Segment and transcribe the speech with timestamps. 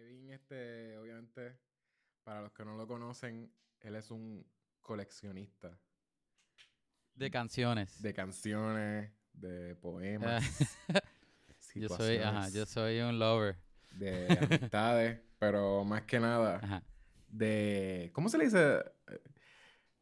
[0.00, 1.58] Kevin, este, obviamente,
[2.24, 4.46] para los que no lo conocen, él es un
[4.80, 5.78] coleccionista
[7.14, 8.00] De canciones.
[8.00, 10.42] de canciones, de poemas,
[11.74, 13.56] yo soy, ajá, yo soy un lover.
[13.98, 16.82] de amistades, pero más que nada Ajá.
[17.28, 18.78] de ¿cómo se le dice?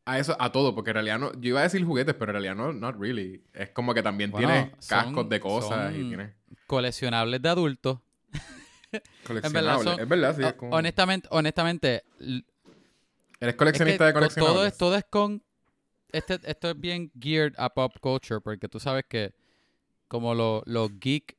[0.04, 2.34] A eso, a todo, porque en realidad no, yo iba a decir juguetes, pero en
[2.34, 3.44] realidad no, not really.
[3.52, 6.34] Es como que también Bueno, tiene son- cascos de cosas y tiene
[6.68, 7.98] Coleccionables de adultos.
[9.26, 9.84] Coleccionables.
[9.84, 10.42] son- es verdad, sí.
[10.44, 12.44] es como- Honestamente, honestamente, Eres
[13.40, 14.54] es coleccionista que de coleccionables.
[14.56, 15.42] todo es, todo es con.
[16.10, 19.34] Este, esto es bien geared a pop culture, porque tú sabes que
[20.08, 21.36] como lo- los geek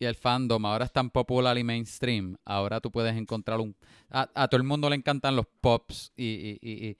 [0.00, 3.76] y el fandom ahora es tan popular y mainstream, ahora tú puedes encontrar un...
[4.10, 6.96] A, a todo el mundo le encantan los pops y, y-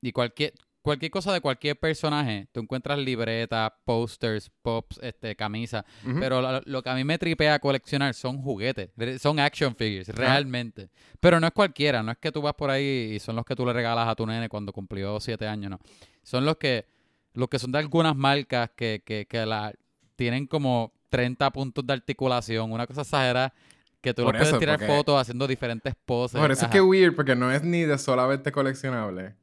[0.00, 0.52] y cualquier,
[0.88, 2.48] cualquier cosa de cualquier personaje.
[2.52, 5.84] Tú encuentras libretas, posters, pops, este, camisas.
[6.18, 10.88] Pero lo, lo que a mí me tripea coleccionar son juguetes, son action figures, realmente.
[11.20, 13.54] Pero no es cualquiera, no es que tú vas por ahí y son los que
[13.54, 15.78] tú le regalas a tu nene cuando cumplió siete años, no.
[16.22, 16.86] Son los que,
[17.34, 19.72] los que son de algunas marcas que, que, que la,
[20.16, 23.52] tienen como 30 puntos de articulación, una cosa exagerada,
[24.00, 26.40] que tú Por los puedes eso, tirar porque- fotos haciendo diferentes poses.
[26.40, 29.34] Por eso es que weird, porque no es ni de solamente coleccionable.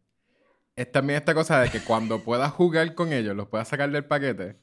[0.75, 4.03] Es también esta cosa de que cuando puedas jugar con ellos, los puedas sacar del
[4.05, 4.57] paquete,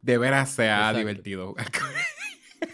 [0.00, 0.98] de veras sea Exacto.
[0.98, 1.88] divertido jugar con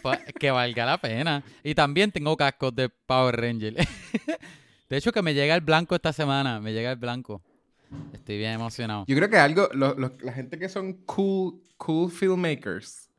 [0.02, 1.42] Pa- que valga la pena.
[1.64, 3.74] Y también tengo cascos de Power Ranger.
[4.90, 6.60] de hecho, que me llega el blanco esta semana.
[6.60, 7.42] Me llega el blanco.
[8.12, 9.04] Estoy bien emocionado.
[9.08, 13.10] Yo creo que algo, lo- lo- la gente que son cool, cool filmmakers.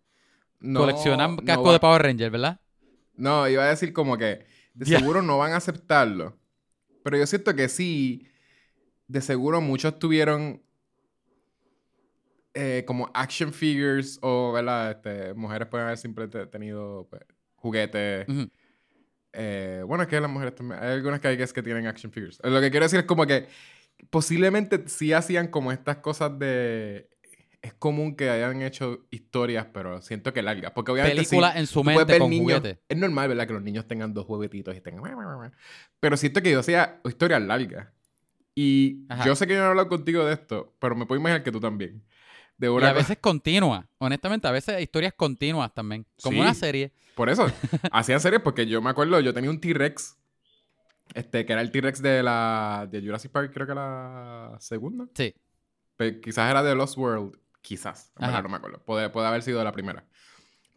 [0.60, 2.60] no- Coleccionan no cascos va- de Power Ranger, ¿verdad?
[3.16, 6.38] No, iba a decir como que de seguro no van a aceptarlo.
[7.04, 8.28] Pero yo siento que sí,
[9.14, 10.62] de seguro muchos tuvieron
[12.56, 14.92] eh, como action figures o, ¿verdad?
[14.92, 17.22] Este, mujeres pueden haber simplemente tenido pues,
[17.56, 18.28] juguetes.
[19.34, 20.82] Eh, bueno, es que las mujeres también.
[20.82, 22.40] Hay algunas que hay que es que tienen action figures.
[22.44, 23.48] Lo que quiero decir es como que
[24.10, 27.10] posiblemente sí hacían como estas cosas de.
[27.62, 30.72] Es común que hayan hecho historias, pero siento que largas.
[30.74, 31.24] Porque obviamente.
[31.24, 32.80] sí, Películas en su mente con niños- juguetes.
[32.90, 33.48] Es normal, ¿verdad?
[33.48, 35.04] Que los niños tengan dos juguetitos y tengan.
[36.00, 37.88] Pero siento que yo hacía historias largas.
[38.56, 39.26] Y Ajá.
[39.26, 41.52] yo sé que yo no he hablado contigo de esto, pero me puedo imaginar que
[41.52, 42.04] tú también.
[42.58, 43.88] De Y una a cosa- veces continua.
[43.98, 46.06] Honestamente, a veces historias continuas también.
[46.22, 46.42] Como Sí.
[46.42, 46.92] una serie.
[47.16, 47.48] Por eso,
[47.92, 50.18] hacían series porque yo me acuerdo, yo tenía un T-Rex,
[51.16, 55.08] este, que era el T-Rex de la de Jurassic Park, creo que la segunda.
[55.16, 55.34] Sí.
[55.98, 58.42] Pero quizás era de Lost World, quizás, Ajá.
[58.44, 58.80] no me acuerdo.
[58.86, 60.06] Puede, puede haber sido de la primera.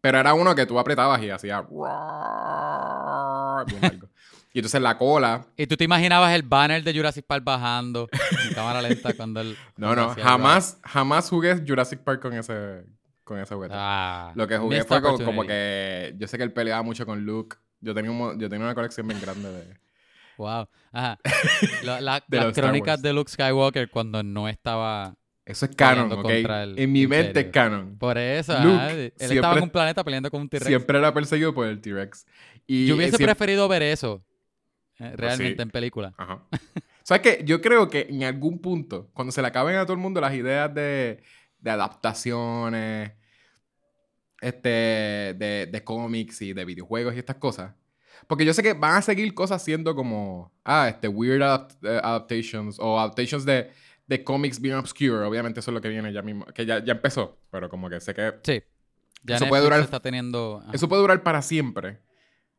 [0.01, 1.67] Pero era uno que tú apretabas y hacía.
[4.57, 8.09] Y entonces la cola, Y tú te imaginabas el banner de Jurassic Park bajando
[8.49, 9.55] en cámara lenta cuando él.
[9.77, 12.85] no, no, el jamás, jamás jugué Jurassic Park con ese,
[13.23, 13.75] con ese juguete.
[13.77, 15.49] Ah, Lo que jugué fue con- como opportunity.
[15.49, 17.59] que yo sé que él peleaba mucho con Luke.
[17.83, 19.77] Yo tenía, un yo tenía una colección bien grande de...
[20.39, 20.67] Wow.
[20.91, 21.19] Ajá.
[21.83, 25.17] La- la- De las crónicas de Luke Skywalker cuando no estaba.
[25.45, 26.31] Eso es canon, ¿ok?
[26.31, 27.99] el En mi mente es canon.
[27.99, 28.55] Por eso.
[28.61, 30.67] Luke ajá, Él siempre- estaba en un planeta peleando con un T-Rex.
[30.67, 32.25] Siempre era perseguido por el T-Rex.
[32.67, 34.25] Yo hubiese siempre- preferido ver eso.
[34.99, 35.63] Eh, realmente sí.
[35.63, 36.15] en película.
[36.17, 36.43] Ajá.
[37.03, 37.45] ¿Sabes qué?
[37.45, 40.35] Yo creo que en algún punto, cuando se le acaben a todo el mundo las
[40.35, 41.23] ideas de,
[41.61, 43.13] de adaptaciones,
[44.41, 47.75] este, de, de cómics y de videojuegos y estas cosas,
[48.27, 52.01] porque yo sé que van a seguir cosas siendo como, ah, este, weird adapt- eh,
[52.03, 53.71] adaptations o adaptations de,
[54.07, 55.25] de cómics bien obscure.
[55.25, 58.01] Obviamente eso es lo que viene ya mismo, que ya, ya empezó, pero como que
[58.01, 58.63] sé que Sí.
[59.23, 60.61] Ya Eso Netflix puede durar- está teniendo.
[60.63, 60.71] ajá.
[60.75, 61.99] Eso puede durar para siempre.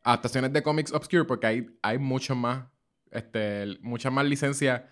[0.07, 2.65] Adaptaciones de cómics obscure porque hay, hay mucho más,
[3.11, 4.87] este, mucha más licencia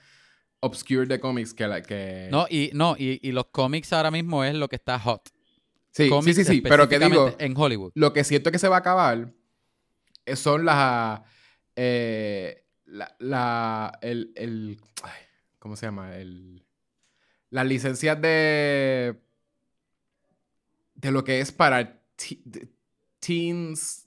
[0.60, 2.28] obscure de cómics que la que...
[2.32, 5.30] No, y, no y, y los cómics ahora mismo es lo que está hot.
[5.92, 7.92] sí, sí, Cómics sí, sí, pero que digo, En Hollywood.
[7.96, 9.32] lo que siento que se va a acabar
[10.26, 11.22] eh, son las...
[11.78, 15.12] eh, la, la- el, el- ay,
[15.60, 16.16] ¿Cómo se llama?
[16.18, 16.66] El,
[17.52, 19.22] las licencias de...
[20.96, 22.68] De lo que es para te- de-
[23.20, 24.04] teens...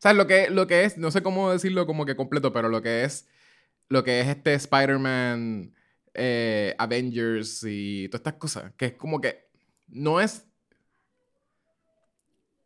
[0.00, 0.18] ¿Sabes?
[0.18, 3.04] Lo que, lo que es, no sé cómo decirlo como que completo, pero lo que
[3.04, 3.28] es...
[3.88, 5.74] Lo que es este Spider-Man,
[6.14, 8.72] eh, Avengers y todas estas cosas.
[8.76, 9.48] Que es como que...
[9.88, 10.46] No es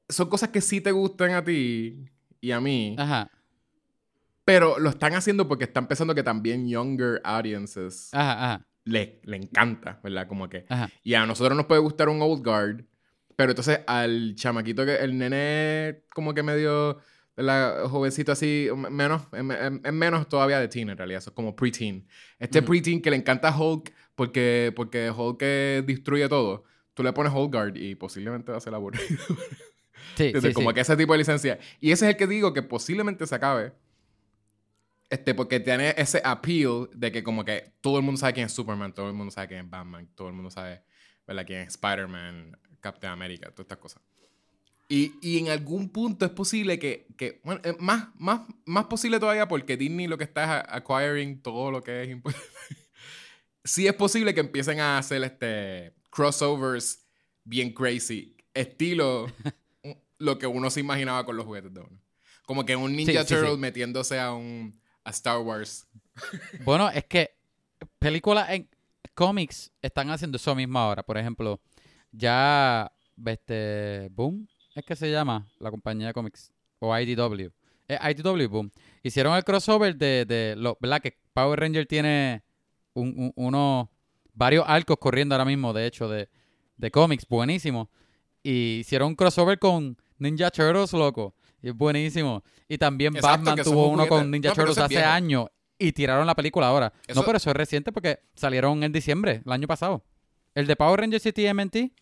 [0.09, 2.05] son cosas que sí te gustan a ti
[2.41, 3.31] y a mí, Ajá.
[4.45, 8.67] pero lo están haciendo porque están pensando que también younger audiences Ajá, ajá.
[8.85, 10.29] le, le encanta, ¿verdad?
[10.29, 10.67] Como que.
[10.69, 10.91] Ajá.
[11.03, 12.85] Y a nosotros nos puede gustar un old guard,
[13.37, 14.97] pero entonces al chamaquito que.
[14.97, 16.99] El nene, como que medio.
[17.37, 17.85] ¿Verdad?
[17.87, 21.55] Jovencito así, menos, em- em- em- menos todavía de teen en realidad, eso es como
[21.57, 22.07] preteen.
[22.39, 25.41] Este preteen que le encanta Hulk porque, porque Hulk
[25.87, 26.65] destruye todo,
[26.95, 29.05] tú le pones Old Guard y posiblemente va a ser aburrido.
[30.17, 30.43] Sí, ¿Entiendes?
[30.45, 30.75] sí, como sí.
[30.75, 31.59] que ese tipo de licencia.
[31.81, 33.73] Y ese es el que digo que posiblemente se acabe.
[35.11, 38.53] Este, porque tiene ese appeal de que como que todo el mundo sabe quién es
[38.53, 40.83] Superman, todo el mundo sabe quién es Batman, todo el mundo sabe,
[41.27, 41.45] ¿verdad?
[41.47, 44.03] Quién es Spider-Man, Captain America, todas estas cosas.
[44.95, 49.19] Y, y en algún punto es posible que, que bueno, eh, más, más, más posible
[49.19, 52.47] todavía porque Disney lo que está es acquiring todo lo que es importante.
[53.65, 57.05] sí es posible que empiecen a hacer este crossovers
[57.43, 59.27] bien crazy, estilo
[60.19, 62.01] lo que uno se imaginaba con los juguetes de uno.
[62.47, 63.59] Como que un Ninja Sí, sí, Turtle sí.
[63.59, 65.89] metiéndose a un a Star Wars.
[66.65, 67.35] Bueno, es que
[67.99, 68.71] películas en
[69.13, 71.03] cómics están haciendo eso mismo ahora.
[71.03, 71.61] Por ejemplo,
[72.13, 72.93] ya
[73.27, 77.51] este Boom es que se llama la compañía de cómics o IDW.
[77.89, 78.71] Eh, IDW Boom.
[79.03, 81.01] Hicieron el crossover de, de lo, ¿verdad?
[81.01, 82.43] Que Power Ranger tiene
[82.95, 83.89] un, un- unos
[84.33, 86.29] varios arcos corriendo ahora mismo, de hecho, de,
[86.77, 87.91] de cómics, buenísimo.
[88.43, 91.35] Y hicieron un crossover con Ninja Turtles, loco.
[91.63, 92.43] Y es buenísimo.
[92.69, 95.47] Y también Exacto, Batman tuvo uno con Ninja No, Turtles hace años
[95.79, 96.93] y tiraron la película ahora.
[97.07, 100.05] Eso- No, pero eso es reciente porque salieron en diciembre, el año pasado.
[100.55, 101.93] El de Power Rangers City MNT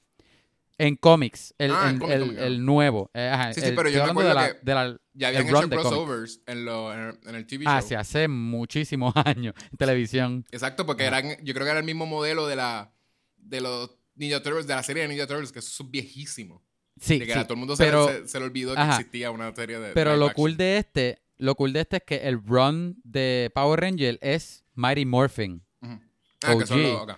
[0.79, 3.11] en cómics, el, Ah, cómic, el- nuevo.
[3.15, 5.69] Eh, ajá, Sí, sí, pero yo de recuerdo la, que de la- Ya habían hecho
[5.69, 7.89] crossovers en, lo, en, el, en el TV Ah, show.
[7.91, 10.45] sí, hace muchísimos años en televisión.
[10.51, 11.19] Exacto, porque Ajá.
[11.19, 12.93] eran, yo creo que era el mismo modelo de la
[13.37, 16.63] de los Ninja Turtles, de la serie de Ninja Turtles, que eso es viejísimo.
[17.01, 18.97] Sí, de que sí, a todo el mundo pero- se, se le olvidó que ajá.
[18.97, 19.93] existía una serie de.
[19.93, 20.35] Pero lo action.
[20.35, 24.65] cool de este, lo cool de este es que el run de Power Ranger es
[24.75, 25.63] Mighty Morphin.
[25.81, 26.01] Ujú.
[26.45, 26.87] Ah, que son OG.
[26.87, 27.03] los.
[27.03, 27.11] ok.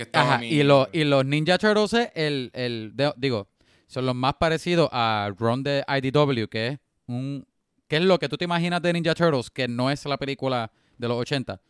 [0.00, 3.48] Que estaba Ajá, mi- y, los y los Ninja Turtles es el, el de- digo,
[3.86, 7.46] son los más parecidos a Run de IDW, que es un
[7.86, 10.72] que es lo que tú te imaginas de Ninja Turtles, que no es la película
[10.96, 11.60] de los 80.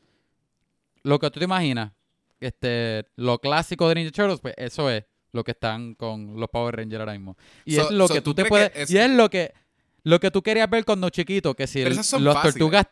[1.03, 1.91] Lo que tú te imaginas,
[2.39, 5.03] este, lo clásico de Ninja Turtles, pues eso es
[5.33, 7.37] lo que están con los Power Rangers ahora mismo.
[7.65, 9.53] Y So- es lo so que ¿tú tú te puedes, es- y es lo que
[10.05, 12.43] lo que tú querías ver cuando chiquito, que si el- las fáciles.
[12.55, 12.87] tortugas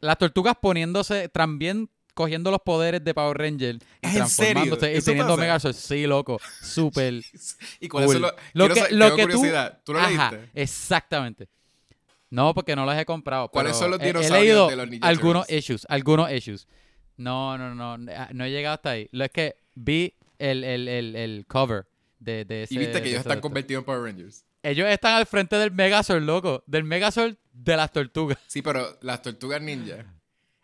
[0.00, 4.52] las tortugas poniéndose también cogiendo los poderes de Power Ranger y ¿Es en serio?
[4.54, 5.36] transformándose y ¿Eso teniendo?
[5.36, 5.74] Megazord.
[5.74, 6.40] Sí, loco.
[6.60, 7.14] Súper
[7.80, 8.20] ¿Y son cool.
[8.22, 8.32] los.?
[8.52, 9.28] Lo quiero que, sa- lo tengo que tú...
[9.38, 9.80] curiosidad.
[9.84, 10.50] ¿Tú lo Ajá, leíste?
[10.60, 11.48] exactamente.
[12.30, 13.48] No, porque no los he comprado.
[13.48, 15.58] ¿Cuáles son los he- he, dinosaurios leído de los Ninja algunos Turtles?
[15.64, 16.66] issues, algunos issues.
[17.18, 19.08] No, no, no, no, no he llegado hasta ahí.
[19.12, 21.84] Lo es que vi el, el, el, el cover
[22.18, 24.44] de, de ese Y viste que ellos están convertidos en Power Rangers.
[24.62, 26.62] Ellos están al frente del Megazord, loco.
[26.66, 28.38] Del Megazord de las tortugas.
[28.46, 30.06] Sí, pero las tortugas ninja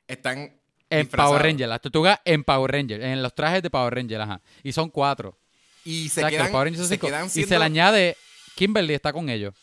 [0.07, 0.58] están.
[0.91, 1.07] En.
[1.09, 4.41] Power Ranger, las tortugas en Power Ranger, en los trajes de Power Ranger, ajá.
[4.63, 5.39] Y son cuatro.
[5.85, 6.51] Y O se que quedan.
[6.51, 7.07] Power Rangers son se cinco.
[7.09, 8.17] quedan Y se le añade,
[8.55, 9.55] Kimberly está con ellos.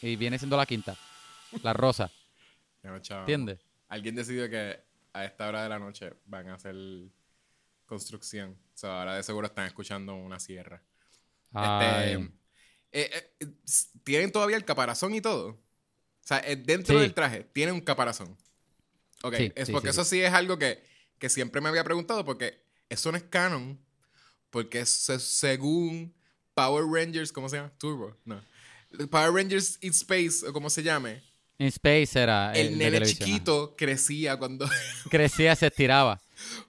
[0.00, 0.96] Y viene siendo la quinta.
[1.62, 2.10] La rosa.
[2.82, 2.96] No.
[2.96, 3.60] ¿Entiendes?
[3.88, 4.80] Alguien decidió que
[5.12, 6.74] a esta hora de la noche van a hacer
[7.86, 8.52] construcción.
[8.74, 10.82] O sea, ahora de seguro están escuchando una sierra.
[11.54, 13.46] Este, eh, eh,
[14.02, 15.48] tienen todavía el caparazón y todo.
[15.50, 15.58] O
[16.24, 17.02] sea, eh, dentro Sí.
[17.02, 18.36] del traje tiene un caparazón.
[19.22, 20.82] Ok, Sí, es porque sí, eso sí es algo que,
[21.18, 23.78] que siempre me había preguntado, porque eso no es canon.
[24.50, 26.14] Porque se- según
[26.54, 27.72] Power Rangers, ¿cómo se llama?
[27.78, 28.42] Turbo, no.
[29.10, 31.22] Power Rangers in Space, o como se llame,
[31.58, 34.68] En Space era el, el nene chiquito crecía cuando.
[35.10, 36.20] Crecía, se estiraba.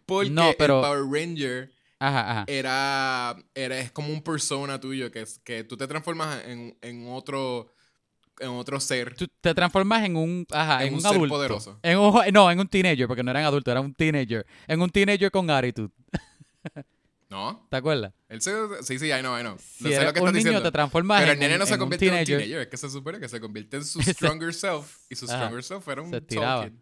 [0.05, 2.43] Porque No, pero- el Power Ranger Ajá, ajá.
[2.47, 3.79] era, era.
[3.79, 7.72] Es como un persona tuyo, que, que tú te transformas en, en otro.
[8.39, 9.15] En otro ser.
[9.15, 11.35] Tú te transformas en un, ajá, En en, un un, ser adulto.
[11.35, 11.79] poderoso.
[11.83, 14.45] En un no, en un teenager, porque no eran adultos, era un teenager.
[14.67, 15.89] En un teenager con attitude.
[17.29, 17.65] ¿No?
[17.69, 18.13] ¿Te acuerdas?
[18.29, 18.51] Él se,
[18.83, 19.57] sí, sí, I know, I know.
[19.57, 20.61] Si No sé lo que un estás niño, diciendo.
[20.61, 22.59] te transformas Pero en el nene no se convierte en un teenager.
[22.61, 24.97] Es que se supone que se convierte en su stronger self.
[25.09, 25.37] Y su Ajá.
[25.37, 26.73] stronger self era un Se kid.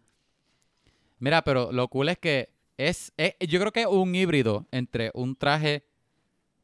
[1.18, 5.10] Mira, pero lo cool es que es, es- yo creo que es un híbrido entre
[5.14, 5.84] un traje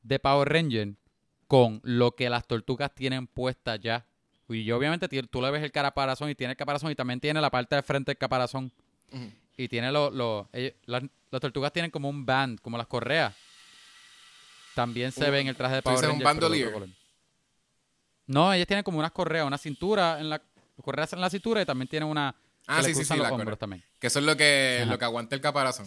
[0.02, 0.94] de Power Ranger
[1.46, 4.04] con lo que las tortugas tienen puestas ya.
[4.48, 7.40] Y obviamente ti- tú le ves el caparazón y tiene el caparazón y también tiene
[7.40, 8.72] la parte de frente del caparazón.
[9.12, 9.30] Ujú.
[9.56, 10.12] Y tiene los...
[10.52, 13.34] ellos- las, las tortugas tienen como un band, como las correas.
[14.74, 16.72] También se Un- ve en el traje de Power dices un bandolier.
[18.26, 20.40] No, ellas tienen como unas correas, una cintura, en la
[20.82, 22.34] correas en la cintura y también tienen una...
[22.66, 23.82] Ah, que sí, sí, sí, los la hombros también.
[23.98, 24.90] Que eso es lo que, Ajá.
[24.92, 25.86] lo que aguanta el caparazón.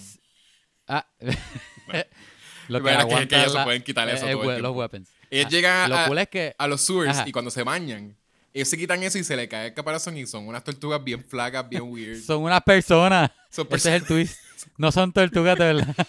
[0.88, 4.32] Ah, lo que Bueno, es que- aguanta que ellos se la- pueden quitar eso eh,
[4.34, 5.10] todo el we- los weapons.
[5.30, 7.30] Ellos Ah, llegan Lo a, cool es que a los sewers Ajá.
[7.30, 8.18] y cuando se bañan,
[8.54, 11.24] ellos se quitan eso y se le cae el caparazón y son unas tortugas bien
[11.24, 12.22] flacas, bien weird.
[12.22, 13.32] son unas personas.
[13.50, 14.40] Son Ese es el twist.
[14.78, 15.96] No son tortugas de verdad.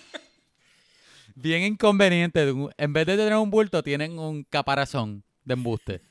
[1.34, 2.46] Bien inconveniente.
[2.76, 6.02] En vez de tener un bulto, tienen un caparazón de embuste.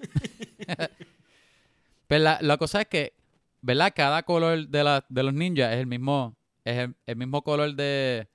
[2.08, 3.14] Pero la, la cosa es que,
[3.62, 3.94] ¿verdad?
[3.96, 6.36] Cada color de, la, de los ninjas es el mismo.
[6.66, 8.28] Es el, el mismo color de.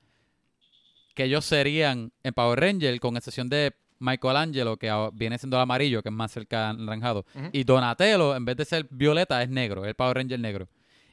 [1.15, 6.03] que ellos serían en Power Ranger, con excepción de Michelangelo, que viene siendo el amarillo,
[6.03, 7.25] que es más cerca al naranjado.
[7.53, 10.69] Y Donatello, en vez de ser violeta, es negro, el Power Ranger negro.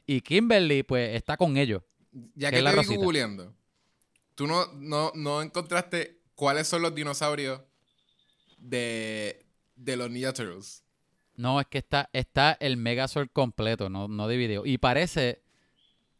[0.06, 1.82] Y Kimberly, pues, está con ellos.
[2.34, 3.52] Ya ¿Qué que la te vi googleando,
[4.34, 7.60] tú no, no, no encontraste cuáles son los dinosaurios
[8.58, 9.44] de,
[9.76, 10.82] de los Ninja Turtles.
[11.36, 14.64] No, es que está, está el Megazord completo, no, no dividido.
[14.64, 15.42] Y parece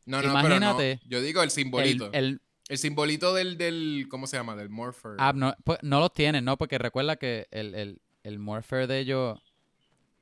[0.06, 1.10] No, no, Imagínate pero no.
[1.10, 2.06] Yo digo el el, simbolito.
[2.12, 2.40] El, el,
[2.70, 4.56] simbolito del, del, ¿cómo se llama?
[4.56, 5.12] Del Morpher.
[5.18, 6.56] ah, no, pues, no los tienen, ¿no?
[6.56, 9.38] Porque recuerda que el, el, el Morpher de ellos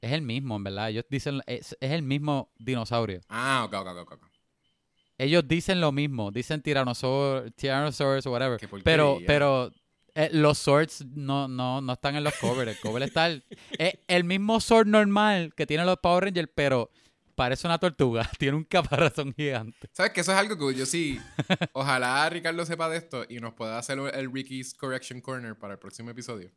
[0.00, 0.90] es el mismo, en verdad.
[0.90, 3.20] Ellos dicen, es, es el mismo dinosaurio.
[3.28, 4.26] Ah, ok, ok, ok, ok.
[5.18, 8.58] Ellos dicen lo mismo, dicen Tyrannosaurus, Tyrannosaurus o whatever.
[8.82, 9.70] Pero, pero
[10.14, 12.72] eh, los swords no, no, no están en los covers.
[12.72, 13.44] El cover está el,
[13.78, 16.90] es el mismo sword normal que tienen los Power Rangers, pero
[17.34, 18.28] parece una tortuga.
[18.38, 19.88] Tiene un caparazón gigante.
[19.92, 21.20] ¿Sabes que eso es algo que yo sí.
[21.72, 25.78] Ojalá Ricardo sepa de esto y nos pueda hacer el Ricky's Correction Corner para el
[25.78, 26.50] próximo episodio.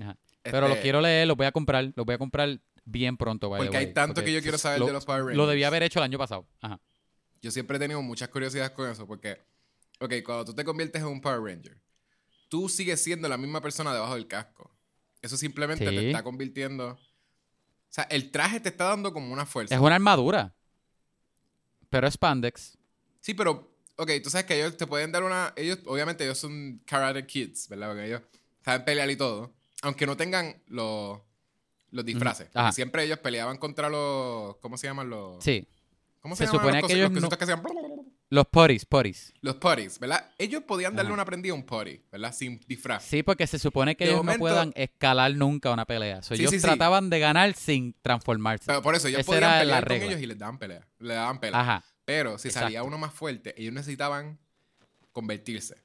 [0.00, 0.16] Ajá.
[0.42, 3.48] Pero lo Este, quiero leer, lo voy a comprar, lo voy a comprar bien pronto.
[3.50, 5.36] by Porque hay tanto que yo quiero saber lo- de los Power Rangers.
[5.36, 6.46] Lo debía haber hecho el año pasado.
[6.60, 6.80] Ajá.
[7.40, 9.40] Yo siempre he tenido muchas curiosidades con eso porque,
[10.00, 11.80] ok, cuando tú te conviertes en un Power Ranger,
[12.48, 14.74] tú sigues siendo la misma persona debajo del casco.
[15.20, 15.94] Eso simplemente Sí.
[15.96, 16.98] te está convirtiendo...
[17.92, 19.74] O sea, el traje te está dando como una fuerza.
[19.74, 20.54] Es una armadura.
[21.90, 22.78] Pero es spandex.
[23.20, 25.52] Sí, pero, ok, tú sabes que ellos te pueden dar una...
[25.56, 27.88] Ellos, obviamente, ellos son Karate Kids, ¿verdad?
[27.88, 28.22] Porque ellos
[28.64, 29.52] saben pelear y todo.
[29.82, 31.20] Aunque no tengan los,
[31.90, 32.48] los disfraces.
[32.50, 34.56] Porque siempre ellos peleaban contra los...
[34.56, 35.44] ¿Cómo se llaman los...?
[35.44, 35.68] Sí.
[36.22, 37.62] ¿Cómo se, Se llaman suponía los, que ellos los no- que hacían...
[38.32, 39.34] Los potties, potties.
[39.42, 40.30] Los putties, ¿verdad?
[40.38, 41.14] Ellos podían darle Ajá.
[41.16, 42.32] una prendida a un putty, ¿verdad?
[42.32, 43.04] Sin disfraz.
[43.04, 46.22] Sí, porque se supone que De ellos momento- no puedan escalar nunca una pelea.
[46.22, 46.62] So, Sí, ellos sí, sí.
[46.66, 48.64] trataban de ganar sin transformarse.
[48.64, 50.88] Pero por eso ellos Esa podían la pelear con ellos y les daban pelea.
[50.98, 51.60] Le daban pelea.
[51.60, 51.84] Ajá.
[52.06, 54.38] Pero si salía uno más fuerte, ellos necesitaban
[55.12, 55.76] convertirse.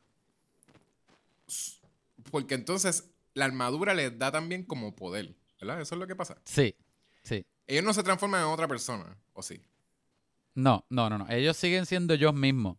[2.31, 5.81] Porque entonces la armadura les da también como poder, ¿verdad?
[5.81, 6.37] Eso es lo que pasa.
[6.45, 6.73] Sí.
[7.23, 7.45] Sí.
[7.67, 9.61] Ellos no se transforman en otra persona, ¿o sí?
[10.57, 11.29] No, no, no, no.
[11.29, 12.77] Ellos siguen siendo ellos mismos.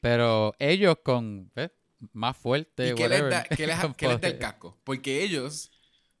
[0.00, 1.70] Pero ellos con ¿ves?
[2.12, 2.90] más fuerte.
[2.90, 4.76] ¿Y qué les, da, qué les- con qué les da el casco?
[4.84, 5.70] Porque ellos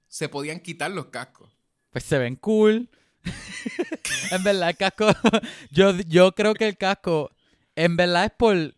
[0.08, 1.50] se podían quitar los cascos.
[1.90, 2.88] Pues se ven cool.
[4.30, 5.08] en verdad, el casco.
[5.70, 7.30] yo, yo creo que el casco.
[7.76, 8.74] En verdad es por.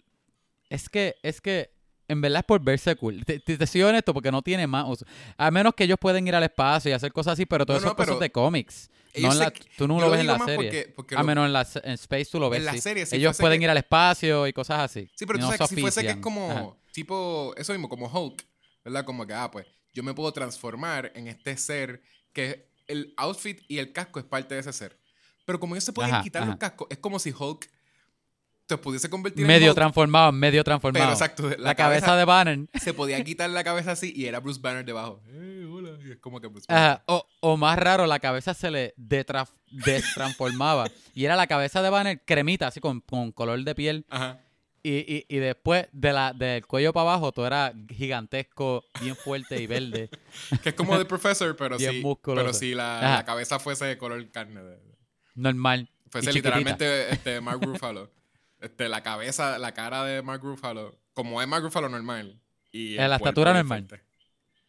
[0.71, 1.15] Es que.
[1.23, 1.71] Es que.
[2.09, 3.25] En verdad es por verse cool.
[3.25, 5.07] Te, te, te soy honesto porque no tiene más uso.
[5.37, 7.79] A menos que ellos pueden ir al espacio y hacer cosas así, pero todo No,
[7.79, 8.91] eso no, es cosas de cómics.
[9.23, 10.57] No en la- tú no lo lo ves en la serie.
[10.57, 12.61] porque- porque a lo- menos en, la, en Space tú lo ves.
[12.61, 12.81] En la sí.
[12.81, 15.09] serie, si ellos pueden que- ir al espacio y cosas así.
[15.15, 16.67] Sí, pero tú no sabes que si fuese que es como, Ajá.
[16.93, 18.45] tipo, eso mismo, como Hulk,
[18.85, 19.05] ¿verdad?
[19.05, 22.03] Como que, ah, pues, yo me puedo transformar en este ser
[22.33, 24.99] que el outfit y el casco es parte de ese ser.
[25.45, 26.51] Pero como ellos se pueden Ajá, quitar ajá.
[26.53, 27.71] los cascos, es como si Hulk
[28.67, 31.05] te pudiese convertir en Medio Hulk, transformado, medio transformado.
[31.05, 32.61] pero exacto, la, la, cabeza, de Banner.
[32.81, 35.21] se podía quitar la cabeza así y era Bruce Banner debajo.
[35.29, 36.83] Eh, hola, y es como que Bruce Banner.
[36.93, 40.87] Ajá, o, o más raro, la cabeza se le destransformaba.
[41.15, 44.07] y era la cabeza de Banner cremita, así con, con color de piel.
[44.09, 44.41] Ajá.
[44.83, 49.61] Y, y, y después de la, del cuello para abajo, todo era gigantesco, bien fuerte
[49.63, 50.11] y verde.
[50.63, 52.43] Que es como The Professor, pero sí, musculoso.
[52.45, 54.63] pero si la, la cabeza fuese de color carne.
[54.63, 54.79] de-
[55.37, 55.89] Normal.
[56.11, 58.11] Fuese literalmente este, Mark Ruffalo.
[58.65, 62.41] Este, la cabeza, la cara de Mark Ruffalo, como es Mark Ruffalo normal.
[62.73, 63.87] Y En la estatura normal.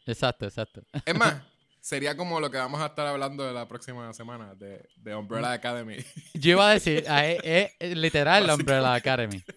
[0.06, 0.82] Exacto, exacto.
[1.06, 1.42] Es más,
[1.82, 5.52] sería como lo que vamos a estar hablando de la próxima semana, de, de Umbrella
[5.54, 5.98] Academy.
[6.34, 9.42] Yo iba a decir, es, es- es literal la Umbrella Academy.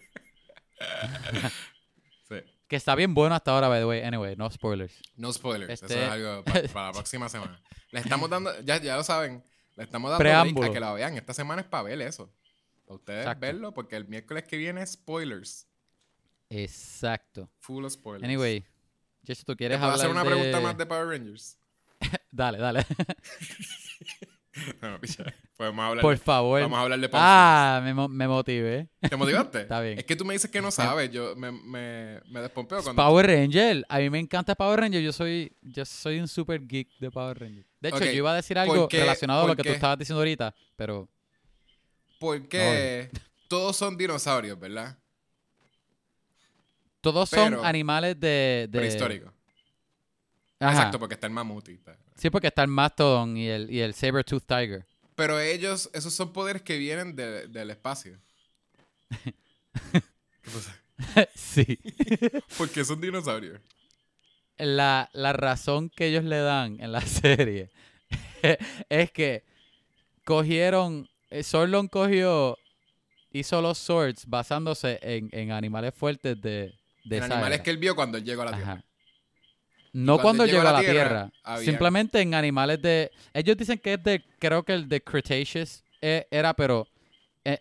[2.27, 2.35] Sí.
[2.67, 4.01] Que está bien bueno hasta ahora, by the way.
[4.03, 4.93] Anyway, no spoilers.
[5.15, 7.61] No spoilers, eso Este- es algo pa- para, la próxima semana.
[7.91, 9.43] Le estamos dando, ya, ya lo saben,
[9.75, 11.17] le estamos dando a que la vean.
[11.17, 12.31] Esta semana es para ver eso.
[12.89, 13.41] Para ustedes Exacto.
[13.41, 15.67] verlo, porque el miércoles que viene spoilers.
[16.49, 17.47] Exacto.
[17.59, 18.23] Full of spoilers.
[18.23, 18.65] Anyway,
[19.23, 20.29] Jesse, ¿tú ¿Te quieres hablar hacer una de...
[20.31, 21.59] pregunta más de Power Rangers?
[22.31, 22.83] Dale, dale.
[24.81, 25.23] No, picha.
[25.55, 26.59] Podemos hablar, Por favor.
[26.61, 28.89] vamos a hablar de Power Ah, me, me motivé.
[29.07, 29.61] ¿Te motivaste?
[29.61, 29.99] Está bien.
[29.99, 31.11] Es que tú me dices que no sabes.
[31.11, 33.01] Yo me, me, me despompeo cuando...
[33.01, 33.85] Power Ranger.
[33.87, 35.01] A mí me encanta Power Ranger.
[35.01, 37.65] Yo soy, yo soy un super geek de Power Ranger.
[37.79, 40.19] De hecho, yo iba a decir ¿por algo relacionado a lo que tú estabas diciendo
[40.19, 41.07] ahorita, pero
[42.19, 43.09] Porque
[43.47, 44.97] todos son dinosaurios, ¿verdad?
[47.01, 48.67] todos son animales de...
[48.69, 48.77] de...
[48.79, 49.31] Prehistóricos.
[50.59, 51.97] Exacto, porque está el mamut y tal.
[52.17, 54.85] Sí, porque está el Mastodon y el, y el Saber-Tooth Tiger.
[55.15, 58.19] Pero ellos, esos son poderes que vienen de- del espacio.
[59.93, 60.01] ¿Qué
[60.43, 60.75] pasa?
[61.33, 61.79] sí.
[62.57, 63.61] Porque son dinosaurios.
[64.57, 67.69] La, la razón que ellos le dan en la serie
[68.89, 69.45] es que
[70.25, 71.07] cogieron...
[71.29, 72.57] eh, Sorlon cogió...
[73.31, 76.73] Hizo los swords basándose en, en animales fuertes de,
[77.05, 77.63] de En esa animales era.
[77.63, 78.71] que él vio cuando él llegó a la Tierra.
[78.73, 78.83] Ajá.
[79.93, 81.31] No cuando cuando llegó a la Tierra.
[81.43, 83.11] había- Simplemente en animales de.
[83.31, 84.23] Ellos dicen que es de.
[84.39, 86.87] Creo que el de Cretaceous eh, era, pero.
[87.45, 87.59] eh,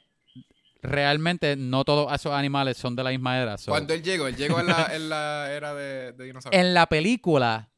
[0.80, 3.58] realmente no todos esos animales son de la misma era.
[3.58, 6.58] so- Cuando él llegó, él llegó en la, en la era de, de dinosaurios.
[6.62, 7.68] En la película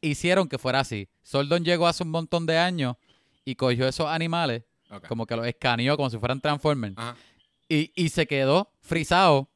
[0.00, 1.08] hicieron que fuera así.
[1.22, 2.96] Soldon llegó hace un montón de años
[3.44, 4.64] y cogió esos animales,
[5.08, 7.16] Como que los escaneó como si fueran Transformers, Ajá.
[7.68, 9.50] y, y se quedó frisado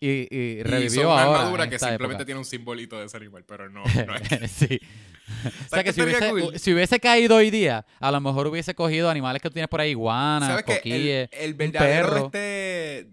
[0.00, 1.38] y, y Y revivió hizo una ahora.
[1.40, 2.24] armadura que simplemente época.
[2.24, 4.50] tiene un simbolito de ese animal, pero no, no es.
[4.52, 4.80] sí.
[5.66, 6.58] O sea que si hubiese, cool?
[6.58, 9.80] si hubiese caído hoy día, a lo mejor hubiese cogido animales que tú tienes por
[9.80, 12.24] ahí, iguanas, coquilles, El, el un verdadero perro.
[12.26, 13.10] este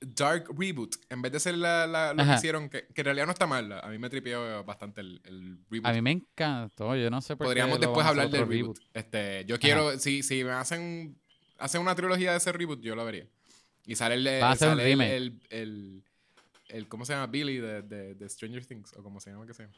[0.00, 2.34] Dark Reboot, en vez de ser la, la- lo que Ajá.
[2.36, 5.58] hicieron, que, que en realidad no está mal, a mí me tripeó bastante el, el
[5.70, 5.86] reboot.
[5.86, 8.50] A mí me encantó, yo no sé por qué Podríamos lo después hablar del otro
[8.52, 8.78] reboot.
[8.94, 11.18] Este, yo quiero, si, si me hacen,
[11.58, 13.26] hacen una trilogía de ese reboot, yo lo vería.
[13.86, 14.24] Y sale el,
[14.56, 15.16] sale el, remake.
[15.16, 16.04] el, el-
[16.68, 17.26] el- ¿cómo se llama?
[17.26, 19.74] Billy de, de, de Stranger Things, o como se llama que se llama.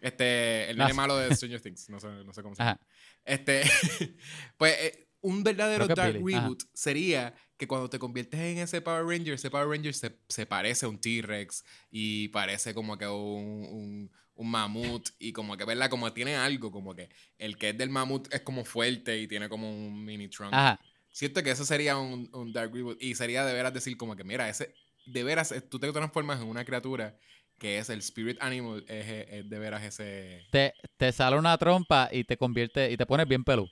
[0.00, 2.72] Este, el nene malo de Stranger Things, no sé, no sé cómo se llama.
[2.72, 2.80] Ajá.
[3.24, 3.62] Este,
[4.58, 6.34] pues eh, un verdadero que Dark Billy.
[6.38, 10.46] Reboot sería que cuando te conviertes en ese Power Ranger, ese Power Ranger se, se
[10.46, 15.64] parece a un T-Rex y parece como que un, un, un mamut y como que,
[15.64, 15.88] ¿verdad?
[15.88, 19.48] Como tiene algo, como que el que es del mamut es como fuerte y tiene
[19.48, 20.52] como un mini trunk.
[20.52, 20.80] Ajá.
[21.10, 24.24] Siento que eso sería un, un Dark Reboot y sería de veras decir como que,
[24.24, 24.74] mira, ese,
[25.06, 27.16] de veras, eh, tú te transformas en una criatura
[27.58, 30.44] que es el Spirit Animal, es, es de veras ese...
[30.50, 33.70] Te, te sale una trompa y te convierte y te pones bien pelú.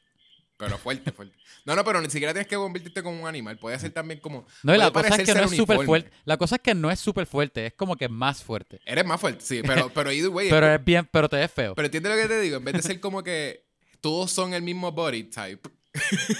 [0.64, 1.36] Pero fuerte, fuerte.
[1.64, 3.58] No, no, pero ni siquiera tienes que convertirte como un animal.
[3.58, 4.46] Puede ser también como.
[4.62, 6.10] No, y la cosa es que no es súper fuerte.
[6.24, 8.80] La cosa es que no es súper fuerte, es como que más fuerte.
[8.84, 10.50] Eres más fuerte, sí, pero, pero either way.
[10.50, 11.74] Pero es- bien, pero te ves feo.
[11.74, 12.58] pero entiendes lo que te digo.
[12.58, 13.64] En vez de ser como que
[14.00, 15.68] todos son el mismo body type,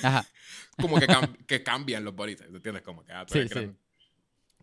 [0.04, 0.24] Ajá.
[0.80, 2.54] como que, cam- que cambian los body types.
[2.54, 2.82] ¿Entiendes?
[2.84, 3.12] Como que.
[3.12, 3.58] ah, tú Sí, eres sí.
[3.58, 3.76] grande.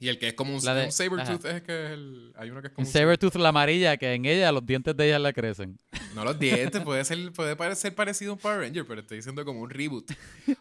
[0.01, 1.57] Y el que es como un, de- un Sabertooth ajá.
[1.57, 2.31] es que es el.
[2.37, 2.83] Hay uno que es como.
[2.83, 5.77] Un un Sabertooth, la amarilla, que en ella los dientes de ella le crecen.
[6.15, 9.45] No los dientes, puede ser, puede parecer parecido a un Power Ranger, pero estoy diciendo
[9.45, 10.11] como un reboot.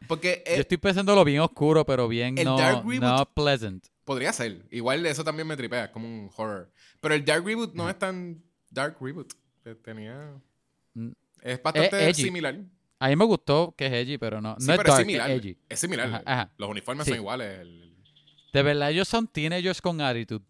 [0.07, 3.87] Porque Yo eh, estoy pensándolo bien oscuro, pero bien el no, Dark Reboot- no pleasant.
[4.05, 4.61] podría ser.
[4.71, 6.71] Igual eso también me tripea, es como un horror.
[7.01, 9.33] Pero el Dark Reboot no es tan Dark Reboot.
[9.65, 10.33] Eh, Tenía.
[10.95, 11.11] Mm.
[11.43, 12.57] Es bastante similar.
[13.01, 15.07] A mí me gustó que es edgy, pero no, Sí, no es pero dark, es
[15.07, 15.31] similar.
[15.31, 15.57] es edgy.
[15.69, 16.07] Es similar.
[16.09, 16.51] Ajá, ajá.
[16.59, 17.11] Los uniformes Sí.
[17.13, 17.61] son iguales.
[17.61, 17.88] el- el-
[18.53, 20.45] De verdad, ellos son teenagers con attitude.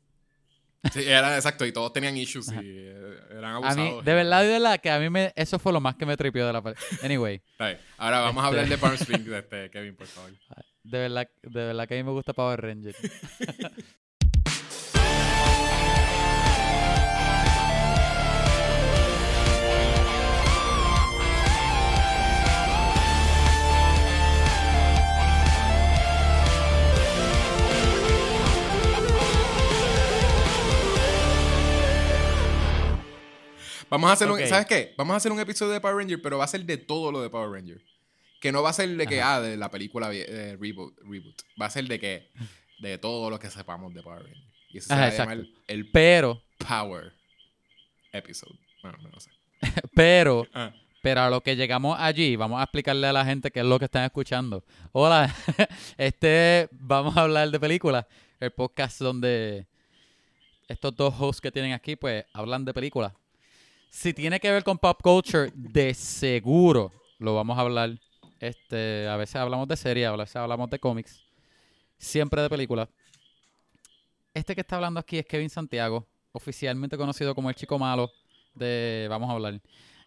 [0.93, 1.67] Sí, era exacto.
[1.67, 2.63] Y todos tenían issues Ajá.
[2.63, 3.77] y eh, eran A abusados.
[3.79, 6.17] mí, de verdad, de verdad, que a mí me, eso fue lo más que me
[6.17, 6.87] tripió de la película.
[7.03, 7.43] Anyway.
[7.99, 10.31] Ahora vamos a hablar Este- de Palm Springs de este Kevin, por favor.
[10.85, 12.95] de verdad, de verdad que a mí me gusta Power Ranger.
[33.91, 34.39] Vamos a hacer un.
[34.47, 34.95] ¿Sabes qué?
[34.97, 37.23] Vamos a hacer un episodio de Power Ranger, pero va a ser de todo lo
[37.23, 37.81] de Power Ranger.
[38.41, 41.35] Que no va a ser de que, ah, de la película eh, reboot, reboot.
[41.61, 42.31] Va a ser de que.
[42.81, 44.45] De todo lo que sepamos de Power Ranger.
[44.71, 47.13] Y eso se Ajá, va a llamar el Pero, Power
[48.13, 48.59] Episode.
[48.83, 49.31] Bueno, no sé.
[49.95, 50.73] pero, Ah.
[51.03, 53.79] pero a lo que llegamos allí, vamos a explicarle a la gente qué es lo
[53.79, 54.63] que están escuchando.
[54.93, 55.35] Hola,
[55.97, 58.05] este, vamos a hablar de películas.
[58.39, 59.67] El podcast donde
[60.69, 63.13] estos dos hosts que tienen aquí, pues, hablan de películas.
[63.91, 67.99] Si tiene que ver con pop culture, de seguro lo vamos a hablar.
[68.41, 71.25] Este, a veces hablamos de series, a veces hablamos de cómics.
[71.99, 72.89] Siempre de películas.
[74.33, 78.11] Este que está hablando aquí es Kevin Santiago, oficialmente conocido como el chico malo
[78.55, 79.61] de Vamos a hablar.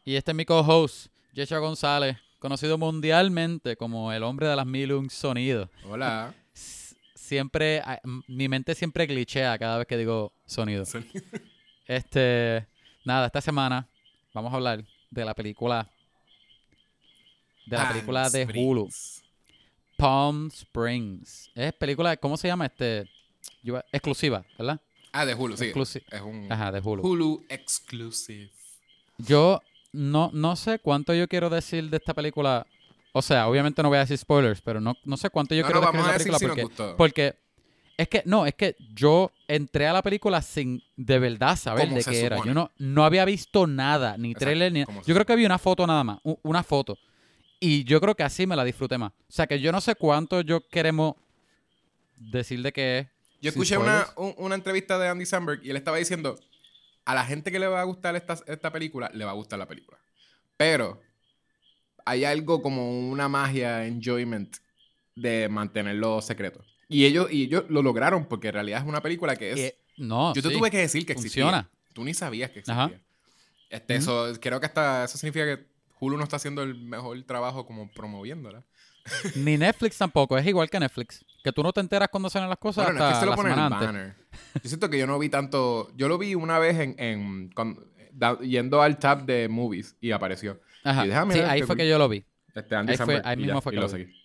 [0.06, 5.10] Y este es mi co-host, González, conocido mundialmente como el hombre de las mil un
[5.10, 5.70] sonidos.
[5.90, 6.34] Hola.
[6.54, 10.86] Siempre, ah, mi mente siempre glitchea cada vez que digo sonido.
[11.88, 12.68] Este,
[13.04, 13.88] nada, esta semana
[14.34, 15.88] vamos a hablar de la película,
[17.66, 18.90] de la película de Hulu.
[19.98, 21.52] Palm Springs.
[21.54, 22.66] Es película, ¿cómo se llama?
[22.66, 23.08] Este,
[23.92, 24.80] exclusiva, ¿verdad?
[25.12, 25.66] Ah, de Hulu, sí.
[25.66, 27.04] Exclusi- Es un Ajá, de Hulu.
[27.06, 28.50] Hulu exclusive.
[29.18, 29.62] Yo
[29.92, 32.66] no, no sé cuánto yo quiero decir de esta película.
[33.14, 35.68] O sea, obviamente no voy a decir spoilers, pero no, no sé cuánto yo No,
[35.68, 37.36] quiero no, decir de la película si porque
[38.02, 42.04] es que no, es que yo entré a la película sin de verdad saber de
[42.04, 42.38] qué era.
[42.38, 42.50] supone.
[42.50, 45.58] Yo no, no había visto nada, ni Exacto, trailer ni Yo creo que vi una
[45.58, 46.98] foto nada más, una foto.
[47.60, 49.12] Y yo creo que así me la disfruté más.
[49.12, 51.16] O sea, que yo no sé cuánto yo queremos
[52.18, 53.08] decir de qué es.
[53.42, 56.40] Yo escuché una, un- una entrevista de Andy Samberg y él estaba diciendo,
[57.06, 59.58] a la gente que le va a gustar esta, esta película, le va a gustar
[59.60, 59.98] la película.
[60.58, 61.02] Pero
[62.06, 64.58] hay algo como una magia, enjoyment
[65.16, 66.64] de mantenerlo secreto.
[66.92, 69.60] Y ellos, y ellos lo lograron porque en realidad es una película que es...
[69.60, 70.56] Eh, no, yo te sí.
[70.58, 71.44] tuve que decir que existía.
[71.44, 71.70] Funciona.
[71.94, 72.84] Tú ni sabías que existía.
[72.86, 72.94] Ajá.
[73.70, 74.02] Este, Ujú.
[74.02, 75.66] eso, creo que hasta eso significa que
[76.00, 78.64] Hulu no está haciendo el mejor trabajo como promoviéndola.
[79.36, 81.26] Ni Netflix tampoco, es igual que Netflix.
[81.44, 83.30] Que tú no te enteras cuando salen las cosas Bueno, no es hasta que se
[83.32, 84.16] lo ponen en el banner.
[84.62, 85.92] Yo siento que yo no vi tanto.
[85.96, 86.96] Yo lo vi una vez en.
[87.00, 90.60] en cuando- da- yendo al tab de movies y apareció.
[90.84, 91.04] Ajá.
[91.04, 91.78] Y dije, ah, sí, ahí qué fue cool.
[91.78, 92.24] que yo lo vi.
[92.54, 94.04] Este Andy Ahí fue- ahí y mismo ya, fue y que lo lo vi.
[94.04, 94.21] seguí.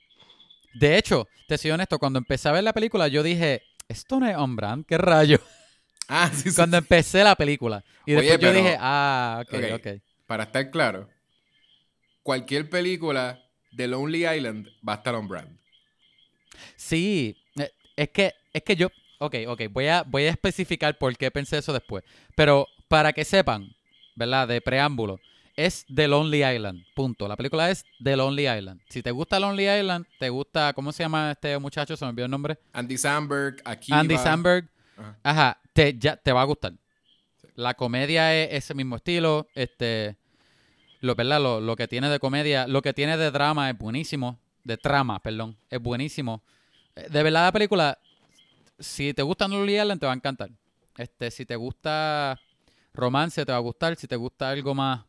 [0.78, 4.28] De hecho, te soy honesto, cuando empecé a ver la película, yo dije, esto no
[4.28, 5.38] es On Brand, qué rayo.
[6.08, 6.54] Ah, sí, sí.
[6.54, 7.82] Cuando empecé la película.
[8.06, 9.64] Y Oye, después yo pero- dije, ah, ok, Ok.
[9.74, 10.02] ok.
[10.28, 11.10] Para estar claro,
[12.22, 15.58] cualquier película de Lonely Island va a estar on brand.
[16.76, 21.16] Sí, eh, es que, es que yo, ok, ok, voy a, voy a especificar por
[21.16, 22.04] qué pensé eso después.
[22.36, 23.74] Pero para que sepan,
[24.14, 24.46] ¿verdad?
[24.46, 25.18] De preámbulo,
[25.57, 27.27] es The Lonely Island, punto.
[27.27, 28.81] La película es The Lonely Island.
[28.88, 31.97] Si te gusta Lonely Island, te gusta, ¿cómo se llama este muchacho?
[31.97, 32.59] Se me olvidó el nombre.
[32.73, 33.99] Andy Samberg, Akiva.
[33.99, 34.69] Andy Samberg.
[34.97, 35.16] Ajá.
[35.23, 36.75] Ajá, te, ya, te va a gustar.
[37.55, 39.49] La comedia es ese mismo estilo.
[39.55, 40.16] Este,
[41.01, 41.40] lo, ¿verdad?
[41.40, 44.38] Lo, lo que tiene de comedia, lo que tiene de drama es buenísimo.
[44.62, 46.42] De trama, perdón, es buenísimo.
[46.97, 47.99] Eh, De verdad la película,
[48.79, 50.51] si te gusta Lonely Island, te va a encantar.
[50.99, 52.38] Este, si te gusta
[52.92, 53.97] romance, te va a gustar.
[53.97, 55.05] Si te gusta algo más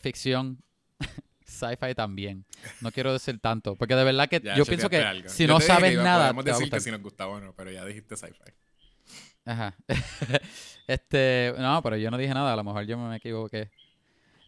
[0.00, 0.62] ficción,
[1.46, 2.44] sci-fi también.
[2.80, 5.28] No quiero decir tanto, porque de verdad que Ya yo pienso que algo.
[5.28, 7.70] si Yo no sabes iba- nada, Podemos decir que si nos gustaba o no, pero
[7.70, 8.52] ya dijiste sci-fi.
[9.44, 9.74] Ajá.
[10.86, 13.70] este, no, pero yo no dije nada, a lo mejor yo me equivoqué.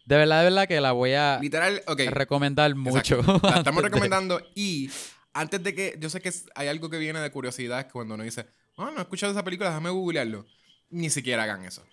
[0.05, 2.01] De verdad, de verdad que la voy a Literal, ok.
[2.09, 3.21] recomendar mucho.
[3.43, 4.89] La estamos de- recomendando y
[5.33, 8.23] antes de que, yo sé que hay algo que viene de curiosidad que cuando uno
[8.23, 10.45] dice, oh, no he escuchado esa película, déjame googlearlo.
[10.89, 11.85] Ni siquiera hagan eso.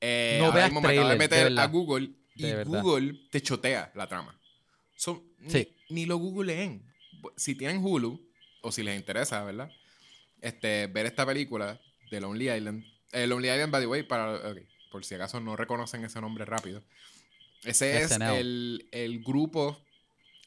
[0.00, 1.70] Eh, No veas me acabo de trailers, de meter a verdad.
[2.36, 2.82] Y verdad.
[2.82, 4.38] Google te chotea la trama.
[4.96, 5.76] So, ni- Sí.
[5.90, 6.82] ni, lo googleen.
[7.36, 8.20] Si tienen Hulu
[8.62, 9.70] o si les interesa, ¿verdad?
[10.40, 12.84] Este, ver esta película de Lonely Island.
[13.12, 14.38] Eh, Lonely Island, by the way, para,
[14.90, 16.82] por si acaso no reconocen ese nombre rápido.
[17.64, 19.80] Ese es el, el grupo.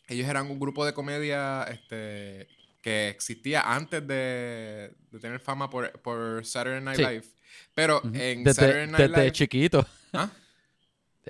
[0.08, 2.48] Ellos eran un grupo de comedia este,
[2.82, 7.04] que existía antes de, de tener fama por, por Saturday Night Sí.
[7.06, 7.26] Live.
[7.74, 9.32] Pero en desde, Saturday Night desde Live.
[9.34, 9.86] chiquito.
[10.14, 10.30] ¿Ah?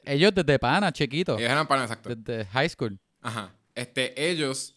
[0.06, 1.38] Ellos desde pana, chiquito.
[1.38, 2.14] Ellos eran para exacto.
[2.16, 3.00] Desde high school.
[3.22, 3.54] Ajá.
[3.76, 4.76] Este, ellos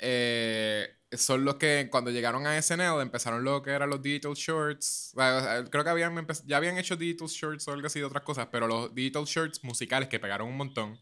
[0.00, 5.12] eh, son los que cuando llegaron a SNL empezaron lo que eran los digital shorts.
[5.14, 8.48] Sea, Creo que habían ya habían hecho digital shorts o algo así de otras cosas,
[8.50, 10.98] pero los digital shorts musicales que pegaron un montón.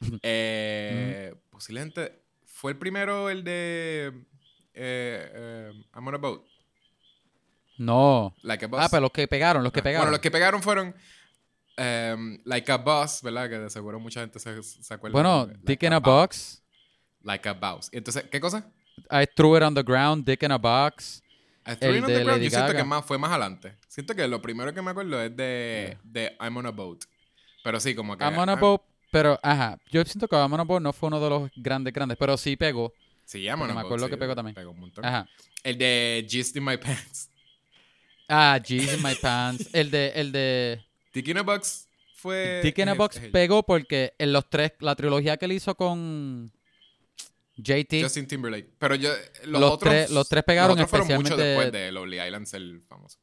[0.22, 4.12] eh, Posiblemente fue el primero el de
[4.74, 6.44] eh, I'm on a boat.
[7.78, 8.34] No.
[8.42, 8.80] Like a bus.
[8.82, 10.02] Ah, pero los que pegaron, los que Ah, pegaron.
[10.06, 10.94] Bueno, los que pegaron fueron
[11.80, 13.48] em, Like a Bus, ¿verdad?
[13.48, 15.12] Que de seguro mucha gente se, se acuerda.
[15.12, 16.00] Bueno, de- like Dick in a.
[16.00, 16.62] Box.
[17.22, 17.88] Like a Box.
[17.92, 18.70] Entonces, ¿qué cosa?
[19.10, 21.22] I threw it on the ground, Dick in a Box.
[21.64, 23.76] A Three El on the Ground, yo siento que más, fue más adelante.
[23.86, 27.00] Siento que lo primero que me acuerdo es de, de I'm on a Boat.
[27.62, 28.24] Pero sí, como que.
[28.24, 29.78] I'm on a boat, pero, ajá.
[29.90, 32.36] Yo siento que I'm on a boat no fue uno de los grandes, grandes, pero
[32.38, 32.92] sí pegó.
[33.26, 33.84] Sí, I'm on me a Boat.
[33.84, 34.54] acuerdo sí, que pegó también.
[34.54, 35.04] Pegó un montón.
[35.04, 35.28] Ajá.
[35.62, 37.30] El de Gist in My Pants.
[38.28, 39.68] Ah, Jeez in My Pants.
[39.74, 42.60] El de, el de Dick in a Box fue.
[42.62, 45.74] Dick in a Box el- pegó porque en los tres, la trilogía que él hizo
[45.74, 46.52] con
[47.56, 48.68] JT, Justin Timberlake.
[48.78, 49.10] Pero yo.
[49.44, 49.92] Los, Los otros.
[49.92, 53.18] tres- los tres pegaron los otros fueron mucho especialmente- después de Lonely Island ser famoso.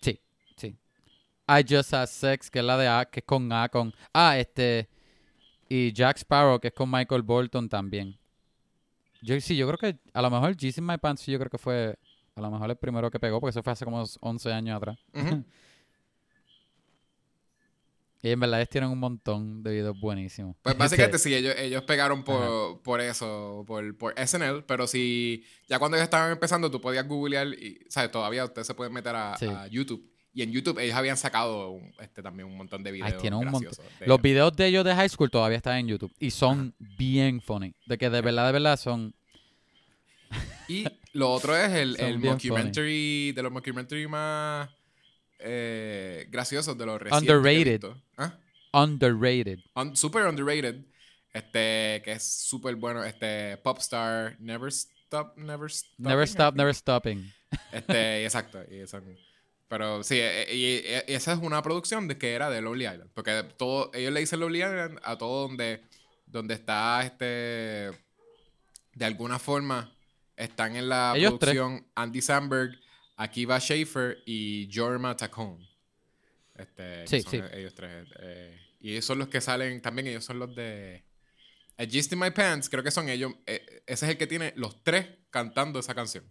[0.00, 0.20] sí,
[0.56, 0.76] sí.
[1.48, 3.94] I Just Had Sex, que es la de A, que es con A, con...
[4.12, 4.88] Ah, este...
[5.68, 8.16] Y Jack Sparrow, que es con Michael Bolton también.
[9.22, 11.56] Yo sí, yo creo que a lo mejor in My Pants, sí, yo creo que
[11.58, 11.98] fue
[12.36, 14.98] a lo mejor el primero que pegó, porque eso fue hace como 11 años atrás.
[15.14, 15.44] Ujú.
[18.24, 20.56] Y en verdad ellos tienen un montón de videos buenísimos.
[20.62, 25.78] Pues básicamente sí, ellos, ellos pegaron por, por eso, por, por SNL, pero si ya
[25.78, 28.10] cuando ellos estaban empezando tú podías googlear y, ¿sabes?
[28.10, 29.44] Todavía ustedes se pueden meter a, Sí.
[29.46, 30.10] a YouTube.
[30.32, 33.38] Y en YouTube ellos habían sacado un- este, también un montón de videos Ay, tienen
[33.40, 33.60] un montón.
[33.70, 36.74] graciosos de Los videos de ellos de high school todavía están en YouTube y son
[36.78, 37.74] bien funny.
[37.86, 39.14] De que de verdad, de verdad son...
[40.66, 44.70] Y lo otro es el, el mockumentary, de los mockumentary más
[45.38, 47.30] eh, graciosos de los recientes.
[47.30, 47.84] Underrated.
[48.16, 48.38] ¿Ah?
[48.72, 49.58] Underrated.
[49.74, 50.76] Un- super underrated.
[51.32, 53.02] Este, que es súper bueno.
[53.04, 55.98] Este, Popstar, Never Stop, Never Stop.
[55.98, 57.32] Never stop, never stopping.
[57.72, 58.60] Este, exacto.
[58.70, 59.16] Y son-
[59.66, 62.84] pero sí, eh, y, y- y esa es una producción de que era de Lonely
[62.86, 63.10] Island.
[63.14, 65.82] Porque todo, ellos le dicen Lonely Island a todo donde,
[66.26, 67.90] donde está este.
[68.92, 69.92] De alguna forma,
[70.36, 71.54] están en la Ellos tres.
[71.56, 72.78] producción Andy Samberg,
[73.16, 75.68] Akiva Schaefer y Jorma Tacone.
[76.56, 77.40] Este, Sí, son sí.
[77.52, 78.08] ellos tres.
[78.20, 81.04] eh, y ellos son los que salen, también ellos son los de.
[81.76, 83.32] A Gist in My Pants, creo que son ellos.
[83.46, 86.24] eh, ese es el que tiene los tres cantando esa canción.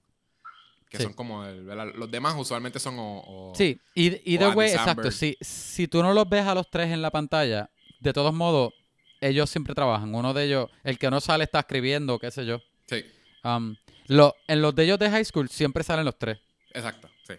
[0.89, 1.03] Que Sí.
[1.03, 5.09] son como los demás usualmente son o, o- Sí, y, de way, exacto.
[5.11, 8.73] Si, si tú no los ves a los tres en la pantalla, de todos modos,
[9.19, 10.13] ellos siempre trabajan.
[10.13, 12.61] Uno de ellos, el que no sale está escribiendo, qué sé yo.
[12.87, 13.03] sí.
[13.45, 13.75] Um,
[14.07, 16.39] lo, en los de ellos de high school siempre salen los tres.
[16.73, 17.33] Exacto, sí.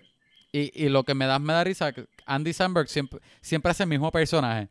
[0.52, 1.92] Y, y lo que me da, me da risa,
[2.26, 4.68] Andy Samberg siempre, siempre hace el mismo personaje.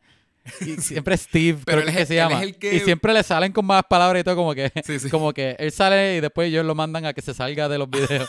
[0.60, 2.40] Y siempre Steve, Pero creo él que, el- se él llama.
[2.58, 5.10] que- Y siempre le salen con más palabras y todo, como que, Sí, sí.
[5.10, 7.88] como que él sale y después ellos lo mandan a que se salga de los
[7.90, 8.28] videos.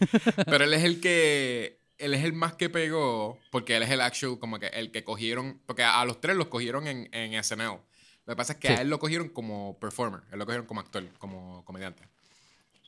[0.46, 1.80] Pero él es el que.
[1.98, 3.38] Él es el más que pegó.
[3.52, 5.60] Porque él es el actual, como que el que cogieron.
[5.66, 7.78] Porque a, a los tres los cogieron en, en SNL.
[8.26, 8.74] Lo que pasa es que Sí.
[8.74, 10.22] a él lo cogieron como performer.
[10.32, 12.02] Él lo cogieron como actor, como comediante.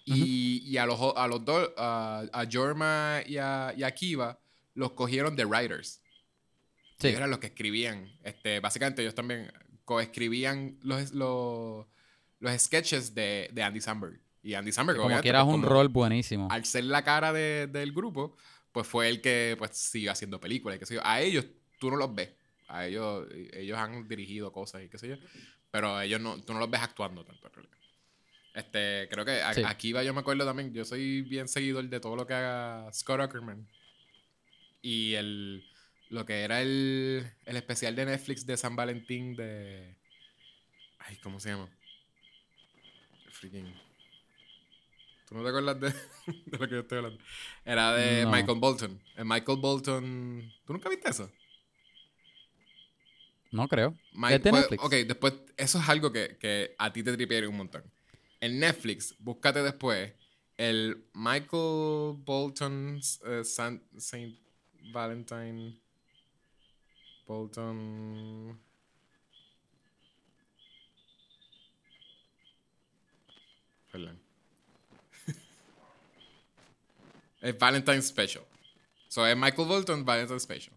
[0.06, 4.38] Y, y a los, a los dos, a, a Jorma y a, y a Kiva,
[4.74, 6.00] los cogieron de writers.
[6.98, 7.08] Sí.
[7.08, 8.10] Ellos eran los que escribían.
[8.22, 9.50] Este, básicamente ellos también
[9.84, 11.86] coescribían los, los,
[12.40, 14.20] los sketches de, de Andy Samberg.
[14.42, 16.48] Y Andy Samberg, Como que era pues, un rol buenísimo.
[16.50, 18.36] al ser la cara de- del grupo,
[18.72, 21.00] pues fue el que pues siguió haciendo películas y qué sé yo.
[21.04, 21.46] A ellos
[21.78, 22.30] tú no los ves.
[22.68, 25.16] A ellos, ellos han dirigido cosas y qué sé yo.
[25.70, 27.73] Pero ellos no, tú no los ves actuando tanto en realidad.
[28.54, 29.62] Este, creo que a- Sí.
[29.66, 32.92] aquí va, yo me acuerdo también, yo soy bien seguidor de todo lo que haga
[32.92, 33.66] Scott Ackerman.
[34.80, 35.64] Y el,
[36.10, 39.96] lo que era el, el especial de Netflix de San Valentín de...
[40.98, 41.68] Ay, ¿cómo se llama?
[43.32, 43.74] Freaking...
[45.28, 45.88] ¿Tú no te acuerdas de,
[46.46, 47.22] de lo que yo estoy hablando?
[47.64, 48.30] Era de No.
[48.30, 49.02] Michael Bolton.
[49.16, 50.52] El Michael Bolton...
[50.66, 51.32] ¿Tú nunca viste eso?
[53.50, 53.96] No creo.
[54.12, 54.82] Mi- ¿Es de pues, Netflix?
[54.84, 57.82] Ok, después, eso es algo que, que a ti te tripearía un montón.
[58.44, 60.12] En Netflix, búscate después
[60.58, 64.38] el Michael Bolton's eh, San- Saint
[64.92, 65.80] Valentine
[67.26, 68.60] Bolton.
[73.90, 74.20] Perdón.
[77.40, 78.44] es Valentine Special.
[79.08, 80.76] So es Michael Bolton Valentine Special.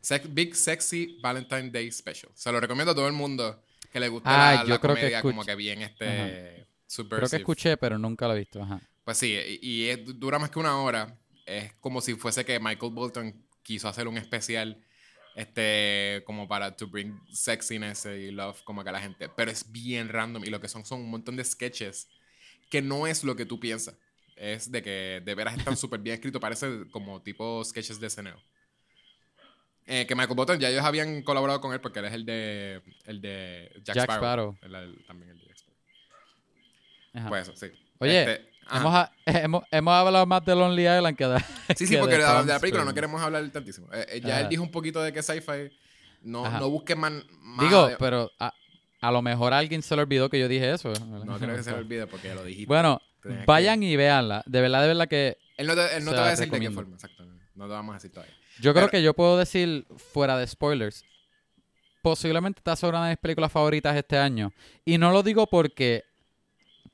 [0.00, 2.30] Sex- Big Sexy Valentine Day Special.
[2.34, 3.62] Se lo recomiendo a todo el mundo
[3.92, 7.30] que le guste Ah, la, yo la creo que comedia como que bien este subversive.
[7.30, 8.62] que escuché, pero nunca lo he visto.
[8.62, 8.80] Ajá.
[9.04, 11.18] Pues sí, y, y es- dura más que una hora.
[11.44, 14.82] Es como si fuese que Michael Bolton quiso hacer un especial
[15.36, 19.70] este como para to bring sexiness y love como que a la gente, pero es
[19.70, 22.08] bien random y lo que son son un montón de sketches
[22.70, 23.96] que no es lo que tú piensas.
[24.34, 28.34] Es de que de veras están súper bien escritos, parece como tipo sketches de SNL.
[29.88, 32.82] Eh, que Michael Bolton ya ellos habían colaborado con él porque él es el de
[33.04, 34.56] el de Jack, Jack Sparrow.
[34.56, 34.58] Sparrow.
[34.62, 35.45] Él- él también el de Jack Sparrow.
[37.16, 37.28] Ajá.
[37.28, 37.72] Pues eso, sí.
[37.98, 41.38] Oye, Este, hemos, hemos, hemos hablado más de Lonely Island que de.
[41.76, 43.88] Sí, sí, que porque de, la, de la Palm película no queremos hablar tantísimo.
[43.92, 44.40] Eh, eh, ya Ajá.
[44.42, 45.70] él dijo un poquito de que sci-fi.
[46.22, 47.12] No, no busques más.
[47.60, 48.52] Digo, de- pero a,
[49.00, 50.92] a lo mejor a alguien se le olvidó que yo dije eso.
[51.24, 52.66] No creo que se le olvide porque lo dijiste.
[52.66, 54.42] Bueno, que- vayan y véanla.
[54.46, 56.44] De verdad, de verdad que Él no te, él no se te va a decir
[56.46, 56.80] de qué recomiendo.
[56.80, 57.44] forma, exactamente.
[57.54, 58.34] No te vamos a decir todavía.
[58.60, 61.04] yo creo que yo puedo decir, fuera de spoilers,
[62.02, 64.52] posiblemente está sobre una de mis películas favoritas este año.
[64.84, 66.04] Y no lo digo porque,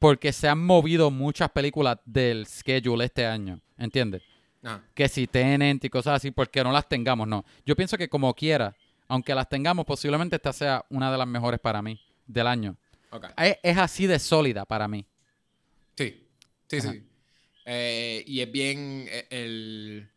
[0.02, 3.60] porque se han movido muchas películas del schedule este año.
[3.78, 4.22] ¿Entiendes?
[4.64, 4.84] Ajá.
[4.94, 7.44] que si Tenant y cosas así, porque no las tengamos, no.
[7.66, 8.76] Yo pienso que como quiera,
[9.08, 12.76] aunque las tengamos, posiblemente esta sea una de las mejores para mí del año.
[13.10, 13.26] Ok.
[13.38, 15.04] Es, es así de sólida para mí.
[15.96, 16.28] Sí.
[16.68, 16.92] Sí, Ajá.
[16.92, 17.02] sí.
[17.64, 19.06] Eh, y es bien.
[19.08, 20.08] eh, El.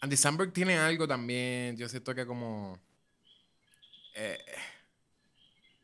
[0.00, 1.74] Andy Samberg tiene algo también.
[1.78, 2.78] Yo siento que como.
[4.14, 4.38] eh,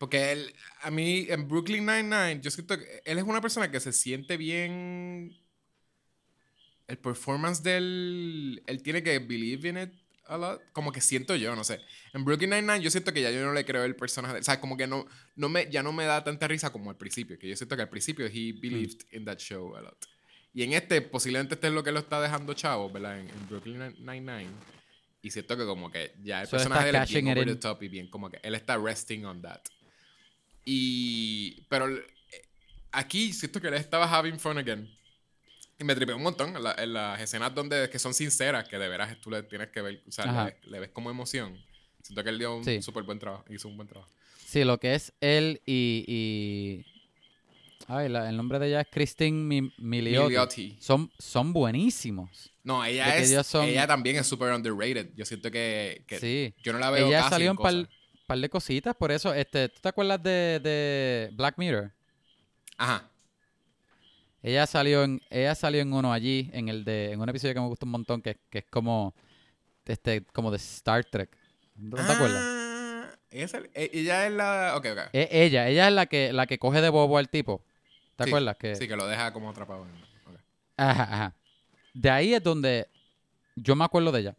[0.00, 0.54] porque él.
[0.80, 4.38] A mí, en Brooklyn Nine-Nine, yo siento que él es una persona que se siente
[4.38, 5.38] bien.
[6.86, 8.62] El performance del.
[8.66, 9.90] Él tiene que believe in it
[10.24, 10.62] a lot.
[10.72, 11.82] Como que siento yo, no sé.
[12.14, 14.38] En Brooklyn Nine-Nine, yo siento que ya yo no le creo el personaje.
[14.38, 16.96] O sea, como que no, no me, ya no me da tanta risa como al
[16.96, 17.38] principio.
[17.38, 20.06] Que yo siento que al principio he believed in that show a lot.
[20.54, 23.20] Y en este, posiblemente este es lo que lo está dejando chavo, ¿verdad?
[23.20, 24.48] En, en Brooklyn Nine-Nine.
[25.20, 27.82] Y siento que como que ya el So, personaje él es bien over the top
[27.82, 29.60] y bien como que él está resting on that.
[30.64, 31.62] Y...
[31.68, 32.02] Pero eh,
[32.92, 34.88] aquí siento que él estaba having fun again.
[35.78, 38.78] Y me tripeó un montón en, la- en las escenas donde que son sinceras, que
[38.78, 41.58] de veras tú le tienes que ver, o sea, le, ves- le ves como emoción.
[42.02, 42.82] Siento que él dio un Sí.
[42.82, 44.10] súper buen trabajo, hizo un buen trabajo.
[44.44, 46.04] Sí, lo que es él y...
[46.06, 46.86] y-
[47.88, 50.26] Ay, la- el nombre de ella es Christine Mi- Milioti.
[50.28, 50.76] Milioti.
[50.80, 52.52] Son, son buenísimos.
[52.62, 55.10] No, ella es, son- ella también es súper underrated.
[55.16, 56.54] Yo siento que, que Sí.
[56.62, 57.88] yo no la veo Ella casi salió en en par, cosas.
[58.30, 61.90] Par de cositas, por eso, este, ¿tú te acuerdas de, de Black Mirror?
[62.76, 63.08] Ajá.
[64.40, 67.60] Ella salió en, ella salió en uno allí, en el de, en un episodio que
[67.60, 69.16] me gusta un montón, que, que es como,
[69.84, 71.36] este, como de Star Trek.
[71.74, 72.44] ¿No te acuerdas?
[72.46, 74.74] Ah, Ella, e- ella es la.
[74.76, 74.98] Ok, ok.
[75.12, 77.64] E- ella, ella es la que, la que coge de bobo al tipo.
[78.14, 78.56] ¿Te Sí, acuerdas?
[78.58, 79.84] Que, Sí, que lo deja como atrapado.
[79.84, 80.40] en- ok.
[80.76, 81.34] Ajá, ajá.
[81.94, 82.86] De ahí es donde
[83.56, 84.36] yo me acuerdo de ella.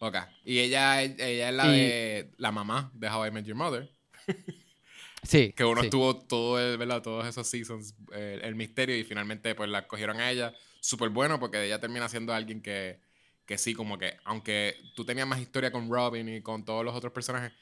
[0.00, 0.16] Ok.
[0.44, 3.90] Y ella, ella es la Y- de la mamá de How I Met Your Mother.
[5.24, 5.52] Sí.
[5.52, 5.88] Que uno sí.
[5.88, 7.02] estuvo todo el, ¿verdad?
[7.02, 10.54] todos esos seasons, eh, el misterio, y finalmente pues la cogieron a ella.
[10.80, 13.00] Súper bueno porque ella termina siendo alguien que,
[13.44, 16.94] que sí, como que, aunque tú tenías más historia con Robin y con todos los
[16.94, 17.52] otros personajes,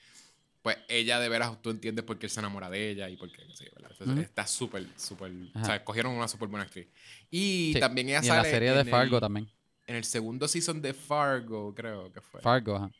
[0.61, 3.33] pues ella de veras tú entiendes por qué él se enamora de ella y por
[3.33, 3.91] qué, sí, ¿verdad?
[3.93, 4.21] Entonces, Ujú.
[4.21, 6.89] está súper, súper, o sea, cogieron una súper buena actriz.
[7.31, 7.81] Y Sí.
[7.81, 9.49] también ella Y en la sale serie de en Fargo el- también.
[9.87, 12.41] En el segundo season de Fargo, creo que fue.
[12.41, 12.91] Fargo, ajá.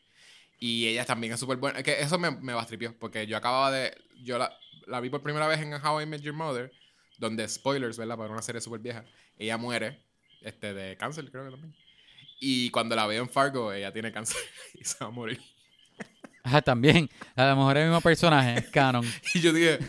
[0.59, 1.79] Y ella también es súper buena.
[1.79, 2.97] Es que eso me, me bastripió.
[2.97, 3.95] Porque yo acababa de.
[4.23, 6.71] Yo la, la vi por primera vez en How I Met Your Mother.
[7.17, 8.17] Donde, spoilers, ¿verdad?
[8.17, 9.05] Para una serie súper vieja.
[9.37, 10.01] Ella muere.
[10.41, 11.75] Este, de cáncer, creo que también.
[12.39, 14.41] Y cuando la veo en Fargo, ella tiene cáncer.
[14.73, 15.41] y se va a morir.
[16.43, 17.09] Ajá, también.
[17.35, 19.05] A lo mejor es el mismo personaje, es canon.
[19.33, 19.79] Y yo dije,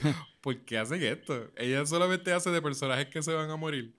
[0.40, 1.50] ¿por qué hacen esto?
[1.56, 3.94] Ella solamente hace de personajes que se van a morir.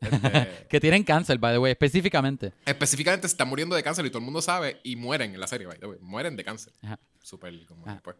[0.00, 2.52] Este, Que tienen cáncer, by the way, específicamente.
[2.64, 4.80] específicamente se están muriendo de cáncer y todo el mundo sabe.
[4.82, 5.98] Y mueren en la serie, by the way.
[6.00, 6.72] Mueren de cáncer.
[6.82, 6.98] Ajá.
[7.22, 7.94] Súper como Ajá.
[7.94, 8.16] después.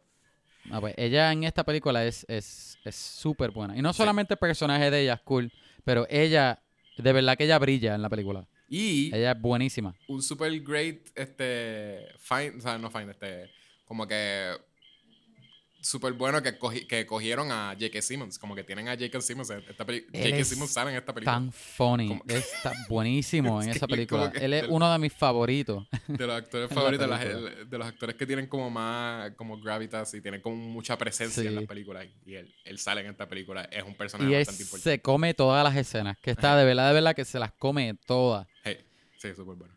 [0.71, 3.77] Ah, pues, ella en esta película es es es súper buena.
[3.77, 5.51] Y no solamente el personaje de ella es cool,
[5.85, 6.61] pero ella,
[6.97, 8.47] de verdad que ella brilla en la película.
[8.71, 9.95] Y Ella es buenísima.
[10.09, 13.49] un super great este find, o sea, no find, este
[13.87, 14.53] como que
[15.81, 18.03] súper bueno que, cogi- que cogieron a J.K.
[18.03, 19.21] Simmons, como que tienen a J.K.
[19.21, 20.45] Simmons J.K.
[20.45, 21.33] Simmons sale en esta película.
[21.37, 22.09] Tan funny.
[22.09, 24.33] Como- Está buenísimo en Es esa película.
[24.35, 25.87] Él es uno de mis favoritos.
[26.09, 30.21] De los actores la favoritos, de los actores que tienen como más como gravitas y
[30.21, 32.07] tienen como mucha presencia en las películas.
[32.27, 34.91] Y él, él sale en esta película, es un personaje Y él bastante importante.
[34.91, 36.19] se come todas las escenas.
[36.19, 38.47] Que está de verdad, de verdad que se las come todas.
[38.65, 38.79] Hey,
[39.17, 39.75] sí, súper bueno.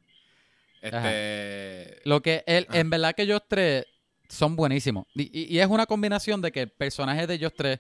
[0.82, 2.00] Este.
[2.06, 2.80] Lo que él, Ajá.
[2.80, 3.86] en verdad que ellos tres
[4.32, 5.06] son buenísimos.
[5.13, 7.80] Y, y- es una combinación de que el personaje de ellos tres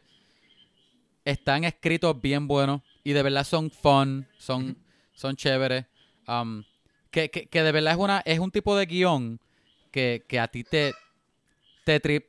[1.23, 4.75] están escritos bien buenos y de verdad son fun, son,
[5.13, 5.85] son chéveres.
[6.27, 6.63] Um,
[7.09, 9.39] que, que- que de verdad es una es un tipo de guion
[9.91, 10.93] que, que a ti te
[11.83, 12.25] te trip.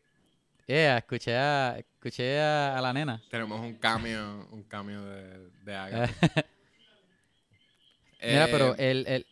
[0.67, 3.21] Yeah, escuché a, escuché a, la nena.
[3.29, 6.15] Tenemos un cambio, un cambio de, de Agatha.
[8.25, 9.27] Mira, Eh, pero el, el,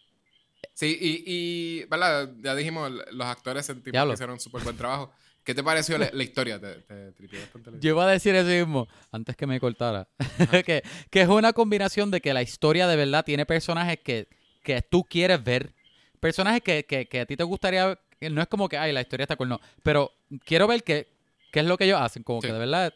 [0.74, 2.30] Sí, y, y ¿verdad?
[2.42, 5.12] Ya dijimos, los actores sentimos que hicieron súper buen trabajo.
[5.44, 6.60] ¿Qué te pareció la, la historia?
[6.60, 10.06] ¿Te, te tripió bastante la Yo iba a decir eso mismo, antes que me cortara.
[10.66, 14.28] que, que es una combinación de que la historia de verdad tiene personajes que,
[14.62, 15.72] que tú quieres ver.
[16.20, 17.98] Personajes que, que, que a ti te gustaría.
[18.30, 19.60] No es como que, ay, la historia está cool, no.
[19.82, 20.12] Pero
[20.44, 21.08] quiero ver qué,
[21.50, 22.22] qué es lo que ellos hacen.
[22.22, 22.46] Como Sí.
[22.48, 22.92] que de verdad,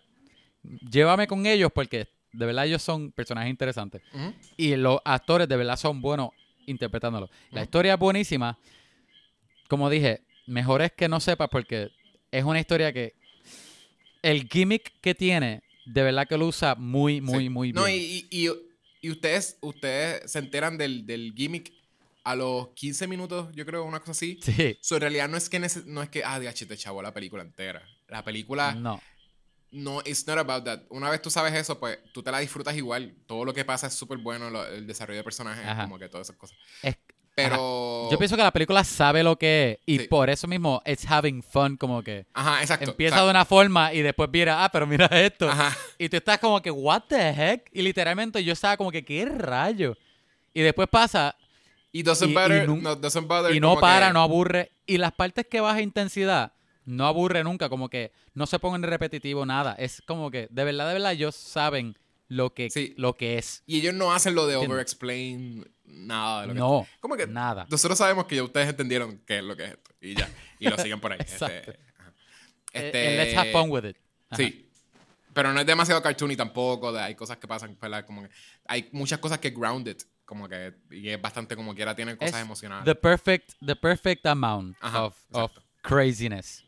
[0.90, 4.02] llévame con ellos porque de verdad ellos son personajes interesantes.
[4.58, 6.30] Y los actores de verdad son buenos
[6.66, 7.30] interpretándolo.
[7.50, 8.58] La historia es buenísima.
[9.68, 11.90] Como dije, mejor es que no sepas porque
[12.30, 13.14] es una historia que
[14.22, 17.48] el gimmick que tiene, de verdad que lo usa muy, muy, Sí.
[17.50, 17.98] muy No, bien.
[17.98, 18.52] y, y, y-
[19.02, 21.70] y ustedes, ustedes se enteran del, del gimmick
[22.24, 24.38] a los 15 minutos, yo creo, una cosa así.
[24.42, 24.78] Sí.
[24.80, 27.42] So, en realidad no es que, no es que ah, DH te chavo la película
[27.42, 27.86] entera.
[28.08, 29.02] La película No.
[29.74, 30.80] No, it's not about that.
[30.88, 33.14] Una vez tú sabes eso, pues tú te la disfrutas igual.
[33.26, 35.82] Todo lo que pasa es súper bueno, lo- el desarrollo de personajes, Ajá.
[35.82, 36.56] como que todas esas cosas.
[36.82, 36.96] Es-
[37.36, 38.08] Pero...
[38.12, 40.06] Yo pienso que la película sabe lo que es y Sí.
[40.06, 42.90] por eso mismo it's having fun, como que Ajá, exacto.
[42.92, 45.48] empieza O sea, de una forma y después mira, ah, pero mira esto.
[45.50, 45.76] Ajá.
[45.98, 47.68] Y tú estás como que, what the heck?
[47.72, 49.96] Y literalmente yo estaba como que, ¿qué rayo?
[50.52, 51.34] Y después pasa
[51.90, 54.70] Y doesn't, Y- y no, doesn't bother y no para, que- no aburre.
[54.86, 56.52] Y las partes que baja intensidad
[56.84, 59.74] no aburre nunca, como que no se pongan repetitivo nada.
[59.78, 61.96] Es como que, de verdad, de verdad, ellos saben
[62.28, 62.94] lo que, Sí.
[62.96, 63.62] lo que es.
[63.66, 67.66] Y ellos no hacen lo de over-explain nada de lo que No, Como que nada.
[67.70, 69.90] nosotros sabemos que ya ustedes entendieron qué es lo que es esto.
[70.00, 70.28] Y ya.
[70.58, 71.18] Y lo siguen por ahí.
[71.20, 71.72] Exacto.
[71.72, 71.80] Este.
[72.72, 73.96] Eh, Este, eh, let's have fun with it.
[74.30, 74.36] Ajá.
[74.42, 74.68] Sí.
[75.32, 76.92] Pero no es demasiado cartoony tampoco.
[76.92, 77.76] de- hay cosas que pasan.
[77.80, 78.04] ¿verdad?
[78.06, 78.30] Como que
[78.66, 79.96] hay muchas cosas que grounded.
[80.24, 80.74] Como que.
[80.90, 81.94] Y es bastante como quiera.
[81.94, 82.84] Tienen cosas Es emocionales.
[82.84, 85.62] The perfect, the perfect amount Ajá, of, of exacto.
[85.82, 86.63] craziness.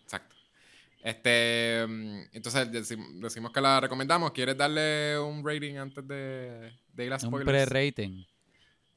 [1.06, 1.86] Este.
[1.86, 4.32] mm, Entonces decim- decimos que la recomendamos.
[4.32, 7.68] ¿Quieres darle un rating antes de, de ir a Un spoilers?
[7.68, 8.24] pre-rating.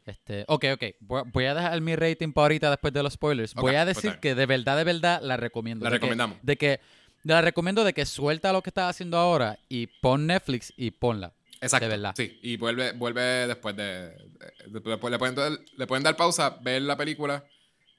[0.06, 0.84] Este, ok, ok.
[1.32, 3.54] Voy, a dejar mi rating para ahorita después de los spoilers.
[3.54, 5.84] Voy a decir que de verdad, de verdad la recomiendo.
[5.84, 6.38] La De que- recomendamos.
[6.42, 6.80] De que,
[7.24, 11.34] la recomiendo de que suelta lo que estás haciendo ahora y pon Netflix y ponla.
[11.62, 11.86] Exacto.
[11.86, 12.14] De verdad.
[12.18, 13.84] Sí, y vuelve, vuelve después de.
[14.10, 17.46] de- después le, pueden le pueden dar pausa, ver la película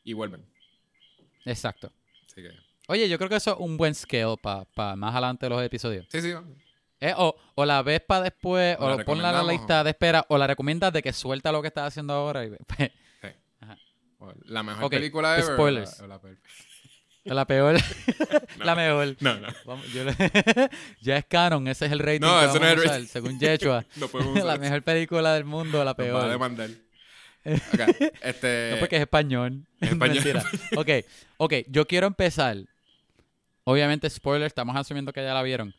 [0.02, 0.44] y vuelven.
[1.44, 1.92] Exacto.
[2.26, 2.50] Así que.
[2.90, 6.06] Oye, yo creo que eso es un buen scale para más adelante los episodios.
[6.10, 6.32] Sí, sí.
[7.00, 9.90] Eh, o, o la ves para después, O o, la ponla en la lista de
[9.90, 12.44] espera, o la recomiendas de que suelta lo que estás haciendo ahora.
[12.44, 12.90] Y, pues,
[13.22, 13.28] sí.
[13.60, 13.76] Ajá.
[14.44, 15.50] La mejor Ok, película ever.
[15.50, 15.98] o spoilers.
[16.00, 16.36] la- o la peor.
[17.24, 17.76] la peor.
[18.58, 18.64] No.
[18.64, 19.16] la mejor.
[19.20, 19.48] No, no.
[19.64, 20.14] Vamos, yo le-
[21.00, 23.06] ya es canon, ese es el rating No, ese no es el rating.
[23.06, 23.86] según Yechua.
[23.96, 24.60] No podemos usar la eso.
[24.62, 26.28] mejor película del mundo, la Nos va a peor.
[26.28, 26.68] demandar.
[27.44, 28.70] Este.
[28.72, 29.64] No porque es español.
[29.80, 30.14] es español.
[30.16, 30.44] Mentira.
[30.76, 30.88] Ok,
[31.38, 32.56] ok, yo quiero empezar.
[33.70, 35.74] Obviamente, spoiler, estamos asumiendo que ya la vieron.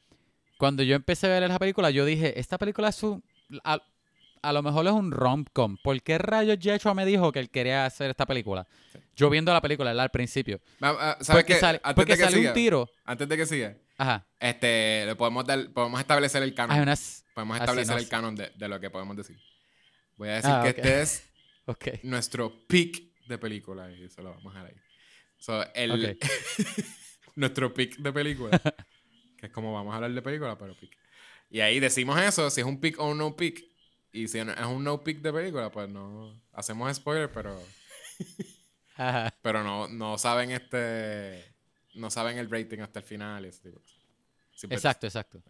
[0.58, 3.24] cuando yo empecé a ver esa película, yo dije, esta película es un...
[3.64, 3.82] A,
[4.44, 5.78] a lo mejor es un rom-com.
[5.84, 8.68] ¿Por qué rayos Yeshua me dijo que él quería hacer esta película?
[9.16, 9.92] Yo viendo la película.
[9.92, 10.60] Al principio.
[10.80, 11.60] ¿Sabes Porque qué?
[11.60, 12.90] sale, Antes porque de que sale siga, un tiro.
[13.06, 14.26] Antes de que siga, Ajá.
[14.40, 16.80] este, le podemos, dar, podemos establecer el canon.
[16.80, 17.24] Unas...
[17.36, 19.38] Podemos establecer el canon de, de lo que podemos decir.
[20.18, 20.78] Voy a decir Ah, que ok.
[20.78, 21.30] este es
[21.66, 21.88] Ok.
[22.04, 24.82] nuestro pick de película y eso lo vamos a dejar ahí.
[25.38, 26.18] So, el,
[27.36, 28.60] nuestro pick de película,
[29.38, 30.98] que es como vamos a hablar de película, pero pick.
[31.50, 33.64] Y ahí decimos eso, si es un pick o un no pick.
[34.14, 37.58] Y si es un no pick de película, pues no hacemos spoiler, pero
[38.96, 39.34] Ajá.
[39.42, 41.46] pero no, no saben este
[41.96, 43.82] no saben el rating hasta el final ese tipo
[44.70, 45.42] Exacto, exacto.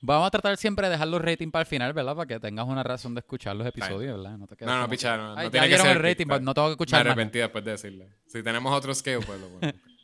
[0.00, 2.14] Vamos a tratar siempre de dejar los ratings para el final, ¿verdad?
[2.14, 4.38] Para que tengas una razón de escuchar los episodios, ¿verdad?
[4.38, 6.70] No, te No, no, no, no "Ay, tiene que ser el rating, no tengo que
[6.70, 7.12] Me escuchar nada".
[7.12, 8.14] arrepentí después de decirle.
[8.28, 9.72] Si tenemos otro scale, pues lo bueno.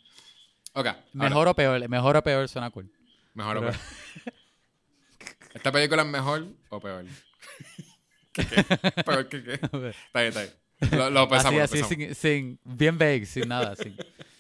[0.75, 0.87] Ok.
[0.87, 2.91] ahora, Mejor o peor, mejor o peor suena cool.
[3.33, 3.75] mejor o peor.
[5.55, 7.05] ¿Esta película es mejor o peor?
[8.33, 9.03] ¿Qué, qué?
[9.05, 9.53] ¿Peor que qué?
[9.55, 10.55] Está bien, está bien.
[10.99, 12.17] Lo, lo pensamos, así, lo así, pensamos.
[12.19, 13.97] sin, sin, bien vague, sin nada, sin,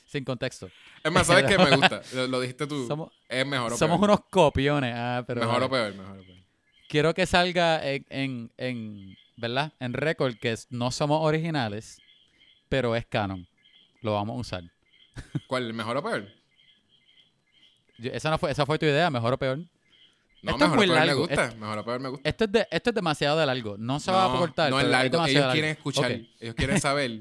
[0.07, 0.69] sin contexto.
[1.03, 2.03] Es más, ¿sabes qué me gusta?
[2.13, 2.87] Lo, lo dijiste tú.
[2.89, 4.11] Somos, es mejor o somos peor.
[4.11, 5.67] unos copiones, ah, pero mejor vale.
[5.67, 6.39] o peor, mejor o peor.
[6.89, 9.73] quiero que salga en, en, en, ¿verdad?
[9.79, 12.01] En récord que no somos originales,
[12.69, 13.47] pero es canon.
[14.03, 14.74] Lo vamos a usar.
[15.47, 15.73] ¿Cuál?
[15.75, 16.29] ¿Mejor o peor?
[17.99, 19.59] Yo- esa, no fue, esa fue tu idea, mejor o peor.
[20.43, 21.21] No, Esto es mejor muy o peor me largo.
[21.27, 21.55] gusta.
[21.59, 22.29] Mejor o peor me gusta.
[22.29, 23.77] Esto es, de, esto es demasiado de largo.
[23.79, 24.71] No se va a cortar.
[24.71, 25.11] No es pero largo.
[25.13, 25.53] demasiado Ellos largo.
[25.53, 26.13] quieren escuchar.
[26.13, 26.41] Ok.
[26.41, 27.21] Ellos quieren saber.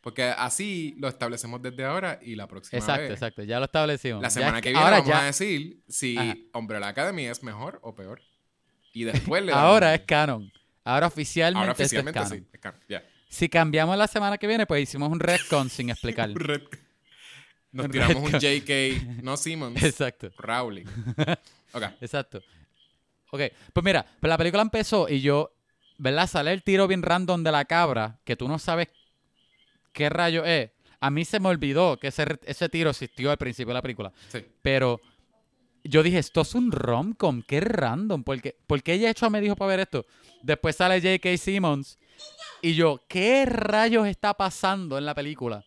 [0.00, 3.12] Porque así lo establecemos desde ahora y la próxima Exacto, vez.
[3.12, 3.42] exacto.
[3.42, 4.22] Ya lo establecimos.
[4.22, 6.34] La Ya semana es que viene ahora vamos ya, a decir si Ajá.
[6.54, 8.20] Umbrella Academy es mejor o peor.
[8.92, 10.52] Y después le ahora es canon.
[10.84, 12.38] Ahora oficialmente, Ahora esto es oficialmente canon.
[12.38, 12.48] sí.
[12.52, 13.04] es canon, Ya.
[13.28, 16.30] Si cambiamos la semana que viene, pues hicimos un retcon sin explicar.
[16.34, 16.62] Red-
[17.76, 18.38] Nos tiramos un.
[18.40, 20.30] JK, no Simmons, Exacto.
[20.38, 20.84] Rowling.
[21.72, 21.82] Ok.
[22.00, 22.40] Exacto.
[23.30, 23.40] Ok,
[23.72, 25.52] pues mira, pues la película empezó y yo,
[25.98, 26.26] ¿verdad?
[26.26, 28.88] Sale el tiro bien random de la cabra, que tú no sabes
[29.92, 30.70] qué rayo es.
[31.00, 34.10] A mí se me olvidó que ese, ese tiro existió al principio de la película.
[34.28, 34.42] Sí.
[34.62, 35.00] Pero
[35.84, 38.22] yo dije, esto es un rom-com, qué random.
[38.24, 40.06] porque ¿Por qué ella hecho me dijo para ver esto?
[40.42, 41.36] Después sale J.K.
[41.36, 41.98] Simmons
[42.62, 45.62] y yo, ¿qué rayos está pasando en la película?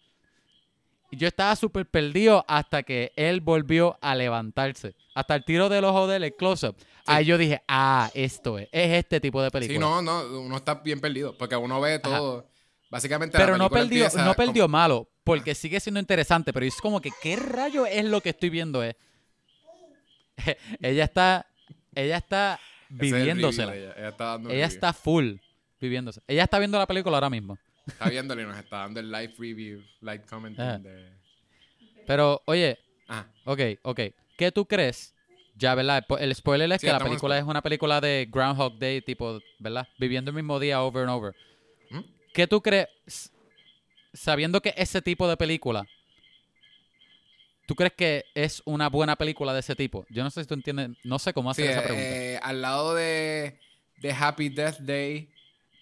[1.11, 4.95] Y yo estaba súper perdido hasta que él volvió a levantarse.
[5.15, 6.75] Hasta el tiro del ojo de él, el close-up.
[7.05, 8.69] Ahí yo dije, ah, esto es.
[8.71, 9.75] Es este tipo de película.
[9.75, 11.35] Sí, no, no, uno está bien perdido.
[11.37, 12.47] Porque uno ve todo.
[12.89, 16.75] Básicamente la pero no película perdió, no perdió malo, porque sigue siendo interesante, pero es
[16.77, 18.81] como que, ¿qué rayo es lo que estoy viendo?
[18.81, 18.95] Es?
[20.81, 21.45] ella está,
[21.93, 23.71] ella está es viviéndosela.
[23.71, 25.35] de Ella, ella está dando Ella está full
[25.79, 26.21] viviéndose.
[26.27, 27.57] Ella está viendo la película ahora mismo.
[27.89, 31.09] Está viéndolo y nos está dando el live review, live commenting de...
[32.05, 32.77] Pero, oye,
[33.07, 33.27] Ajá.
[33.45, 33.99] ok, ok.
[34.37, 35.13] ¿Qué tú crees?
[35.55, 36.05] Ya, ¿verdad?
[36.19, 39.87] El- spoiler es Sí, que la película es una película de Groundhog Day, tipo, ¿verdad?
[39.97, 41.35] Viviendo el mismo día over and over.
[41.89, 41.99] ¿Mm?
[42.33, 42.87] ¿Qué tú crees?
[44.13, 45.85] Sabiendo que ese tipo de película,
[47.67, 50.05] ¿tú crees que es una buena película de ese tipo?
[50.09, 52.13] Yo no sé si tú entiendes, no sé cómo Sí, hacer esa pregunta.
[52.15, 53.59] eh, al lado de,
[53.97, 55.29] de Happy Death Day,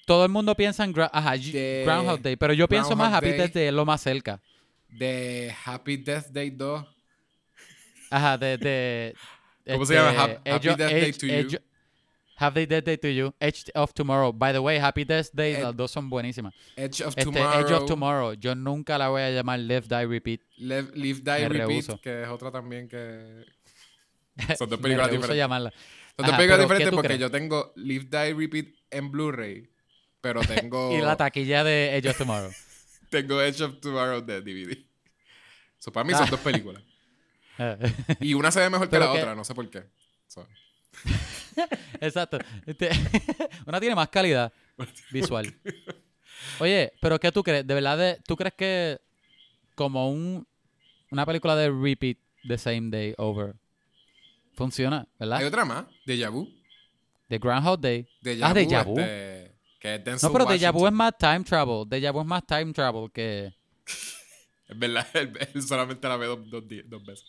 [0.07, 3.13] Todo el mundo piensa en Gra- ajá, y- de Groundhog Day, pero yo pienso más
[3.13, 3.37] Happy Day.
[3.39, 4.41] Death Day es lo más cerca.
[4.87, 6.85] de Happy Death Day 2.
[8.09, 8.57] Ajá, de...
[8.57, 9.13] de
[9.73, 10.11] ¿Cómo se llama?
[10.11, 11.59] este, Hap- Happy Death Day to You.
[12.39, 13.33] Happy Death Day to You.
[13.39, 14.31] Edge of Tomorrow.
[14.31, 16.53] By the way, Happy Death Day, Ed- las dos son buenísimas.
[16.77, 17.59] Edge of Este, Tomorrow.
[17.59, 18.33] Edge of Tomorrow.
[18.35, 20.39] Yo nunca la voy a llamar Live, Die, Repeat.
[20.57, 23.43] Live, Live, Die, Me Repeat, que es otra también que...
[24.57, 25.35] Son dos Me películas rehuso diferentes.
[25.37, 25.71] llamarla.
[25.71, 27.19] Son dos Ajá, películas pero ¿qué diferentes tú porque crees?
[27.21, 29.67] yo tengo Live, Die, Repeat en Blu-ray,
[30.21, 30.41] pero
[30.71, 32.51] tengo, Y la taquilla de Edge of Tomorrow.
[33.09, 34.77] tengo Edge of Tomorrow de DVD.
[35.79, 36.31] So, para mí son Ah.
[36.31, 36.81] dos películas.
[38.19, 39.83] Y una se ve mejor que la que- otra, no sé por qué.
[40.27, 40.47] So,
[42.01, 42.37] Exacto.
[42.65, 42.89] Este-
[43.65, 44.51] una tiene más calidad
[45.11, 45.53] visual.
[46.59, 47.65] Oye, pero ¿qué tú crees?
[47.65, 48.99] ¿De verdad de- tú crees que
[49.75, 50.47] como un
[51.09, 53.55] una película de repeat the same day over
[54.53, 55.39] funciona, ¿verdad?
[55.39, 56.47] Hay otra más, Deja Vu.
[57.29, 58.07] The Groundhog Day.
[58.21, 58.99] Deja Ah, Deja Vu.
[58.99, 59.46] este,
[59.79, 61.83] que No, pero Deja Vu es más time travel.
[61.87, 63.53] Deja Vu es más time travel que...
[64.69, 67.25] Es verdad, él, él solamente la ve dos, dos, dos veces.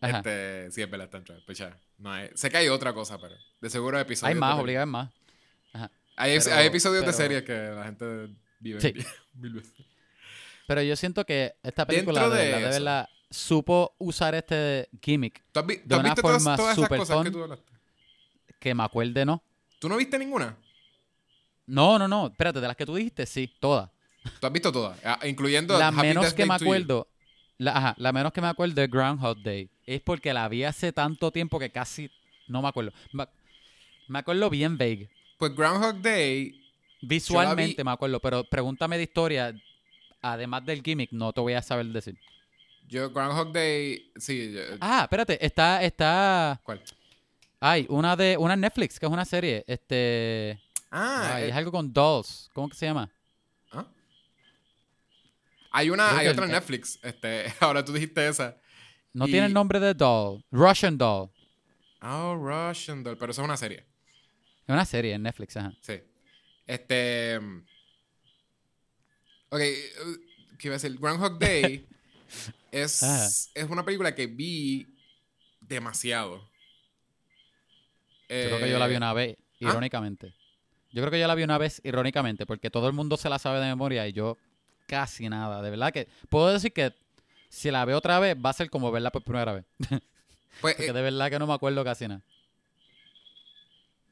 [0.00, 0.18] Ajá.
[0.18, 1.40] Este, sí, es verdad, está en track.
[1.44, 4.34] Pues ya, no hay- sé que hay otra cosa, pero de seguro hay episodios.
[4.34, 5.10] Hay más, obligado, hay más.
[5.72, 5.90] Ajá.
[6.16, 8.28] Hay, pero- hay episodios de series que la gente
[8.60, 8.94] vive Sí.
[9.34, 9.72] mil veces.
[10.68, 15.42] Pero yo siento que esta película de, de verdad, de verdad supo usar este gimmick
[15.50, 17.24] ¿Tú has, vi- tú De has una visto todas, forma todas esas super cosas fun.
[17.24, 17.72] que tú hablaste?
[18.60, 19.42] que me acuerde, ¿no?
[19.80, 20.56] ¿Tú no viste ninguna?
[21.66, 22.26] No, no, no.
[22.28, 23.90] Espérate, de las que tú dijiste, sí, todas.
[24.40, 27.08] Tú has visto todas, ah, incluyendo La Happy menos Death que Day me acuerdo,
[27.58, 30.92] la, ajá, la menos que me acuerdo de Groundhog Day es porque la vi hace
[30.92, 32.08] tanto tiempo que casi
[32.46, 32.92] No me acuerdo.
[33.12, 33.26] Me,
[34.08, 35.08] me acuerdo bien vague.
[35.38, 36.60] Pues Groundhog Day,
[37.00, 39.54] Visualmente me acuerdo, pero pregúntame de historia.
[40.20, 42.16] Además del gimmick, no te voy a saber decir.
[42.88, 44.52] yo Groundhog Day, sí.
[44.52, 46.60] yo- Ah, espérate, está, está.
[46.62, 46.80] ¿Cuál?
[47.58, 48.36] Hay una de.
[48.36, 49.64] Una Netflix, que es una serie.
[49.66, 50.60] Este.
[50.94, 52.50] Ah, ay, eh, es algo con dolls.
[52.52, 53.10] ¿Cómo que se llama?
[53.72, 53.86] ¿ah?
[55.70, 56.98] Hay una, Creo hay otra en Netflix.
[57.02, 58.56] Este, ahora tú dijiste esa.
[59.14, 60.44] No Y- tiene el nombre de doll.
[60.50, 61.30] Russian doll.
[62.02, 63.86] Oh, Russian Doll, pero eso es una serie.
[64.66, 65.72] Es una serie en Netflix, ajá.
[65.80, 66.00] Sí.
[66.66, 67.38] Este.
[67.40, 67.64] mm,
[69.50, 70.98] Ok, uh, ¿qué iba a decir?
[70.98, 71.86] Groundhog Day
[72.72, 73.26] es, Ajá.
[73.54, 74.86] es una película que vi
[75.60, 76.38] demasiado.
[78.28, 79.72] Yo creo que yo la vi Eh, una vez, ¿ah?
[80.92, 83.38] Yo creo que yo la vi una vez, irónicamente, porque todo el mundo se la
[83.38, 84.36] sabe de memoria y yo
[84.86, 85.62] casi nada.
[85.62, 86.92] De verdad que puedo decir que
[87.48, 89.64] si la veo otra vez va a ser como verla por primera vez.
[90.60, 92.20] Pues, Porque eh, de verdad que no me acuerdo casi nada.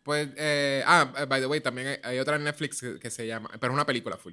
[0.03, 3.11] pues eh, ah, eh, by the way, también hay, hay otra en Netflix que, que
[3.11, 4.33] se llama, pero es una película full,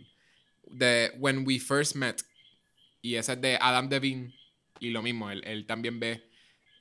[0.67, 2.23] de When We First Met.
[3.01, 4.33] Y esa es de Adam Devine.
[4.79, 6.26] Y lo mismo, él, él también ve,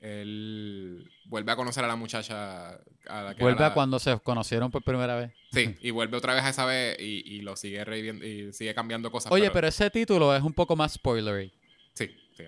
[0.01, 2.69] él vuelve a conocer a la muchacha.
[3.07, 5.31] A la que Vuelve a la- cuando se conocieron por primera vez.
[5.51, 8.73] Sí, y vuelve otra vez a esa vez y, y lo sigue reviviendo y sigue
[8.75, 9.31] cambiando cosas.
[9.31, 11.51] Oye, pero ese título es un poco más spoilery.
[11.93, 12.43] Sí, sí.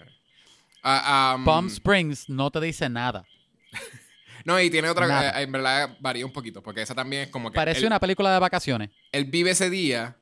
[0.84, 3.26] Um, Palm Springs no te dice nada.
[4.46, 5.06] No, y tiene otra.
[5.06, 5.38] Nada.
[5.42, 7.56] eh, en verdad varía un poquito, porque esa también es como que.
[7.56, 8.90] Parece él, una película de vacaciones.
[9.12, 10.16] él vive ese día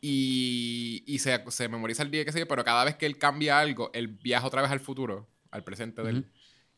[0.00, 3.58] y, y se, se memoriza el día que yo, pero cada vez que él cambia
[3.58, 6.30] algo, él viaja otra vez al futuro, al presente de él.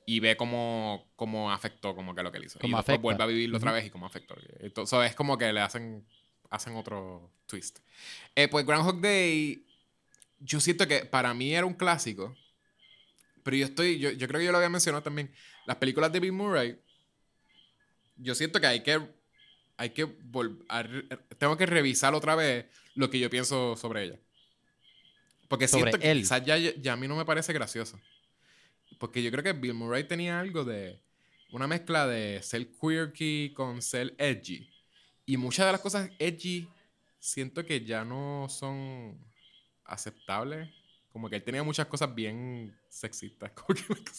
[0.07, 2.59] Y ve cómo, cómo afectó como que lo que él hizo.
[2.59, 3.03] Cómo y después afecta.
[3.03, 4.37] vuelve a vivirlo otra vez y cómo afectó.
[4.61, 6.05] Entonces es como que le hacen,
[6.51, 7.79] hacen otro twist.
[8.35, 9.65] Eh, pues Groundhog Day,
[10.41, 12.37] yo siento que para mí era un clásico.
[13.43, 15.33] Pero yo estoy, yo, yo creo que yo lo había mencionado también.
[15.67, 16.79] Las películas de Bill Murray,
[18.17, 19.01] yo siento que hay que,
[19.77, 21.07] hay que vol- a re-
[21.39, 24.19] tengo que revisar otra vez lo que yo pienso sobre ella.
[25.49, 26.19] Porque Sobre siento que él.
[26.21, 27.99] quizás ya, ya a mí no me parece gracioso.
[28.99, 31.01] Porque yo creo que Bill Murray tenía algo de
[31.53, 34.69] una mezcla de ser quirky con ser edgy.
[35.27, 36.69] Y muchas de las cosas edgy
[37.19, 39.19] siento que ya no son
[39.85, 40.69] aceptables.
[41.13, 43.53] Como que él tenía muchas cosas bien sexistas.
[43.55, 44.13] como que-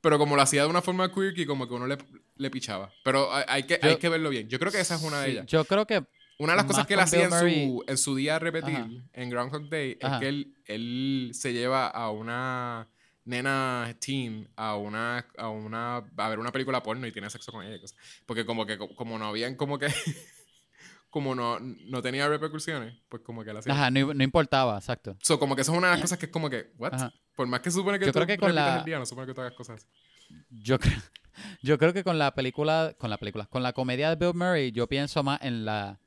[0.00, 1.96] Pero como lo hacía de una forma quirky, como que uno le,
[2.36, 2.92] le pichaba.
[3.02, 4.48] Pero hay, hay que, Yo- hay que verlo bien.
[4.48, 5.46] Yo creo que esa es una de ellas.
[5.46, 6.04] Yo creo que
[6.38, 8.88] Una de las cosas que él hacía en su, en su día a repetir Ajá.
[9.14, 10.16] en Groundhog Day Ajá.
[10.16, 12.88] es que él, él se lleva a una
[13.28, 17.64] nena teen a una a una a ver una película porno y tiene sexo con
[17.64, 17.96] ella cosas.
[18.26, 19.88] porque como que co- como no habían como que
[21.10, 25.16] como no, no tenía repercusiones pues como que él hacía ajá, no, no importaba, exacto.
[25.22, 27.12] So, como que eso es una de las cosas que es como que what Ajá.
[27.36, 29.26] por más que supone que Yo tú creo que con la- el día no supone
[29.26, 30.98] que tú hagas cosas así Yo creo,
[31.62, 34.72] yo creo que con la película, con la película, con la comedia de Bill Murray,
[34.72, 35.98] yo pienso más en la,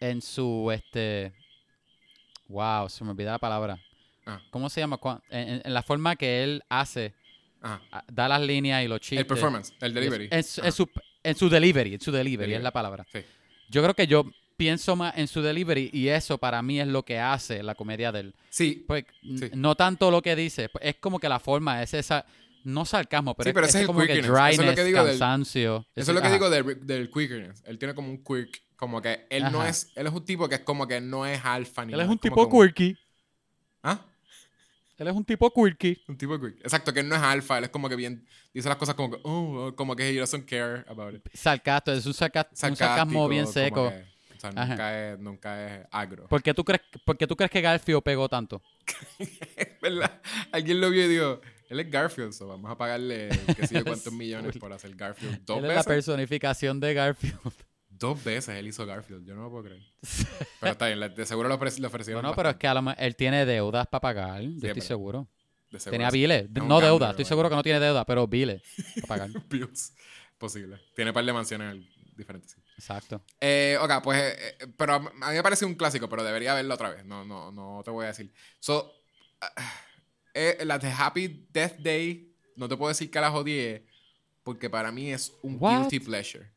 [0.00, 1.32] en su, este,
[2.48, 3.78] wow, se me olvida la palabra.
[4.26, 4.40] Ah.
[4.50, 4.98] ¿Cómo se llama?
[5.30, 7.12] En, en- la forma que él hace,
[7.60, 7.80] Ajá.
[7.90, 9.18] a- da las líneas y los chistes.
[9.20, 10.72] el performance el delivery En, su- en Ajá.
[10.76, 10.88] su,
[11.24, 12.54] en su delivery, en su delivery, Delivery.
[12.56, 13.06] es la palabra.
[13.12, 13.20] Sí.
[13.68, 14.24] Yo creo que yo
[14.56, 18.12] pienso más en su delivery y eso para mí es lo que hace la comedia
[18.12, 18.34] de él.
[18.48, 19.50] sí Pues Sí.
[19.54, 22.24] no tanto lo que dice, pues, es como que la forma, es esa,
[22.64, 24.26] no sarcasmo, pero, Sí, pero es, ese es el como que quirkiness.
[24.30, 25.86] Eso es lo dryness, que digo del- cansancio.
[25.96, 26.34] Eso es lo que ajá.
[26.36, 27.62] digo del, del quirkiness.
[27.66, 28.62] Él tiene como un quirk.
[28.76, 29.68] Como que él no Ajá.
[29.68, 29.92] es.
[29.94, 32.18] Él es un tipo que es como que no es alfa ni Él es un
[32.18, 32.98] como tipo que quirky.
[33.84, 34.00] ¿Ah?
[35.02, 36.02] Él es un tipo quirky.
[36.08, 36.60] Un tipo quirk.
[36.62, 37.58] Exacto, que él no es alfa.
[37.58, 38.26] Él es como que bien.
[38.54, 39.20] Dice las cosas como que.
[39.24, 41.22] Oh, como que he doesn't care about it.
[41.34, 43.90] Sarcástico, es un, sarca- un sarcasmo bien seco.
[43.90, 44.04] que,
[44.36, 46.26] o sea, nunca es, nunca es agro.
[46.28, 48.62] ¿Por qué, tú crees, ¿Por qué tú crees que Garfield pegó tanto?
[49.82, 50.20] ¿Verdad?
[50.52, 51.40] Alguien lo vio y dijo.
[51.68, 55.42] Él es Garfield, so vamos a pagarle qué sé yo cuántos millones por hacer Garfield.
[55.46, 55.86] Dos Él es la veces.
[55.86, 57.38] personificación de Garfield.
[58.02, 59.24] Dos veces él hizo Garfield.
[59.24, 59.82] Yo no lo puedo creer.
[60.60, 61.54] Pero está bien, de seguro le
[61.86, 62.20] ofrecieron.
[62.22, 65.28] Bueno, pero es que a lo él tiene deudas para pagar, yo es estoy seguro.
[65.70, 68.60] de seguro Tenía biles, no gambler, deuda, estoy seguro que no tiene deuda, pero biles
[69.06, 69.30] para pagar.
[69.48, 69.94] Bills.
[70.36, 70.80] Posible.
[70.96, 71.76] Tiene un par de mansiones
[72.16, 72.56] diferentes.
[72.76, 73.22] Exacto.
[73.40, 74.18] Eh, ok, pues.
[74.20, 77.04] eh, eh, pero a mí me parece un clásico, pero debería verlo otra vez.
[77.04, 78.32] No, no, no te voy a decir.
[78.58, 78.92] So,
[80.34, 83.86] eh, las de Happy Death Day, no te puedo decir que las odié,
[84.42, 85.82] porque para mí es un What?
[85.82, 86.50] guilty pleasure.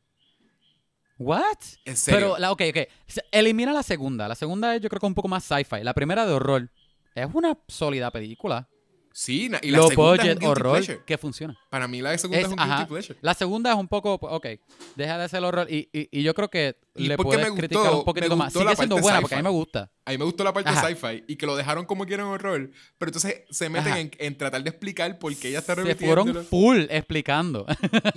[1.18, 1.56] ¿What?
[1.84, 2.20] En serio.
[2.20, 2.78] Pero, la, ok, ok.
[3.06, 4.28] Se- Elimina la segunda.
[4.28, 5.82] La segunda es, yo creo que un poco más sci-fi.
[5.82, 6.70] La primera de horror.
[7.14, 8.68] Es una sólida película.
[9.10, 11.00] sí, y la Low segunda es un budget horror pleasure.
[11.06, 11.58] que funciona.
[11.70, 12.76] Para mí la segunda es, Es- un ajá.
[12.80, 13.18] guilty pleasure.
[13.22, 14.46] La segunda es un poco, ok,
[14.94, 15.66] deja de ser horror.
[15.72, 18.36] Y, y, y yo creo que Y le puedes me criticar gustó- un poquito me
[18.36, 18.52] más.
[18.52, 19.90] Sigue la siendo buena porque a mí me gusta.
[20.04, 20.86] A mí me gustó la parte Ajá.
[20.86, 24.62] sci-fi y que lo dejaron como quieren horror, pero entonces se meten en, en tratar
[24.62, 26.22] de explicar por qué ella está Se repitiendo.
[26.22, 27.64] fueron full explicando.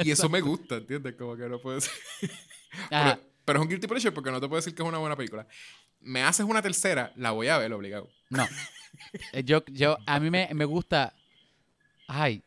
[0.03, 1.15] Y eso me gusta, ¿entiendes?
[1.17, 1.93] Como que no puede ser.
[2.89, 5.15] Pero, pero es un guilty pleasure porque no te puedo decir que es una buena
[5.15, 5.47] película.
[6.01, 8.07] Me haces una tercera, la voy a ver obligado.
[8.29, 8.47] No.
[9.33, 11.13] Eh, Yo, yo, a mí me, me gusta.
[12.07, 12.43] Ay.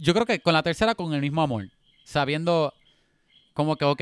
[0.00, 1.68] Yo creo que con la tercera con el mismo amor.
[2.04, 2.72] Sabiendo
[3.54, 4.00] como que, ok,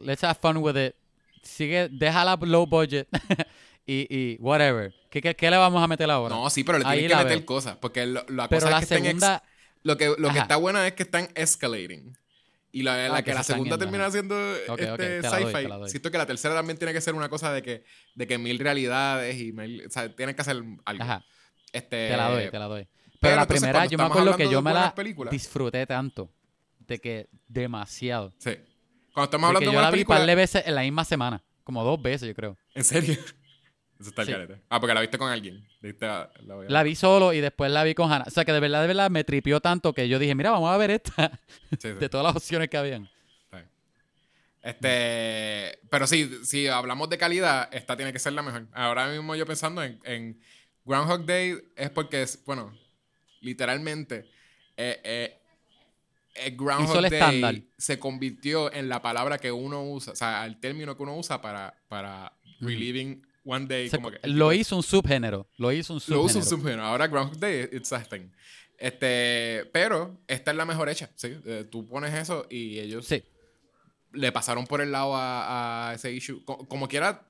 [0.00, 0.94] let's have fun with it.
[1.42, 3.08] Sigue, déjala low budget.
[3.86, 4.92] y, y whatever.
[5.08, 6.34] ¿Qué, qué, qué le vamos a meter ahora?
[6.34, 7.46] No, sí, pero le tienes que meter veo.
[7.46, 7.76] cosas.
[7.76, 9.42] Porque lo- la Pero cosa la es que estén ex- segunda.
[9.82, 12.16] Lo que, lo que está buena es que están escalating.
[12.72, 14.12] Y la, la Ah, que, que la segunda termina ajá.
[14.12, 14.34] siendo
[14.68, 15.68] Ok, ok, este, doy, sci-fi.
[15.90, 18.58] Siento que la tercera también tiene que ser una cosa de que, de que mil
[18.60, 21.02] realidades y mil, o sea, tienen que hacer algo.
[21.02, 21.24] Ajá,
[21.72, 22.84] Este, te la doy, te la doy.
[22.84, 26.32] Pero, pero la entonces, primera, yo me acuerdo que yo me la películas- disfruté tanto.
[26.78, 28.32] De que demasiado.
[28.38, 28.50] Sí.
[29.12, 31.04] Cuando estamos hablando de yo buenas la vi un par de veces en la misma
[31.04, 31.42] semana.
[31.64, 32.56] Como dos veces, yo creo.
[32.74, 33.16] ¿En serio?
[34.00, 34.32] Eso está el Sí.
[34.32, 34.60] carete.
[34.70, 35.62] Ah, porque la viste con alguien.
[35.82, 38.24] Viste a- la voy a- La vi solo y después la vi con Hannah.
[38.26, 40.70] O sea que de verdad, de verdad me tripió tanto que yo dije, mira, vamos
[40.72, 41.38] a ver esta.
[41.70, 41.88] Sí, sí.
[42.00, 43.08] de todas las opciones que habían.
[44.62, 48.66] Este, pero sí, si hablamos de calidad, esta tiene que ser la mejor.
[48.72, 50.38] Ahora mismo yo pensando en, en
[50.84, 52.70] Groundhog Day es porque es, bueno,
[53.40, 54.28] literalmente,
[54.76, 55.40] eh,
[56.34, 57.54] eh, Groundhog el Day estándar.
[57.78, 61.40] se convirtió en la palabra que uno usa, o sea, el término que uno usa
[61.40, 63.88] para, para reliving one day.
[63.88, 65.48] Se- como que- lo hizo un subgénero.
[65.56, 66.24] Lo hizo un lo subgénero.
[66.24, 66.82] usa un subgénero.
[66.84, 68.28] Ahora Groundhog Day, it's a thing.
[68.78, 71.36] Este, pero esta es la mejor hecha, ¿sí?
[71.44, 73.22] Eh, tú pones eso y ellos Sí.
[74.12, 76.42] le pasaron por el lado a, a ese issue.
[76.44, 77.26] Co- Como, quiera,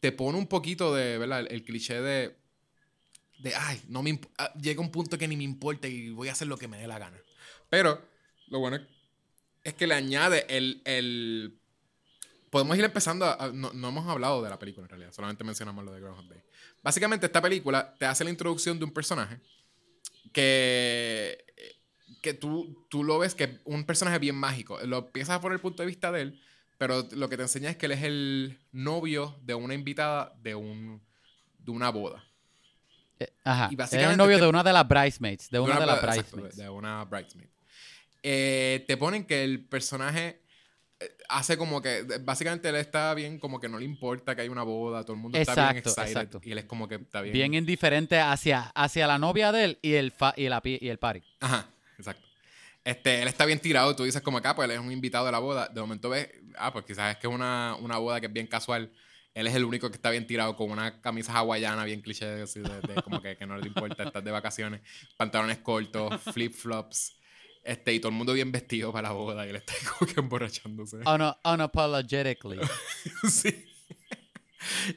[0.00, 1.40] te pone un poquito de, ¿verdad?
[1.40, 2.36] El, el cliché de,
[3.38, 6.32] de, ay, no me ah, llega un punto que ni me importa y voy a
[6.32, 7.18] hacer lo que me dé la gana.
[7.70, 8.02] Pero
[8.48, 8.78] lo bueno
[9.64, 11.58] es que le añade el, el...
[12.54, 13.32] Podemos ir empezando a...
[13.34, 16.28] a- no, no hemos hablado de la película en realidad, solamente mencionamos lo de Groundhog
[16.28, 16.40] Day.
[16.84, 19.40] Básicamente esta película te hace la introducción de un personaje
[20.32, 21.44] que
[22.22, 24.78] que tú, tú lo ves que es un personaje bien mágico.
[24.86, 26.40] Lo empiezas por el punto de vista de él,
[26.78, 30.54] pero lo que te enseña es que él es el novio de una invitada de,
[30.54, 31.02] un,
[31.58, 32.24] de una boda.
[33.20, 33.68] Eh, Ajá.
[33.70, 35.50] Y es básicamente el novio te- de una de las bridesmaids.
[35.50, 36.56] De una de las exacto, bridesmaids.
[36.56, 37.48] de, una bridesmaid.
[38.22, 40.43] Eh, te ponen que el personaje eh,
[41.28, 44.62] hace como que, básicamente él está bien, como que no le importa que hay una
[44.62, 46.08] boda, todo el mundo está bien Exacto, excited.
[46.20, 46.40] exacto.
[46.44, 47.32] Y él es como que está bien.
[47.32, 50.98] Bien indiferente hacia, hacia la novia de él y el, fa- y la, y el
[50.98, 51.22] party.
[51.40, 52.26] Ajá, exacto.
[52.84, 55.32] Este, él está bien tirado, tú dices como acá, pues él es un invitado de
[55.32, 55.68] la boda.
[55.68, 56.28] De momento ves,
[56.58, 58.90] ah, pues quizás es que es una, una boda que es bien casual.
[59.32, 62.60] Él es el único que está bien tirado con una camisa hawaiana bien cliché, así
[62.60, 64.80] de, de como que, que no le importa estar de vacaciones,
[65.16, 67.16] pantalones cortos, flip-flops,
[67.64, 70.20] este, y todo el mundo bien vestido para la boda y él está como que
[70.20, 70.98] emborrachándose.
[71.06, 72.60] Uno- unapologetically.
[73.30, 73.64] sí.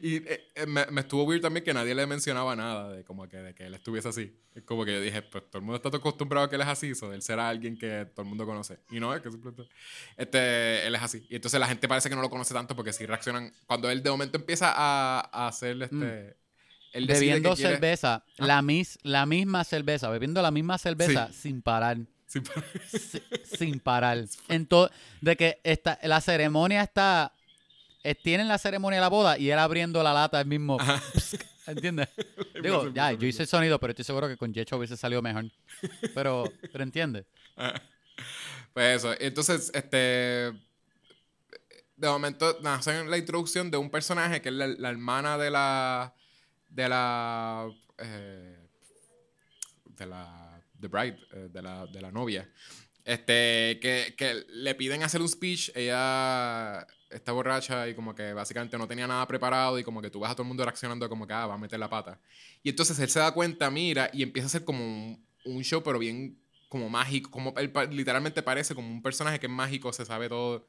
[0.01, 3.27] Y eh, eh, me, me estuvo weird también que nadie le mencionaba nada de como
[3.27, 4.33] que, de que él estuviese así.
[4.55, 6.67] Es como que yo dije, pues todo el mundo está acostumbrado a que él es
[6.69, 8.79] así, so, él será alguien que todo el mundo conoce.
[8.91, 9.67] Y no, es que simplemente
[10.15, 11.25] este, él es así.
[11.29, 13.51] Y entonces la gente parece que no lo conoce tanto porque sí reaccionan.
[13.65, 15.95] Cuando él de momento empieza a, a hacer este.
[15.95, 16.33] Mm.
[16.93, 21.97] Él bebiendo quiere- cerveza, la, mis, la misma cerveza, bebiendo la misma cerveza sin parar.
[22.27, 23.21] Sí, pero- si-
[23.57, 24.23] sin parar.
[24.49, 24.67] En
[25.21, 27.31] de que esta, la ceremonia está.
[28.03, 30.77] eh, tienen la ceremonia de la boda y él abriendo la lata el mismo.
[31.65, 32.07] ¿Entiendes?
[32.63, 35.45] Digo, ya, yo hice el sonido, pero estoy seguro que con Jecho hubiese salido mejor.
[36.13, 37.25] Pero, pero entiendes.
[38.73, 39.13] Pues eso.
[39.19, 40.53] Entonces, este.
[41.97, 45.49] De momento, nada, hacen la introducción de un personaje que es la, la hermana de
[45.51, 46.13] la.
[46.69, 47.67] De la.
[47.97, 48.57] eh,
[49.97, 50.46] de la.
[50.79, 52.49] The Bride, eh, de, la, de la novia.
[53.03, 53.79] Este.
[53.81, 55.71] Que, que le piden hacer un speech.
[55.75, 60.19] Ella está borracha y como que básicamente no tenía nada preparado y como que tú
[60.19, 62.19] ves a todo el mundo reaccionando como que ah, va a meter la pata.
[62.63, 65.81] Y entonces él se da cuenta, mira, y empieza a hacer como un, un show,
[65.81, 70.05] pero bien como mágico, como él literalmente parece como un personaje que es mágico, se
[70.05, 70.67] sabe todo.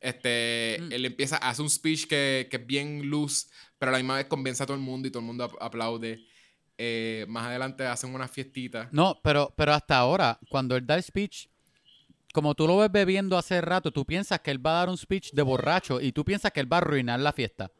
[0.00, 0.92] Este, Mm.
[0.92, 4.26] él empieza, hace un speech que, que es bien luz, pero a la misma vez
[4.26, 6.24] convence a todo el mundo y todo el mundo ap- aplaude.
[6.78, 8.88] Eh, más adelante hacen una fiestita.
[8.92, 11.48] No, pero, pero hasta ahora, cuando él da el speech,
[12.32, 14.98] como tú lo ves bebiendo hace rato, tú piensas que él va a dar un
[14.98, 17.70] speech de borracho y tú piensas que él va a arruinar la fiesta.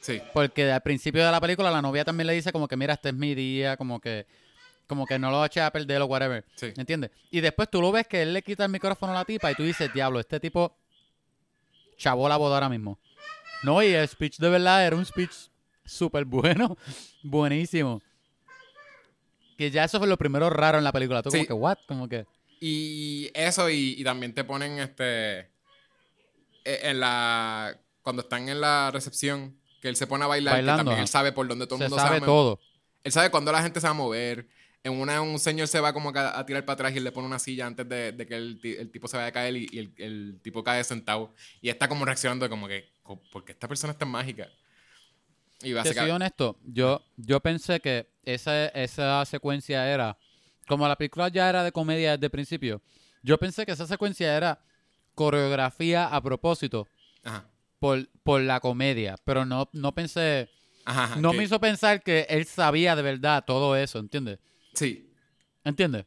[0.00, 2.94] Sí, Porque al principio de la película la novia también le dice como que mira,
[2.94, 4.26] este es mi día, como que
[4.86, 6.44] como que no lo eches a perder o whatever.
[6.56, 6.72] sí.
[6.76, 7.10] ¿Entiendes?
[7.30, 9.54] Y después tú lo ves que él le quita el micrófono a la tipa y
[9.54, 10.76] tú dices, diablo, este tipo
[11.96, 12.98] chavó la boda ahora mismo.
[13.62, 15.32] No, y el speech de verdad era un speech
[15.86, 16.76] súper bueno,
[17.22, 18.02] buenísimo.
[19.64, 21.22] Que ya eso fue lo primero raro en la película.
[21.22, 21.38] Tú Sí.
[21.38, 21.78] como que, what?
[21.86, 22.26] Como que...
[22.60, 25.40] Y eso, y, y también te ponen este.
[26.64, 27.76] e- En la.
[28.02, 31.08] Cuando están en la recepción, que él se pone a bailar, Bailando, que también él
[31.08, 32.60] sabe por dónde todo el mundo sabe a todo.
[33.02, 34.46] Él sabe cuándo la gente se va a mover.
[34.82, 37.12] En una, un señor se va como a, a tirar para atrás y él le
[37.12, 39.68] pone una silla antes de, de que el, el tipo se vaya a caer y,
[39.72, 41.32] y el, el tipo cae sentado.
[41.62, 42.90] Y está como reaccionando como que,
[43.32, 44.48] ¿por qué esta persona es tan mágica?
[45.64, 50.18] Y Te soy honesto, yo, yo pensé que esa, esa secuencia era,
[50.68, 52.82] como la película ya era de comedia desde el principio,
[53.22, 54.60] yo pensé que esa secuencia era
[55.14, 56.86] coreografía a propósito
[57.22, 57.48] Ajá.
[57.78, 60.50] por, por la comedia, pero no, no pensé,
[60.84, 64.38] Ajá, ajá, no que- me hizo pensar que él sabía de verdad todo eso, ¿entiendes?
[64.74, 65.10] Sí.
[65.64, 66.04] ¿Entiendes?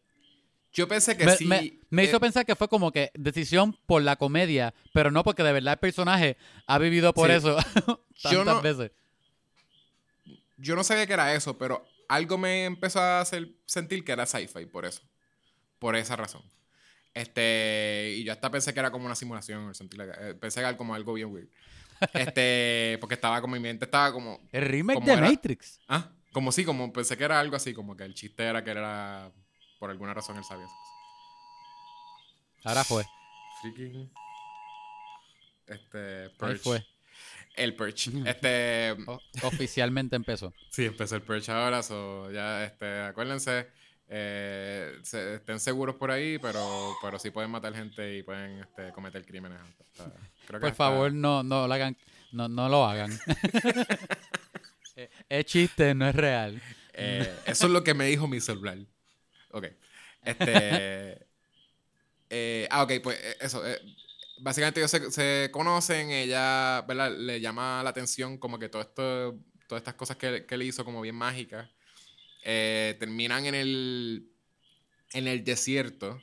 [0.73, 1.45] Yo pensé que Me, sí...
[1.45, 5.23] me- me hizo eh, pensar que fue como que decisión por la comedia, pero no
[5.23, 6.37] porque de verdad el personaje
[6.67, 7.35] ha vivido por Sí.
[7.37, 7.55] eso
[8.21, 8.91] tantas Yo no- veces.
[10.57, 14.25] Yo no sabía que era eso, pero algo me empezó a hacer sentir que era
[14.25, 15.01] sci-fi, por eso.
[15.79, 16.41] Por esa razón.
[17.13, 20.93] Este, y yo hasta pensé que era como una simulación, eh, pensé que era como
[20.93, 21.49] algo bien weird.
[22.13, 25.29] Este, porque estaba como mi mente estaba como, El remake ¿Cómo de era?
[25.29, 25.79] Matrix.
[25.87, 28.69] ah, como sí, como pensé que era algo así, como que el chiste era que
[28.71, 29.31] era,
[29.79, 30.79] por alguna razón él sabía cosas.
[32.63, 33.03] Ahora fue.
[33.61, 34.11] Freaking,
[35.67, 36.85] este, Ahí fue.
[37.57, 38.07] El Perch.
[38.25, 40.53] Este, O- oficialmente empezó.
[40.69, 43.67] Sí, empezó el Perch ahora, so ya, este, acuérdense,
[44.07, 48.91] eh, se- estén seguros por ahí, pero, pero sí pueden matar gente y pueden este,
[48.93, 49.59] cometer crímenes.
[49.59, 50.11] Hasta-
[50.45, 51.97] creo que Por hasta- favor, no, no lo hagan.
[52.31, 53.11] No, no lo hagan.
[54.99, 56.59] Eh, es chiste, no es real.
[56.93, 58.79] eh, eso es lo que me dijo mi celular.
[59.51, 59.65] Ok.
[60.23, 61.27] Este.
[62.31, 63.61] eh, ah, ok, pues eso.
[64.39, 67.15] Básicamente ellos se, se conocen, ella, ¿verdad?
[67.17, 70.83] Le llama la atención como que todo esto, todas estas cosas que, que él hizo
[70.85, 71.69] como bien mágicas.
[72.43, 74.29] eh, terminan en el,
[75.13, 76.21] en el desierto.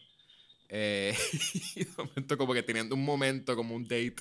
[0.69, 1.15] eh,
[1.77, 4.17] y de momento como que teniendo un momento, como un date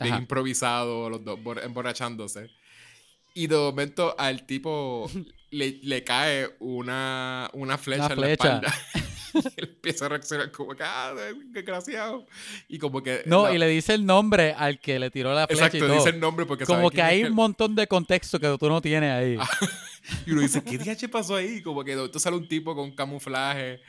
[0.00, 2.50] bien improvisado, los dos bor- emborrachándose.
[3.34, 5.10] Y de momento al tipo
[5.56, 8.54] le, le cae una, una flecha Una en la flecha.
[8.56, 8.74] espalda.
[9.34, 11.12] y él empieza a reaccionar como que, ah,
[11.52, 12.26] desgraciado.
[12.68, 13.22] Y como que...
[13.26, 15.88] No, la- y le dice el nombre al que le tiró la flecha Exacto, y
[15.88, 15.94] todo.
[15.98, 19.12] dice el nombre porque Como que hay un montón de contexto que tú no tienes
[19.12, 19.36] ahí.
[20.24, 21.60] Y uno dice, ¿qué DH pasó ahí?
[21.62, 23.80] Como que de momento sale un tipo con camuflaje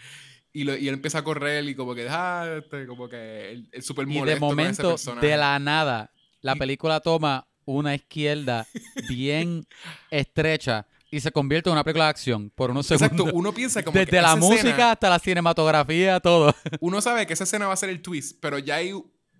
[0.51, 3.70] y, lo- y él empieza a correr y como que, ah, este, como que el,
[3.72, 6.11] el super y molesto de con ese momento, de la nada,
[6.41, 8.65] la Y- película toma una izquierda
[9.09, 9.68] bien
[10.09, 13.12] estrecha y se convierte en una película de acción por unos segundos.
[13.12, 16.53] Exacto, uno piensa como que Desde la esa escena- música hasta la cinematografía, todo.
[16.82, 18.93] uno sabe que esa escena va a ser el twist, pero ya hay.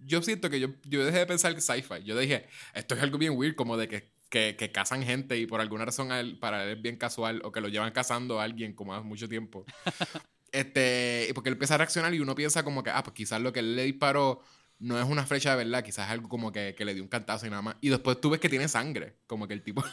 [0.06, 2.04] Yo siento que yo, yo dejé de pensar que sci-fi.
[2.06, 5.46] Yo dije, esto es algo bien weird, como de que, que, que cazan gente y
[5.48, 8.40] por alguna razón a él- para él es bien casual, o que lo llevan cazando
[8.40, 9.66] a alguien como hace mucho tiempo.
[10.52, 13.52] este, porque él empieza a reaccionar y uno piensa como que, ah, pues quizás lo
[13.52, 14.42] que él le disparó
[14.80, 17.10] no es una flecha de verdad, quizás es algo como que, que le dio un
[17.10, 17.76] cantazo y nada más.
[17.82, 19.84] Y después tú ves que tiene sangre, como que el tipo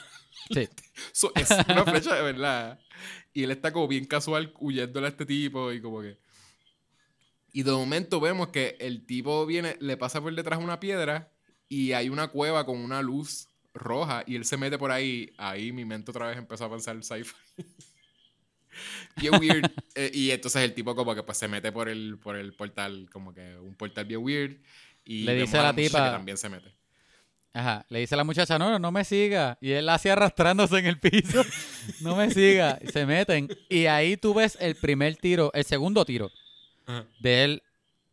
[0.53, 0.68] Sí.
[1.12, 2.78] So, es una flecha de verdad.
[3.32, 6.18] Y él está como bien casual huyéndole a este tipo y como que...
[7.53, 11.32] Y de momento vemos que el tipo viene, le pasa por detrás una piedra
[11.68, 15.32] y hay una cueva con una luz roja y él se mete por ahí.
[15.39, 17.35] Ahí mi mente otra vez empezó a pensar sci-fi.
[19.16, 19.70] bien weird.
[19.95, 23.09] Eh, y entonces el tipo como que pues se mete por el, por el portal,
[23.12, 24.57] como que un portal bien weird.
[25.05, 26.72] Y Le dice a la muchacha tipa- que también se mete.
[27.57, 29.57] Ajá, le dice a la muchacha, no, no me siga.
[29.61, 31.45] Y él la hacía arrastrándose en el piso.
[32.01, 32.81] no me siga.
[32.93, 33.49] Se meten.
[33.68, 36.33] Y ahí tú ves el primer tiro, el segundo tiro
[36.87, 37.05] Ajá.
[37.20, 37.62] de él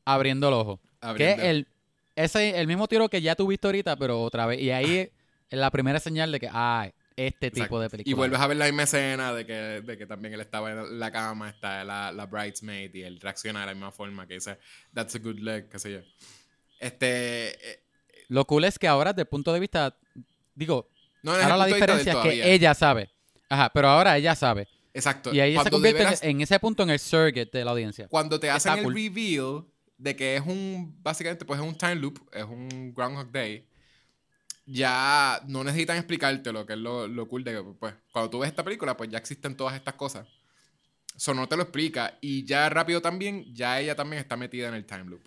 [0.05, 0.79] abriendo el ojo.
[0.79, 1.43] Que es Abriendo.
[1.43, 1.67] el,
[2.15, 4.59] ese, el mismo tiro que ya tuviste ahorita, pero otra vez.
[4.61, 5.09] Y ahí
[5.49, 7.79] es la primera señal de que, ah, este tipo Exacto.
[7.81, 8.11] de película.
[8.11, 10.99] Y vuelves a ver la misma escena de que, de que también él estaba en
[10.99, 14.57] la cama, está la, la bridesmaid y él reacciona de la misma forma que dice,
[14.93, 15.99] that's a good leg, qué sé yo.
[16.79, 17.49] Este.
[17.71, 17.83] eh,
[18.29, 19.95] Lo cool es que ahora, desde el punto de vista,
[20.55, 20.89] digo,
[21.23, 22.43] no, ahora la diferencia es todavía.
[22.43, 23.09] que ella sabe.
[23.49, 24.67] Ajá, pero ahora ella sabe.
[24.93, 25.33] Exacto.
[25.33, 27.65] Y ahí se Cuando convierte de en- veras- en, ese punto en el surrogate de
[27.65, 28.07] la audiencia.
[28.07, 28.93] Cuando te hacen está el cool.
[28.95, 29.63] reveal
[29.97, 30.97] de que es un.
[31.03, 33.65] Básicamente, pues es un time loop, es un Groundhog Day.
[34.71, 38.39] Ya no necesitan explicarte lo que es lo, lo cool de que, pues, cuando tú
[38.39, 40.27] ves esta película, pues ya existen todas estas cosas.
[41.15, 42.17] Eso no te lo explica.
[42.21, 45.21] Y ya rápido también, ya ella también está metida en el time loop.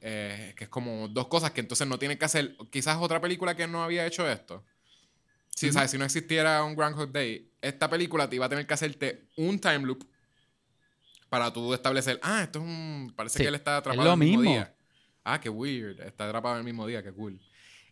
[0.00, 2.56] Eh, que es como dos cosas que entonces no tienen que hacer.
[2.70, 4.64] Quizás otra película que no había hecho esto.
[5.50, 5.72] Si.
[5.72, 5.90] ¿sabes?
[5.90, 9.58] si no existiera un Groundhog Day, esta película te iba a tener que hacerte un
[9.58, 10.04] time loop
[11.28, 13.12] para tú establecer, ah, esto es un...
[13.16, 14.54] Parece Sí, que él está atrapado lo en el mismo, mismo.
[14.54, 14.74] día.
[15.24, 16.00] Ah, qué weird.
[16.00, 17.40] Está atrapado en el mismo día, qué cool.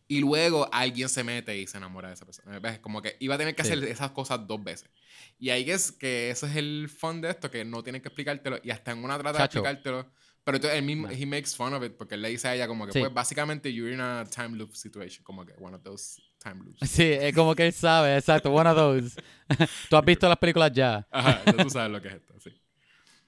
[0.06, 2.58] Y luego alguien se mete y se enamora de esa persona.
[2.58, 2.78] ¿Ves?
[2.78, 3.72] Como que iba a tener que Sí.
[3.72, 4.90] hacer esas cosas dos veces.
[5.38, 8.58] Y ahí es que ese es el fun de esto, que no tienen que explicártelo.
[8.62, 9.62] Y hasta en una trata Chacho.
[9.62, 10.12] de explicártelo,
[10.44, 12.66] Pero entonces él mismo, he makes fun of it porque él le dice a ella
[12.68, 13.00] como que, Sí.
[13.00, 16.80] pues básicamente you're in a time loop situation, como que one of those time loops.
[16.86, 19.16] Sí, es como que él sabe, exacto, one of those.
[19.88, 21.08] Tú has visto las películas ya.
[21.10, 22.50] Ajá, tú sabes lo que es esto, sí.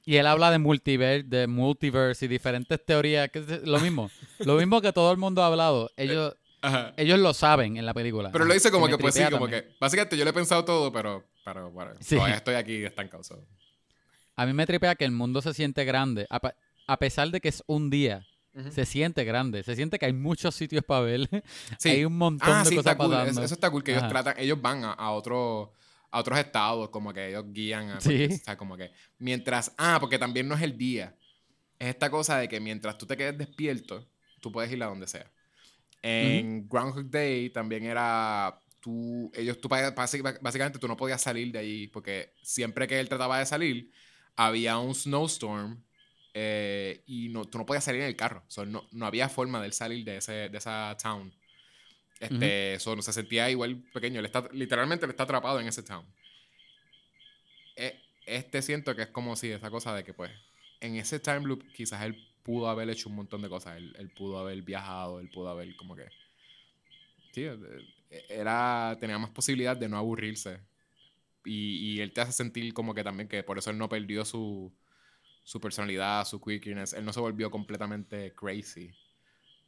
[0.05, 4.11] Y él habla de multiverse, de multiverse y diferentes teorías, que es lo mismo.
[4.41, 5.91] Lo mismo que todo el mundo ha hablado.
[5.97, 6.35] Ellos,
[6.67, 6.95] Ajá.
[6.97, 8.31] ellos lo saben en la película.
[8.33, 9.63] Pero lo dice como que, pues sí, como también.
[9.65, 12.17] que, básicamente yo le he pensado todo, pero, pero bueno, Sí.
[12.17, 13.23] todavía estoy aquí estancado.
[13.23, 13.45] so.
[14.35, 16.27] A mí me tripea que el mundo se siente grande.
[16.31, 16.41] A,
[16.87, 18.27] a pesar de que es un día,
[18.71, 19.63] se siente grande.
[19.63, 21.29] Se siente que hay muchos sitios para ver.
[21.79, 21.91] Sí.
[21.91, 23.15] hay un montón Ah, de sí, cosas está cool.
[23.29, 24.11] Eso, eso está cool que ellos Ajá.
[24.11, 25.73] tratan, ellos van a, a otro
[26.11, 28.09] a otros estados, como que ellos guían a Sí.
[28.09, 31.15] cualquier- o sea, como que mientras, ah, porque también no es el día.
[31.79, 34.07] Es esta cosa de que mientras tú te quedes despierto,
[34.41, 35.31] tú puedes ir a donde sea.
[36.03, 41.87] En Groundhog Day también era tú ellos tú básicamente tú no podías salir de ahí
[41.89, 43.91] porque siempre que él trataba de salir
[44.37, 45.83] había un snowstorm
[46.35, 48.45] eh, y no, tú no podías salir en el carro.
[48.49, 51.33] So, no, no había forma de él salir de, ese, de esa town.
[52.21, 54.21] Este, eso no se sentía igual pequeño.
[54.21, 56.05] Él está, literalmente él está atrapado en ese town.
[57.77, 60.31] Eh, Este siento que es como si esa cosa de que, pues,
[60.81, 63.77] en ese time loop quizás él pudo haber hecho un montón de cosas.
[63.77, 66.07] Él, él pudo haber viajado, él pudo haber como que...
[67.33, 70.61] Sí, eh, era, tenía más posibilidad de no aburrirse.
[71.45, 74.25] Y, y él te hace sentir como que también que por eso él no perdió
[74.25, 74.73] su,
[75.43, 76.93] su personalidad, su quirkiness.
[76.93, 78.93] Él no se volvió completamente crazy.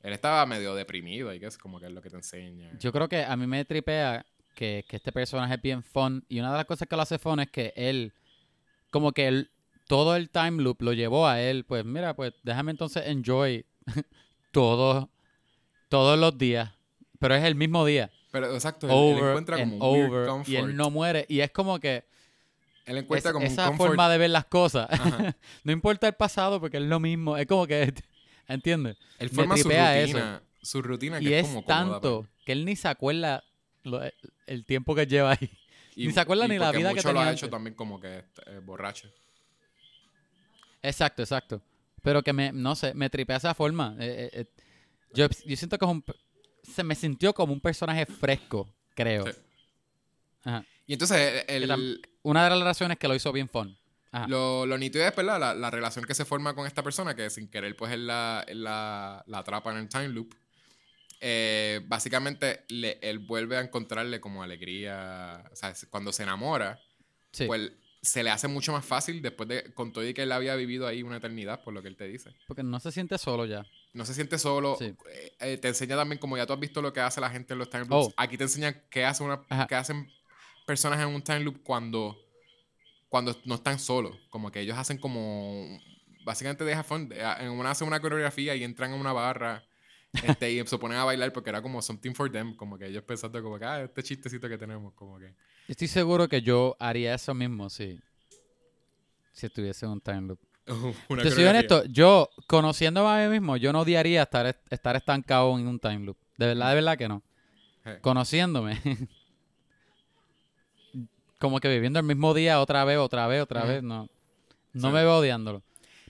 [0.00, 2.70] Él estaba medio deprimido y que es como que es lo que te enseña.
[2.78, 4.24] Yo creo que a mí me tripea
[4.54, 6.24] que, que este personaje es bien fun.
[6.28, 8.12] Y una de las cosas que lo hace fun es que él,
[8.90, 9.50] como que él,
[9.89, 11.64] todo el time loop lo llevó a él.
[11.64, 13.64] Pues mira, pues déjame entonces enjoy
[14.53, 15.11] todo,
[15.89, 16.70] todos los días.
[17.18, 18.11] Pero es el mismo día.
[18.30, 20.28] Pero exacto, él, encuentra como weird over.
[20.28, 20.49] comfort.
[20.49, 21.26] Y él no muere.
[21.28, 22.05] Y es como que
[22.84, 23.89] Él encuentra es- como esa un comfort.
[23.89, 24.89] forma de ver las cosas.
[25.64, 27.36] No importa el pasado porque es lo mismo.
[27.36, 27.93] Es como que,
[28.49, 28.97] ¿entiendes?
[29.18, 30.12] Él forma su tripea eso.
[30.18, 30.43] rutina.
[30.62, 33.43] Su rutina que Y es, como para tanto que él ni se acuerda
[33.82, 34.03] lo-
[34.47, 35.51] el tiempo que lleva ahí.
[35.97, 37.51] ni se acuerda y ni la vida que mucho lo tenía ha hecho antes.
[37.51, 39.09] también como que eh, borracho.
[40.89, 41.62] Exacto, exacto.
[42.03, 43.97] Pero que me, no sé, me tripea esa forma.
[43.99, 44.47] Eh, eh, eh,
[45.14, 46.05] yo, yo siento que es un,
[46.62, 49.26] se me sintió como un personaje fresco, creo.
[49.26, 49.32] Sí.
[50.45, 50.64] Ajá.
[50.86, 53.76] Y entonces el, Que tam- Una de las razones que lo hizo bien fun.
[54.11, 54.26] Ajá.
[54.28, 55.39] Lo, lo nítido es, ¿verdad?
[55.39, 58.45] La, la relación que se forma con esta persona, que sin querer, pues él la,
[58.49, 60.34] él la, la atrapa en el time loop.
[61.20, 65.45] Eh, básicamente, le- él vuelve a encontrarle como alegría.
[65.53, 66.80] O sea, cuando se enamora,
[67.32, 67.47] Sí.
[67.47, 67.70] pues
[68.09, 70.86] se le hace mucho más fácil después de, con todo y que él había vivido
[70.86, 72.34] ahí una eternidad, por lo que él te dice.
[72.46, 73.64] Porque no se siente solo ya.
[73.92, 74.76] No se siente solo.
[74.78, 74.94] Sí.
[75.11, 77.52] eh, eh, te enseña también, como ya tú has visto lo que hace la gente
[77.52, 78.09] en los time loops.
[78.09, 78.14] Oh.
[78.16, 80.11] Aquí te enseña qué, hace una, qué hacen
[80.66, 82.16] personas en un time loop cuando,
[83.09, 84.16] cuando no están solos.
[84.30, 85.78] Como que ellos hacen como.
[86.24, 87.11] Básicamente deja fun.
[87.12, 89.64] eh, En una hacen una coreografía y entran a una barra.
[90.22, 92.54] este, y se ponen a bailar porque era como something for them.
[92.56, 94.94] Como que ellos pensando, como que, ah, este chistecito que tenemos.
[94.94, 95.34] Como que.
[95.68, 98.00] Estoy seguro que yo haría eso mismo si,
[99.32, 100.38] si estuviese en un time loop.
[101.08, 105.56] una Te soy honesto, yo, conociéndome a mí mismo, yo no odiaría estar, estar estancado
[105.58, 106.16] en un time loop.
[106.38, 107.22] De verdad, de verdad que no.
[107.84, 107.98] Eh.
[108.00, 108.80] Conociéndome.
[111.38, 114.08] Como que viviendo el mismo día otra vez, otra vez, otra vez, no.
[114.72, 114.94] No Sí.
[114.94, 115.62] me veo odiándolo.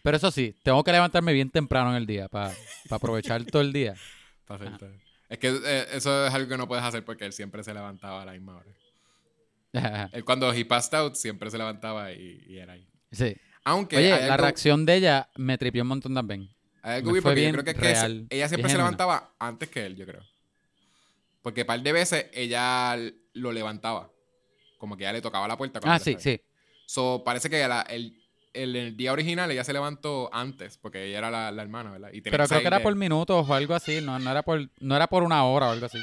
[0.03, 2.55] Pero eso sí, tengo que levantarme bien temprano en el día para
[2.91, 3.95] aprovechar todo el día.
[4.47, 4.59] Pa'
[5.29, 8.23] Es que eh, eso es algo que no puedes hacer porque él siempre se levantaba
[8.23, 8.67] a la misma hora.
[9.73, 12.87] Él cuando he passed out siempre se levantaba y, y era ahí.
[13.13, 13.37] sí.
[13.65, 16.49] Aunque Oye, la algo- reacción de ella me tripió un montón también.
[16.83, 19.85] hay algo porque yo creo que, es que real, ella siempre se levantaba antes que
[19.85, 20.23] él, yo creo.
[21.43, 22.97] Porque un par de veces ella
[23.35, 24.11] lo levantaba.
[24.79, 25.81] Como que ya le tocaba la puerta.
[25.85, 26.41] Ah, sí, sí.
[26.87, 28.17] So, parece que la- el,
[28.55, 32.09] el, el día original ella se levantó antes, porque ella era la, la hermana, ¿verdad?
[32.13, 34.43] Y tenía Pero creo que era de- por minutos o algo así, no, no, era
[34.43, 35.99] por, no era por una hora o algo así.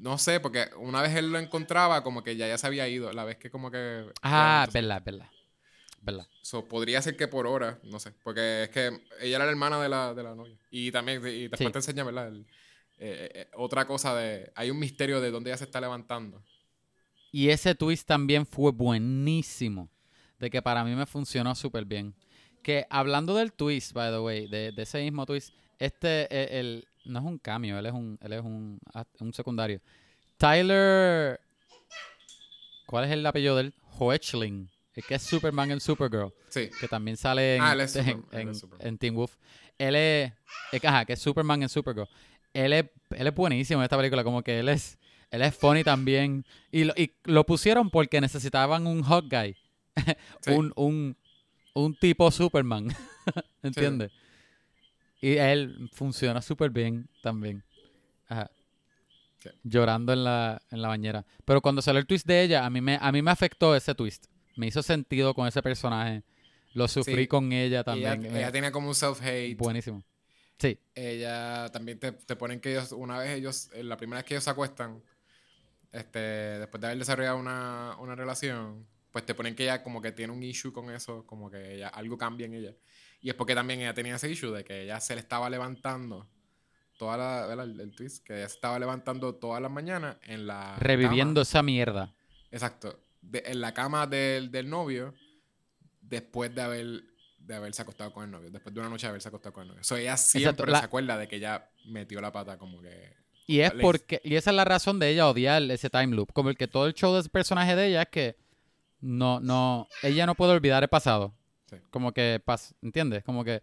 [0.00, 3.12] No sé, porque una vez él lo encontraba, como que ya, ya se había ido.
[3.12, 4.06] La vez que como que...
[4.22, 5.28] Ah, verdad, verdad.
[6.00, 6.26] Verdad.
[6.40, 8.12] So, podría ser que por hora, no sé.
[8.22, 8.86] Porque es que
[9.20, 10.56] ella era la hermana de la, de la novia.
[10.70, 11.70] Y también, y después Sí.
[11.70, 12.28] te enseña, ¿verdad?
[12.28, 12.46] El-
[12.98, 14.50] eh, eh, otra cosa de...
[14.54, 16.42] Hay un misterio de dónde ella se está levantando.
[17.30, 19.90] Y ese twist también fue buenísimo.
[20.38, 22.14] De que para mí me funcionó súper bien.
[22.62, 26.88] Que hablando del twist, by the way, de, de ese mismo twist, este, eh, el,
[27.04, 29.80] no es un cameo, él es un, él es un, act- un secundario.
[30.36, 31.40] Tyler,
[32.86, 33.74] ¿cuál es el apellido de él?
[33.98, 36.70] Hoechling, el que es Superman en Supergirl, Sí.
[36.80, 38.86] que también sale en, Ah, él es en, él en- es Superman.
[38.86, 39.36] en Teen Wolf.
[39.78, 40.32] Él es,
[40.84, 42.08] ajá, que es Superman en Supergirl.
[42.52, 44.98] Él es, él es buenísimo en esta película, como que él es,
[45.30, 46.44] él es funny también.
[46.72, 49.56] Y lo, y lo pusieron porque necesitaban un hot guy.
[50.40, 50.52] Sí.
[50.52, 51.16] un, un,
[51.74, 52.88] un tipo Superman.
[53.62, 54.10] ¿Entiendes?
[55.20, 57.62] Y él funciona súper bien también.
[58.28, 58.50] Ajá.
[59.62, 61.24] Llorando en la, en la bañera.
[61.44, 63.94] Pero cuando salió el twist de ella, a mí me, a mí me afectó ese
[63.94, 64.26] twist.
[64.56, 66.22] Me hizo sentido con ese personaje.
[66.74, 67.26] Lo sufrí Sí.
[67.26, 68.26] con ella Ella, también.
[68.26, 69.56] ella Me- tenía como un self-hate.
[69.56, 70.04] Buenísimo.
[70.58, 70.78] Sí.
[70.94, 74.34] Ella también te, te ponen que ellos, una vez ellos, eh, la primera vez que
[74.34, 75.02] ellos se acuestan,
[75.90, 80.12] este, después de haber desarrollado una, una relación, pues te ponen que ella como que
[80.12, 82.74] tiene un issue con eso, como que ella, algo cambia en ella.
[83.20, 86.26] Y es porque también ella tenía ese issue de que ella se le estaba levantando
[86.98, 87.64] toda la, ¿verdad?
[87.70, 91.42] El, el twist, que ella se estaba levantando todas las mañanas en la Reviviendo cama.
[91.42, 92.14] esa mierda.
[92.50, 93.00] Exacto.
[93.22, 95.14] de- en la cama del, del novio
[96.00, 96.86] después de haber
[97.38, 99.68] de haberse acostado con el novio, después de una noche de haberse acostado con el
[99.70, 99.82] novio.
[99.82, 103.12] So, ella siempre la- se acuerda de que ella metió la pata como que...
[103.48, 106.32] Y es porque, y esa es la razón de ella odiar ese time loop.
[106.32, 108.36] Como el que todo el show de ese personaje de ella es que
[109.00, 111.34] no, no, ella no puede olvidar el pasado.
[111.70, 111.76] Sí.
[111.90, 112.42] Como que,
[112.82, 113.22] ¿entiendes?
[113.24, 113.62] Como que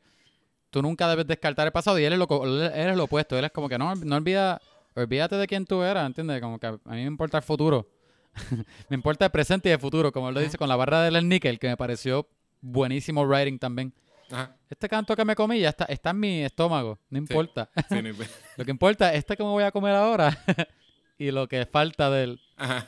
[0.69, 3.37] tú nunca debes descartar el pasado y él es lo, él es lo opuesto.
[3.37, 4.61] Él es como que no, no olvida,
[4.95, 6.41] olvídate de quién tú eras, ¿entiendes?
[6.41, 7.89] Como que a mí me importa el futuro.
[8.89, 11.27] me importa el presente y el futuro, como él lo dice con la barra del
[11.27, 12.27] níquel, que me pareció
[12.61, 13.93] buenísimo writing también.
[14.29, 14.55] Ajá.
[14.69, 17.69] Este canto que me comí ya está, está en mi estómago, no importa.
[17.89, 18.11] Sí, ni-
[18.57, 20.37] Lo que importa es este que me voy a comer ahora
[21.17, 22.39] y lo que falta del...
[22.57, 22.87] Ajá.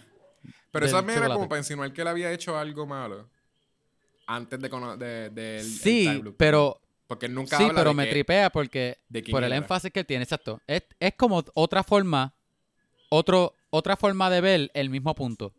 [0.72, 3.28] Pero Del también era como para insinuar que él había hecho algo malo
[4.32, 6.80] antes de, de, del- el Sí, pero...
[7.08, 9.00] Porque nunca Sí, habla pero de me que- tripea porque...
[9.10, 10.62] de Por el énfasis que él tiene, exacto.
[10.68, 12.36] Es, es como otra forma,
[13.10, 15.52] otro, otra forma de ver el mismo punto.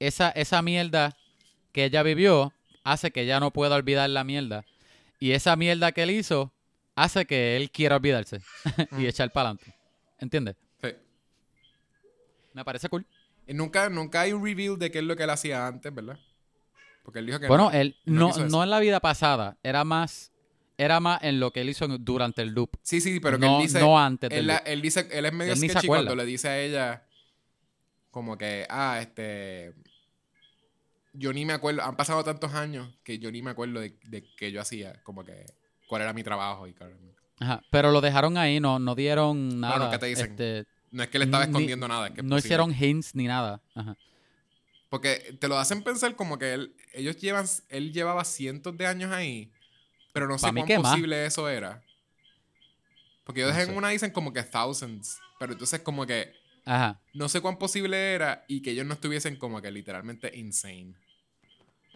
[0.00, 1.16] Esa, esa mierda
[1.72, 2.52] que ella vivió
[2.82, 4.64] hace que ella no pueda olvidar la mierda.
[5.20, 6.52] Y esa mierda que él hizo
[6.96, 8.40] hace que él quiera olvidarse
[8.98, 9.76] y echar para adelante.
[10.18, 10.56] ¿Entiendes?
[10.82, 10.88] Sí.
[12.54, 13.06] Me parece cool.
[13.46, 16.18] Y nunca, nunca hay un reveal de qué es lo que él hacía antes, ¿verdad?
[17.10, 17.70] Porque él dijo que Bueno, no.
[17.76, 20.30] él no no, no en la vida pasada, era más,
[20.78, 22.70] era más en lo que él hizo durante el loop.
[22.82, 23.80] Sí, sí, pero que no, él dice...
[23.80, 24.60] no antes del él, loop.
[24.64, 27.02] él dice, él es medio Él sketchy cuando le dice a ella
[28.12, 29.74] como que, ah, este,
[31.12, 34.24] yo ni me acuerdo, han pasado tantos años que yo ni me acuerdo de, de
[34.36, 35.46] qué yo hacía, como que
[35.88, 39.76] cuál era mi trabajo y mi- Ajá, pero lo dejaron ahí, no, no dieron nada.
[39.78, 40.30] Bueno, ¿qué te dicen?
[40.32, 42.46] este, No es que le estaba Ni- escondiendo nada, es que no posible.
[42.46, 43.60] hicieron hints ni nada.
[43.74, 43.96] Ajá.
[44.90, 49.12] Porque te lo hacen pensar como que él, ellos llevan, él llevaba cientos de años
[49.12, 49.50] ahí,
[50.12, 50.90] pero no sé Pa' cuán más.
[50.92, 51.82] posible eso era.
[53.24, 53.72] Porque ellos No en sé.
[53.76, 56.32] una dicen como que thousands, pero entonces como que
[56.64, 57.00] Ajá.
[57.14, 60.94] no sé cuán posible era y que ellos no estuviesen como que literalmente insane.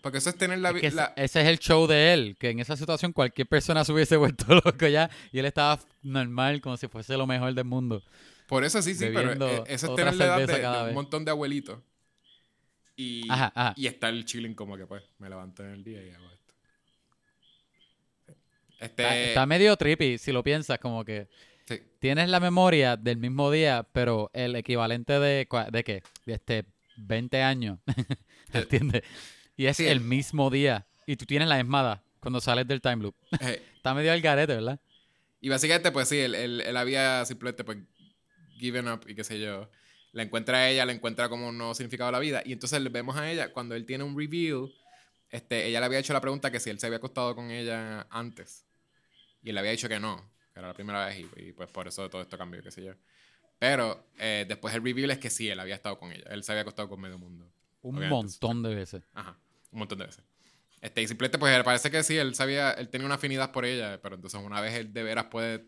[0.01, 0.71] Porque eso es tener la...
[0.71, 3.49] Es que ese- la- ese es el show de él, que en esa situación cualquier
[3.49, 7.55] persona se hubiese vuelto loco ya y él estaba normal, como si fuese lo mejor
[7.55, 8.05] del mundo.
[8.47, 11.31] por eso sí, sí, pero eh, eso es tener la edad de, un montón de
[11.33, 11.81] abuelitos.
[12.97, 13.75] Y, Ajá, ajá.
[13.77, 16.55] y estar chilling como que pues me levanto en el día y hago esto.
[18.79, 18.85] Este...
[19.03, 21.29] Está, está medio trippy si lo piensas, como que
[21.67, 21.81] sí.
[21.99, 26.03] tienes la memoria del mismo día, pero el equivalente de, ¿de qué?
[26.27, 26.67] De este
[26.97, 27.79] 20 años,
[28.53, 29.03] ¿entiendes?
[29.57, 29.87] Y es Sí.
[29.87, 33.15] el mismo día y tú tienes la misma edad cuando sales del time loop.
[33.41, 34.81] Eh, Está medio al garete, ¿verdad?
[35.41, 37.79] Y básicamente, pues sí, él, él- él había simplemente pues
[38.59, 39.71] given up y qué sé yo.
[40.15, 42.43] La encuentra a ella, la encuentra como un nuevo significado de la vida.
[42.45, 44.73] Y entonces le vemos a ella cuando él tiene un reveal.
[45.29, 48.07] Este, ella le había hecho la pregunta que si él se había acostado con ella
[48.11, 48.65] antes.
[49.43, 51.19] Y él le había dicho que no, que era la primera vez.
[51.19, 52.95] Y, y, pues por eso todo esto cambió, qué sé yo.
[53.59, 56.27] Pero eh, después el reveal es que sí, él había estado con ella.
[56.31, 57.51] Él se había acostado con medio mundo.
[57.83, 59.03] Un Obviamente, montón de veces.
[59.15, 59.37] Ajá,
[59.73, 60.25] un montón de veces.
[60.81, 64.01] Este, y simplemente, pues parece que sí, él sabía, él tenía una afinidad por ella,
[64.01, 65.65] pero entonces una vez él de veras puede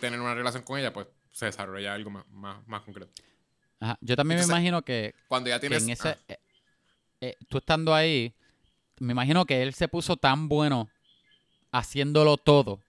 [0.00, 3.12] tener una relación con ella, pues se desarrolla algo más, más, más concreto.
[3.80, 3.98] Ajá.
[4.00, 5.82] Yo también Entonces, me imagino que, Cuando ya tienes...
[5.84, 6.38] en ese, ah, eh,
[7.20, 8.32] eh, tú estando ahí,
[9.00, 10.88] me imagino que él se puso tan bueno
[11.70, 12.80] haciéndolo todo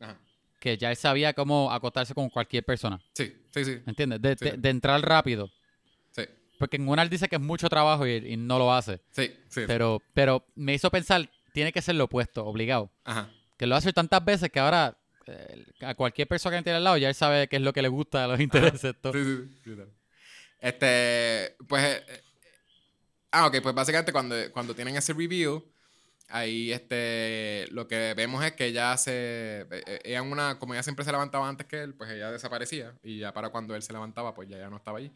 [0.00, 0.16] ajá.
[0.60, 3.00] que ya él sabía cómo acostarse con cualquier persona.
[3.12, 4.22] Sí, sí, sí, ¿Entiendes?
[4.22, 4.44] De, Sí.
[4.46, 5.50] de- de entrar rápido.
[6.12, 6.22] sí,
[6.58, 9.00] Porque en una él dice que es mucho trabajo y, y no lo hace.
[9.10, 9.62] sí, sí.
[9.66, 12.90] Pero, pero me hizo pensar, tiene que ser lo opuesto, obligado.
[13.04, 14.96] Ajá, Que lo hace tantas veces que ahora
[15.26, 17.82] eh, a cualquier persona que tiene al lado ya él sabe qué es lo que
[17.82, 18.40] le gusta, los
[18.80, 19.12] intereses, todo.
[19.12, 19.82] sí, sí, sí, sí.
[20.60, 21.84] Este, pues...
[21.84, 22.22] eh, eh,
[23.32, 25.64] ah, ok, pues básicamente cuando, cuando tienen ese review,
[26.28, 29.66] ahí este, lo que vemos es que ella se...
[29.70, 32.94] eh, Ella en una, como ella siempre se levantaba antes que él, pues ella desaparecía.
[33.02, 35.12] Y ya para cuando él se levantaba, pues ya, ya no estaba allí.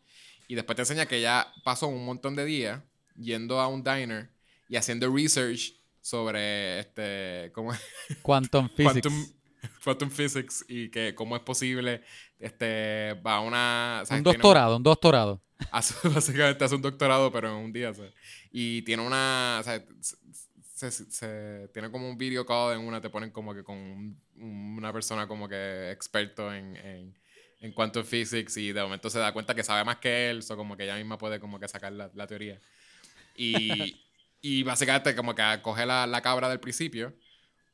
[0.48, 2.80] Y después te enseña que ella pasó un montón de días
[3.16, 4.28] yendo a un diner
[4.68, 7.80] y haciendo research sobre este, ¿cómo es?
[8.22, 9.02] Quantum Physics.
[9.06, 9.32] Quantum,
[9.84, 12.02] quantum physics y que cómo es posible
[12.38, 15.40] este va a una o sea, un doctorado, un doctorado.
[15.70, 18.10] hace- básicamente hace un doctorado pero en un día o sea,
[18.50, 19.84] y tiene una o sea,
[20.74, 23.76] se, se, se- tiene como un video call en una, te ponen como que con
[23.76, 24.20] un-
[24.76, 27.14] una persona como que experto en, en,
[27.60, 30.56] en quantum physics y de momento se da cuenta que sabe más que él, o
[30.56, 32.60] como que ella misma puede como que sacar la, la teoría.
[33.36, 34.02] Y,
[34.42, 37.14] y básicamente como que coge la, la cabra del principio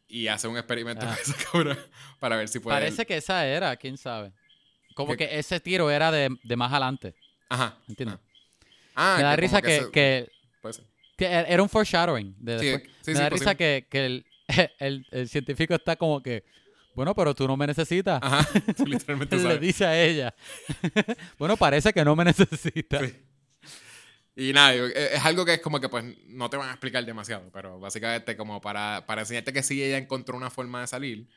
[0.09, 1.15] y hace un experimento Ah.
[1.15, 1.79] con esa cabra
[2.19, 2.77] para ver si puede...
[2.77, 4.33] Parece que esa era, quién sabe.
[4.95, 5.29] Como ¿Qué?
[5.29, 7.15] que ese tiro era de, de más adelante.
[7.49, 7.77] Ajá.
[7.89, 8.19] ¿Entiendes?
[8.95, 10.29] Ah, me da que risa que, se- que,
[10.61, 10.85] puede ser.
[11.17, 12.35] que er- era un foreshadowing.
[12.39, 12.93] De Sí, después.
[13.03, 13.57] sí, me sí, da risa posible.
[13.57, 14.27] que, que el,
[14.81, 16.43] el, el científico está como que,
[16.95, 18.19] bueno, pero tú no me necesitas.
[18.21, 18.45] Ajá,
[18.77, 19.61] tú literalmente Le sabes.
[19.61, 20.35] dice a ella.
[21.39, 23.03] bueno, parece que no me necesitas.
[23.09, 23.15] Sí.
[24.41, 27.05] Y nada, eh, es algo que es como que pues no te van a explicar
[27.05, 31.29] demasiado, pero básicamente como para, para enseñarte que sí ella encontró una forma de salir,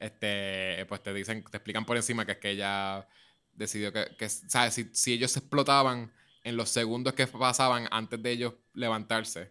[0.00, 3.06] este, pues te dicen, te explican por encima que es que ella
[3.54, 4.74] decidió que, que ¿sabes?
[4.74, 6.12] Si, si ellos explotaban
[6.44, 9.50] en los segundos que pasaban antes de ellos levantarse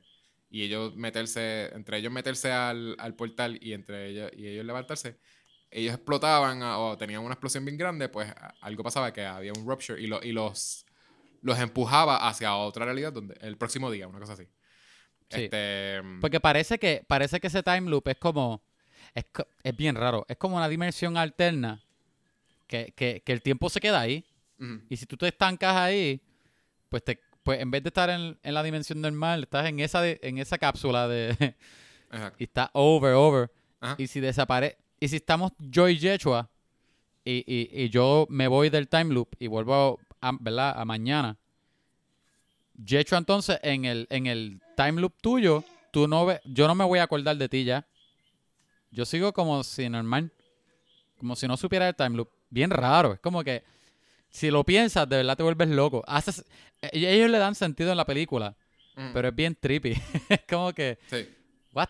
[0.51, 5.17] y ellos meterse, entre ellos meterse al, al portal y entre ellos, y ellos levantarse,
[5.71, 8.31] ellos explotaban o tenían una explosión bien grande, pues
[8.61, 10.85] algo pasaba que había un rupture y, lo- y los,
[11.41, 14.45] los empujaba hacia otra realidad donde el próximo día, una cosa así.
[15.29, 15.43] Sí.
[15.43, 18.61] Este, Porque parece que, parece que ese time loop es como.
[19.13, 19.25] Es,
[19.63, 20.25] es bien raro.
[20.29, 21.81] Es como una dimensión alterna.
[22.67, 24.25] Que, que, que el tiempo se queda ahí.
[24.89, 26.21] Y si tú te estancas ahí,
[26.89, 29.99] pues te pues en vez de estar en, en la dimensión normal, estás en esa
[30.01, 31.31] de- en esa cápsula de
[32.11, 32.35] exacto.
[32.37, 33.51] y está over, over.
[33.79, 33.95] Ajá.
[33.97, 36.51] Y si desaparece, y si estamos yo y Yechua
[37.25, 40.79] y, y, y yo me voy del time loop y vuelvo a, ¿verdad?
[40.79, 41.37] a mañana.
[42.87, 46.99] Entonces en el, en el time loop tuyo, tú no ve, yo no me voy
[46.99, 47.85] a acordar de ti ya.
[48.91, 50.31] Yo sigo como si normal.
[51.17, 52.29] Como si no supiera el time loop.
[52.49, 53.13] Bien raro.
[53.13, 53.63] Es como que
[54.29, 56.03] si lo piensas, de verdad te vuelves loco.
[56.07, 56.45] Haces,
[56.81, 58.55] eh, ellos le dan sentido en la película,
[58.97, 59.91] ujú, pero es bien trippy.
[60.29, 61.29] es como que, sí.
[61.73, 61.89] ¿what?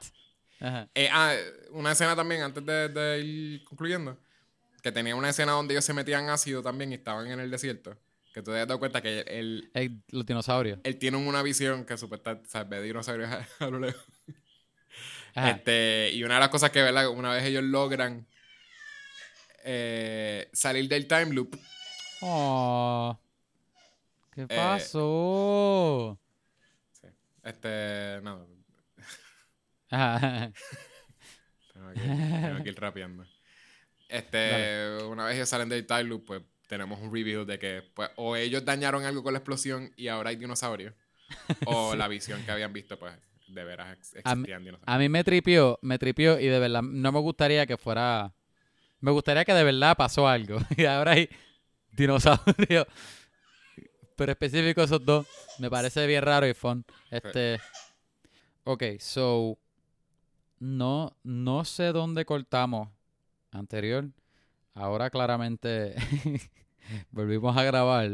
[0.60, 0.90] Ajá.
[0.94, 1.34] Eh, ah,
[1.72, 4.18] una escena también, antes de, de ir concluyendo,
[4.84, 7.98] que tenía una escena donde ellos se metían ácido también y estaban en el desierto.
[8.34, 10.80] Que tú te has dado cuenta que él, El- los dinosaurios.
[10.84, 14.04] él tiene una visión que supuestamente, o sea, ve dinosaurios a, a lo lejos.
[15.36, 15.52] Ajá.
[15.52, 17.10] Este, y una de las cosas que, ¿verdad?
[17.10, 18.26] Una vez ellos logran
[19.64, 21.56] eh, salir del time loop,
[22.24, 23.20] Oh,
[24.34, 26.20] ¿Qué Eh, pasó?
[27.44, 28.48] este, no,
[29.90, 30.52] Ajá.
[31.74, 33.26] tengo que, tengo que ir rapeando.
[34.08, 36.42] Este, una vez ellos salen del time loop, pues
[36.72, 40.30] tenemos un review de que pues, o ellos dañaron algo con la explosión y ahora
[40.30, 40.94] hay dinosaurios,
[41.66, 43.14] o la visión que habían visto, pues
[43.50, 44.88] de veras ex- A existían dinosaurios.
[44.96, 48.34] A mí me tripió, me tripió y de verdad no me gustaría que fuera.
[49.02, 50.60] Me gustaría que de verdad pasó algo.
[50.78, 51.28] Y ahora hay
[51.92, 52.88] dinosaurios.
[54.16, 55.28] Pero específico esos dos.
[55.60, 56.86] Me parece bien raro y fun.
[57.10, 57.60] Este.
[58.64, 59.58] Ok, so.
[60.60, 62.88] No, no sé dónde cortamos
[63.52, 64.08] anterior.
[64.74, 65.96] Ahora claramente
[67.12, 68.10] volvimos a grabar.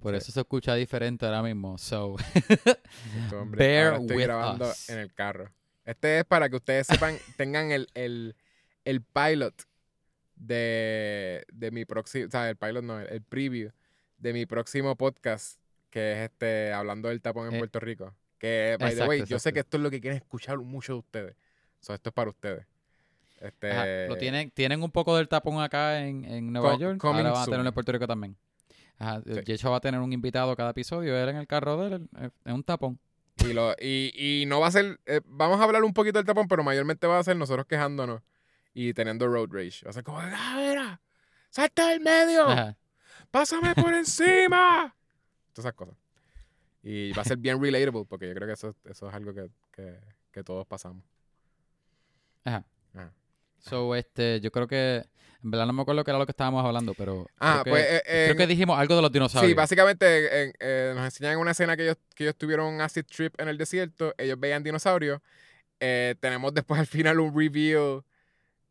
[0.00, 0.18] Por Sí.
[0.18, 1.78] eso se escucha diferente ahora mismo.
[1.78, 2.16] So.
[3.32, 4.90] Hombre, bear ahora estoy with grabando us.
[4.90, 5.50] en el carro.
[5.84, 8.36] Este es para que ustedes sepan, tengan el, el,
[8.84, 9.54] el pilot
[10.36, 13.70] de, de mi próximo, o sea, el pilot no, el, el preview
[14.18, 15.58] de mi próximo podcast,
[15.90, 18.14] que es este, hablando del tapón en Eh, Puerto Rico.
[18.38, 20.94] Que, by the exacto, way, yo sé que esto es lo que quieren escuchar muchos
[20.96, 21.36] de ustedes.
[21.80, 22.66] So, esto es para ustedes.
[23.46, 27.04] Este, Ajá, Lo tienen, tienen un poco del tapón acá en, en Nueva Co- York.
[27.04, 28.36] Ahora van a tenerlo en Puerto Rico también.
[28.98, 29.40] Ajá, Sí.
[29.44, 31.16] Yecho va a tener un invitado cada episodio.
[31.16, 32.98] Él en el carro de él, eh, en un tapón.
[33.44, 34.12] Y, lo, y,
[34.42, 34.98] y no va a ser.
[35.06, 38.22] eh, vamos a hablar un poquito del tapón, pero mayormente va a ser nosotros quejándonos
[38.72, 39.84] y teniendo road rage.
[39.84, 41.00] Va a ser como, ¡ah, mira!
[41.50, 42.48] ¡Salta del medio!
[42.48, 42.76] Ajá.
[43.30, 44.94] ¡Pásame por encima!
[45.52, 45.94] Todas esas cosas.
[46.82, 49.48] Y va a ser bien relatable, porque yo creo que eso, eso es algo que,
[49.72, 49.98] que,
[50.30, 51.02] que todos pasamos.
[52.44, 52.64] Ajá.
[53.64, 55.04] So, este, yo creo que.
[55.42, 57.26] En verdad no me acuerdo qué era lo que estábamos hablando, pero.
[57.38, 57.86] Ah, creo que, pues.
[57.90, 59.50] eh, creo en- que dijimos algo de los dinosaurios.
[59.50, 63.04] Sí, básicamente en- eh, nos enseñan una escena que ellos, que ellos tuvieron un acid
[63.04, 65.20] trip en el desierto, ellos veían dinosaurios.
[65.80, 68.04] Eh, tenemos después al final un review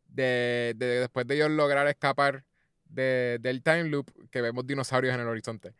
[0.08, 2.44] de, de después de ellos lograr escapar
[2.86, 5.74] de- del time loop, que vemos dinosaurios en el horizonte.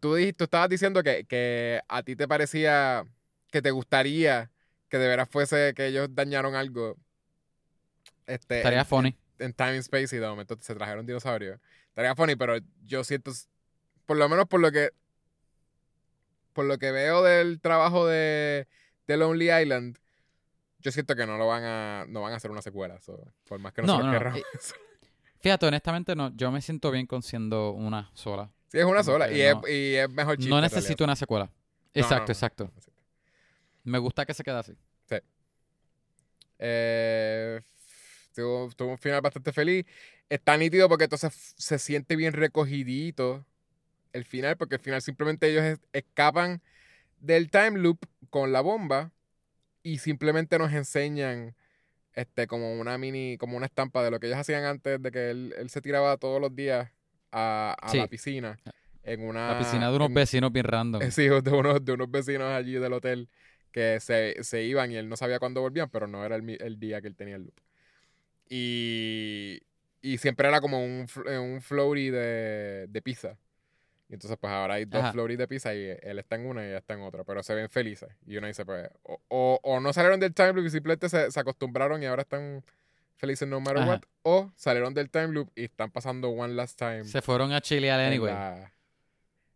[0.00, 3.04] Tú, dijiste, tú estabas diciendo que, que a ti te parecía
[3.50, 4.50] que te gustaría
[4.88, 6.96] que de veras fuese que ellos dañaron algo.
[8.32, 9.16] Este, Estaría en- funny.
[9.38, 11.60] en Time and Space y de momento se trajeron dinosaurios.
[11.88, 13.32] Estaría funny, pero yo siento,
[14.06, 14.90] por lo menos por lo que
[16.52, 18.68] por lo que veo del trabajo de,
[19.06, 19.96] de Lonely Island,
[20.80, 23.58] yo siento que no lo van a no van a hacer una secuela, so, por
[23.58, 24.38] más que No, no, no, querramos.
[24.40, 24.44] eh,
[25.40, 28.50] Fíjate, honestamente, no, yo me siento bien con siendo una sola.
[28.68, 30.50] sí, es una sola y, es, no- y es mejor chiste.
[30.50, 31.46] no necesito una secuela.
[31.46, 32.64] No, no, Exacto, no, exacto.
[32.64, 32.72] no.
[33.84, 34.72] Me gusta que se quede así.
[36.58, 37.60] Eh,
[38.34, 39.84] tuvo, tuvo un final bastante feliz.
[40.28, 43.44] Está nítido porque entonces se siente bien recogidito
[44.12, 46.62] el final, porque al final simplemente ellos es- escapan
[47.20, 47.98] del time loop
[48.30, 49.12] con la bomba
[49.82, 51.54] y simplemente nos enseñan
[52.14, 55.30] este como una mini, como una estampa de lo que ellos hacían antes de que
[55.30, 56.90] él, él se tiraba todos los días
[57.32, 57.98] a, a Sí.
[57.98, 58.58] la piscina.
[59.04, 61.00] En una La piscina de unos en- vecinos bien random.
[61.10, 63.28] Sí, de unos, de unos vecinos allí del hotel
[63.72, 66.78] que se, se iban y él no sabía cuándo volvían, pero no era el, el
[66.78, 67.54] día que él tenía el loop.
[68.54, 69.62] Y,
[70.02, 73.38] y siempre era como un, eh, un floaty de, de pizza.
[74.10, 76.68] Y entonces, pues ahora hay dos floaties de pizza y él está en una y
[76.68, 78.10] ella está en otra, pero se ven felices.
[78.26, 81.30] Y uno dice, pues, o, o, o no salieron del time loop y simplemente se,
[81.30, 82.62] se acostumbraron y ahora están
[83.16, 83.88] felices no matter Ajá.
[83.88, 87.04] what, o salieron del time loop y están pasando one last time.
[87.04, 88.34] Se fueron a chilear anyway.
[88.34, 88.70] la-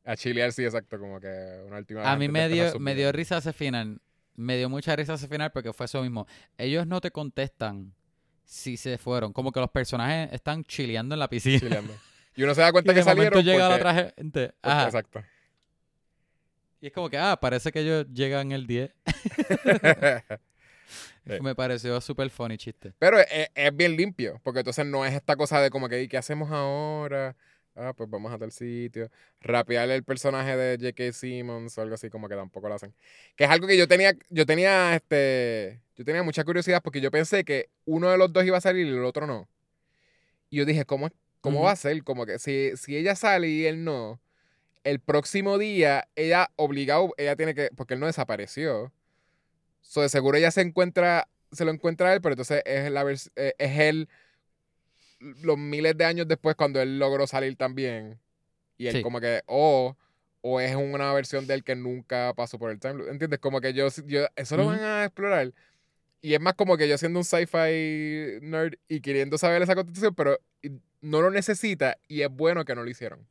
[0.04, 1.26] a chilear, sí, exacto, como que
[1.66, 4.00] una última vez A mí me dio, me dio risa ese final.
[4.36, 6.26] Me dio mucha risa ese final porque fue eso mismo.
[6.56, 7.92] Ellos no te contestan
[8.46, 9.32] si se fueron.
[9.34, 11.58] Como que los personajes están chileando en la piscina.
[11.60, 11.94] chileando.
[12.34, 14.46] Y uno se da Y cuenta de que momento salieron llega porque- la otra gente.
[14.46, 14.84] porque- Ajá.
[14.86, 15.24] Exacto.
[16.80, 18.90] Y es como que, ah, parece que ellos llegan el 10.
[21.28, 21.40] Sí.
[21.42, 22.92] Me pareció súper funny chiste.
[23.00, 26.06] Pero es, es bien limpio, porque entonces no es esta cosa de como que, "¿Y
[26.06, 27.34] ¿qué hacemos ahora?
[27.76, 29.10] Ah, pues vamos a tal sitio.
[29.40, 31.12] Rapear el personaje de J.K.
[31.12, 32.94] Simmons o algo así, como que tampoco lo hacen.
[33.36, 37.10] Que es algo que yo tenía, yo tenía, este, yo tenía mucha curiosidad porque yo
[37.10, 39.46] pensé que uno de los dos iba a salir y el otro no.
[40.48, 41.10] Y yo dije, ¿cómo,
[41.42, 41.66] cómo Ujú.
[41.66, 42.02] va a ser?
[42.02, 44.20] Como que si, si ella sale y él no,
[44.84, 48.92] el próximo día, ella obligado, ella tiene que, porque él no desapareció.
[49.82, 53.04] So, de seguro ella se encuentra, se lo encuentra a él, pero entonces es, la
[53.10, 54.08] eh, es él
[55.20, 58.18] los miles de años después cuando él logró salir también.
[58.78, 59.02] Y él Sí.
[59.02, 59.96] como que, o,
[60.42, 63.38] o es una versión de él que nunca pasó por el time loop, ¿Entiendes?
[63.40, 65.52] Como que yo, yo eso lo van a explorar.
[66.20, 70.14] Y es más como que yo siendo un sci-fi nerd y queriendo saber esa constitución,
[70.14, 70.38] pero
[71.00, 73.26] no lo necesita y es bueno que no lo hicieron.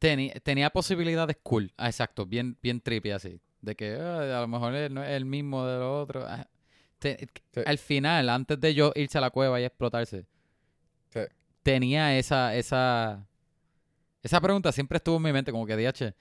[0.00, 1.72] Teni- tenía posibilidades cool.
[1.76, 2.26] Ah, exacto.
[2.26, 3.40] Bien, bien trippy así.
[3.62, 6.24] De que ah, a lo mejor él no es el mismo de lo otro.
[6.26, 6.46] Ah.
[6.98, 7.60] Te- Sí.
[7.64, 10.26] Al final, antes de yo irse a la cueva y explotarse.
[11.66, 13.26] Tenía esa, esa,
[14.22, 16.14] esa pregunta siempre estuvo en mi mente, como que DH,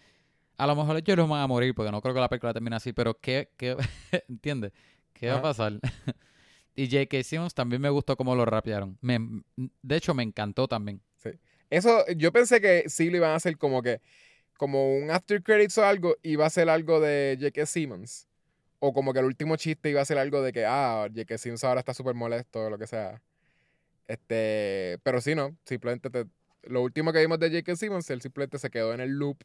[0.58, 2.76] a lo mejor ellos no van a morir, porque no creo que la película termine
[2.76, 3.78] así, pero ¿qué, qué
[4.28, 4.72] entiendes?
[5.14, 5.74] ¿Qué va a pasar?
[6.76, 7.22] y J.K.
[7.22, 8.98] Simmons también me gustó cómo lo rapearon.
[9.02, 9.20] Me,
[9.84, 11.00] de hecho, me encantó también.
[11.70, 14.02] Eso, yo pensé que sí lo iban a hacer como que,
[14.58, 17.68] como un after credits o algo, iba a ser algo de J.K.
[17.68, 18.28] Simmons.
[18.80, 21.38] O como que el último chiste iba a ser algo de que, ah, J.K.
[21.38, 23.22] Simmons ahora está súper molesto o lo que sea.
[24.08, 26.26] Este, pero sí, no, simplemente te-
[26.64, 27.76] lo último que vimos de J.K.
[27.76, 29.38] Simmons, él simplemente se quedó en el loop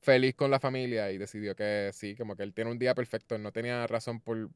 [0.00, 3.34] feliz con la familia y decidió que sí, como que él tiene un día perfecto,
[3.34, 4.48] él no tenía razón por,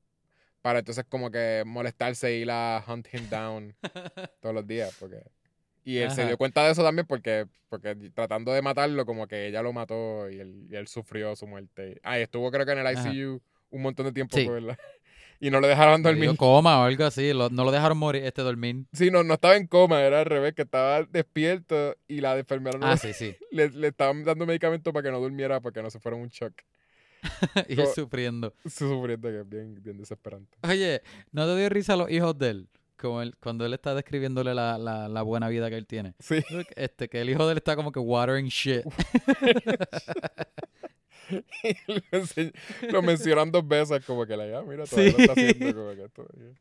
[0.63, 3.75] para entonces como que molestarse e ir a hunt him down
[4.41, 5.23] todos los días, porque...
[5.85, 9.49] Y él se dio cuenta de eso también porque, porque tratando de matarlo, como que
[9.49, 11.99] ella lo mató y él, y él sufrió su muerte.
[12.05, 13.13] Ah, y estuvo creo que en el Ajá.
[13.13, 14.49] ICU un montón de tiempo, Sí.
[15.45, 16.23] Y no lo dejaron dormir.
[16.23, 18.85] dio coma o algo así, lo- no lo dejaron morir, este dormir.
[18.93, 22.79] Sí, no, no estaba en coma, era al revés, que estaba despierto y la enfermera
[22.79, 23.35] no Ah, lo- sí, sí.
[23.51, 26.29] le, le estaban dando medicamentos para que no durmiera, para que no se fuera un
[26.29, 26.53] shock.
[27.69, 28.55] y él sufriendo.
[28.65, 30.57] Sufriendo, que es bien, bien desesperante.
[30.63, 31.03] Oye,
[31.33, 32.69] ¿no te dio risa a los hijos de él?
[32.97, 36.15] Como él, cuando él está describiéndole la, la, la buena vida que él tiene.
[36.21, 36.41] Sí.
[36.77, 38.85] Este, que el hijo de él está como que watering shit.
[41.31, 41.77] Y
[42.93, 44.91] lo, mencionan dos veces, como que la ya, mira, Sí.
[44.97, 46.53] todavía lo está haciendo, como que todavía.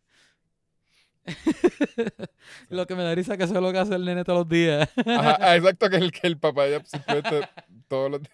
[2.70, 4.50] Lo que me da risa que eso es lo que hace el nene todos los
[4.50, 4.90] días.
[5.06, 7.48] Ajá, ah, exacto, que el, que el papá ya simplemente
[7.88, 8.34] todos los días.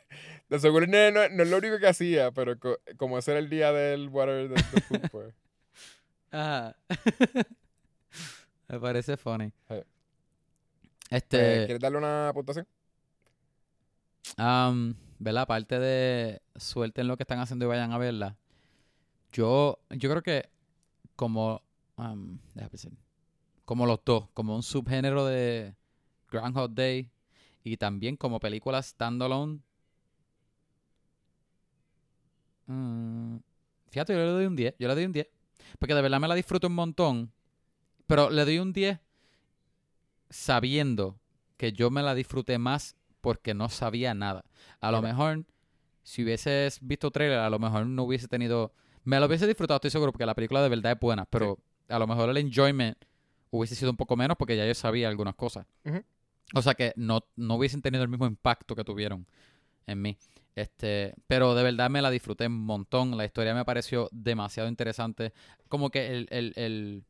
[0.50, 3.32] De seguro el nene no, no es lo único que hacía, pero co- como ese
[3.32, 5.34] era el día del water de, de food, pues.
[6.32, 6.76] Ajá.
[8.70, 9.52] me parece funny.
[9.70, 9.76] Sí.
[11.10, 12.66] Este, Eh, ¿Quieres darle una puntuación?
[14.38, 15.44] Am, ¿verdad?
[15.44, 18.38] Aparte de suelten lo que están haciendo y vayan a verla.
[19.32, 20.50] Yo, yo creo que
[21.16, 21.62] como,
[21.98, 22.92] am, déjame pensar.
[23.66, 25.76] como los dos, como un subgénero de
[26.32, 27.12] Groundhog Day
[27.64, 29.60] y también como película standalone.
[32.68, 33.38] mm,
[33.90, 34.76] fíjate, yo le doy un 10.
[34.80, 35.28] Yo le doy un 10.
[35.80, 37.32] Porque de verdad me la disfruto un montón.
[38.06, 39.00] Pero le doy un 10
[40.30, 41.20] sabiendo
[41.58, 42.97] que yo me la disfruté más
[43.28, 44.46] porque no sabía nada.
[44.80, 45.44] A lo mejor,
[46.02, 48.72] si hubieses visto trailer, a lo mejor no hubiese tenido...
[49.04, 51.26] Me lo hubiese disfrutado, estoy seguro, porque la película de verdad es buena.
[51.26, 51.60] Pero
[51.90, 52.98] a lo mejor el enjoyment
[53.52, 55.68] hubiese sido un poco menos porque ya yo sabía algunas cosas.
[56.54, 59.28] O sea que no, no hubiesen tenido el mismo impacto que tuvieron
[59.88, 60.18] en mí.
[60.56, 63.18] Este, pero de verdad me la disfruté un montón.
[63.18, 65.34] La historia me pareció demasiado interesante.
[65.68, 67.04] Como que el, el, el,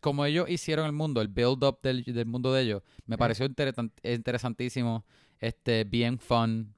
[0.00, 3.92] como ellos hicieron el mundo, el build-up del, del mundo de ellos, me pareció interesan-
[4.02, 5.04] interesantísimo,
[5.40, 6.74] este, bien fun,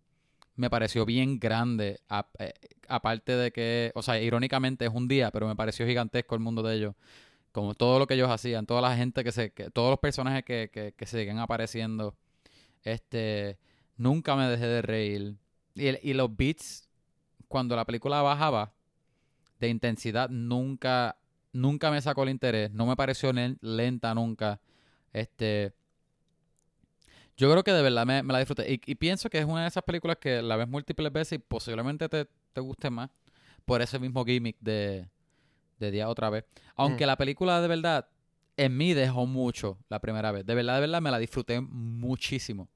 [0.57, 2.01] me pareció bien grande,
[2.39, 2.53] eh,
[2.89, 6.63] aparte de que, o sea, irónicamente es un día, pero me pareció gigantesco el mundo
[6.63, 6.95] de ellos,
[7.53, 10.45] como todo lo que ellos hacían, toda la gente que se, que, todos los personajes
[10.45, 12.15] que, que, que siguen apareciendo,
[12.85, 13.59] este,
[13.97, 15.37] nunca me dejé de reír,
[15.75, 16.89] y, el- y los beats,
[17.49, 18.73] cuando la película bajaba
[19.59, 21.17] de intensidad, nunca
[21.53, 24.61] nunca me sacó el interés, no me pareció len- lenta nunca.
[25.13, 25.73] Este,
[27.37, 28.71] yo creo que de verdad me, me la disfruté.
[28.73, 31.39] Y, y pienso que es una de esas películas que la ves múltiples veces y
[31.39, 33.11] posiblemente te, te guste más
[33.65, 35.09] por ese mismo gimmick de,
[35.79, 36.45] de día otra vez.
[36.77, 37.09] Aunque Mm.
[37.09, 38.09] la película de verdad
[38.57, 40.45] en mí dejó mucho la primera vez.
[40.45, 42.69] De verdad, de verdad me la disfruté muchísimo.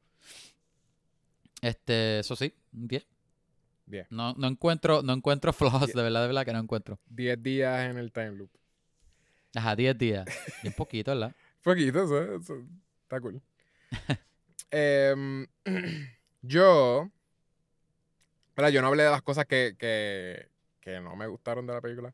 [1.60, 3.06] Este, eso sí, un 10.
[3.86, 4.06] Diez.
[4.10, 6.98] No, no encuentro, no encuentro flaws, de verdad, de verdad que no encuentro.
[7.08, 8.50] 10 días en el time loop.
[9.54, 10.26] Ajá, 10 días.
[10.62, 11.34] Bien poquito, ¿verdad?
[11.62, 12.62] Poquito, eso, eso
[13.02, 13.40] está cool.
[14.70, 15.46] Em,
[16.42, 17.08] yo.
[18.56, 18.70] ¿verdad?
[18.70, 20.48] Yo no hablé de las cosas que, que,
[20.80, 22.12] que no me gustaron de la película.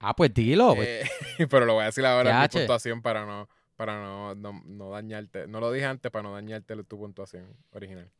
[0.00, 0.74] Ah, pues dilo.
[0.74, 0.88] pues.
[0.88, 4.62] Eh, pero lo voy a decir ahora en mi puntuación para no, para no, no,
[4.66, 5.46] no dañarte.
[5.46, 8.10] No lo dije antes para no dañarte tu puntuación original.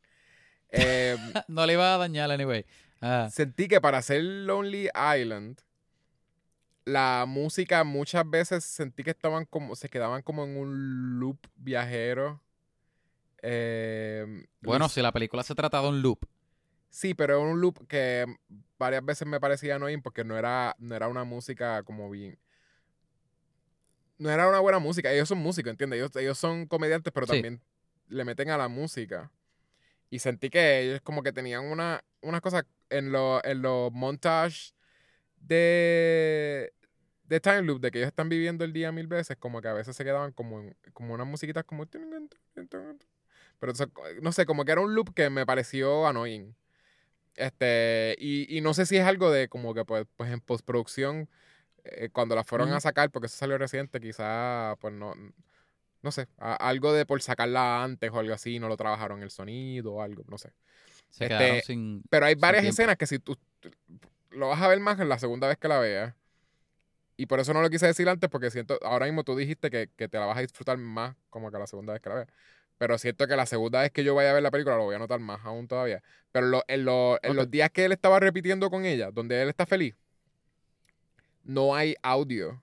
[0.69, 2.65] Em, no le iba a dañar, anyway.
[3.01, 5.59] Ah, sentí que para hacer Lonely Island,
[6.85, 12.41] la música muchas veces sentí que estaban como, se quedaban como en un loop viajero.
[13.41, 16.25] Em, bueno, si la película se trata de un loop.
[16.89, 18.25] Sí, pero era un loop que
[18.77, 22.39] varias veces me parecía annoying porque no era, no era una música como bien.
[24.17, 25.11] No era una buena música.
[25.11, 25.97] Ellos son músicos, ¿entiendes?
[25.97, 27.33] Ellos, ellos son comediantes, pero Sí.
[27.33, 27.61] también
[28.07, 29.29] le meten a la música.
[30.09, 34.73] Y sentí que ellos como que tenían una, unas cosas en los en los montages
[35.47, 36.73] de,
[37.25, 39.73] de time loop, de que ellos están viviendo el día mil veces, como que a
[39.73, 41.85] veces se quedaban como, en- como unas musiquitas como...
[43.59, 43.73] Pero
[44.21, 46.55] no sé, como que era un loop que me pareció annoying.
[47.35, 51.29] Este, y, y no sé si es algo de como que pues, pues en postproducción,
[51.83, 55.13] eh, cuando la fueron a sacar, porque eso salió reciente, quizá, pues no,
[56.01, 59.31] no sé, a- algo de por sacarla antes o algo así, no lo trabajaron el
[59.31, 60.53] sonido o algo, no sé.
[61.09, 62.03] Se Este, quedaron sin.
[62.09, 63.37] Pero hay varias escenas que si tú-
[64.35, 66.13] lo vas a ver más en la segunda vez que la veas.
[67.17, 69.89] Y por eso no lo quise decir antes, porque siento, ahora mismo tú dijiste que,
[69.95, 72.27] que te la vas a disfrutar más como que la segunda vez que la veas.
[72.77, 74.95] Pero siento que la segunda vez que yo vaya a ver la película lo voy
[74.95, 76.03] a notar más aún todavía.
[76.33, 79.47] Pero lo- en, lo- en los días que él estaba repitiendo con ella, donde él
[79.47, 79.95] está feliz,
[81.43, 82.61] no hay audio.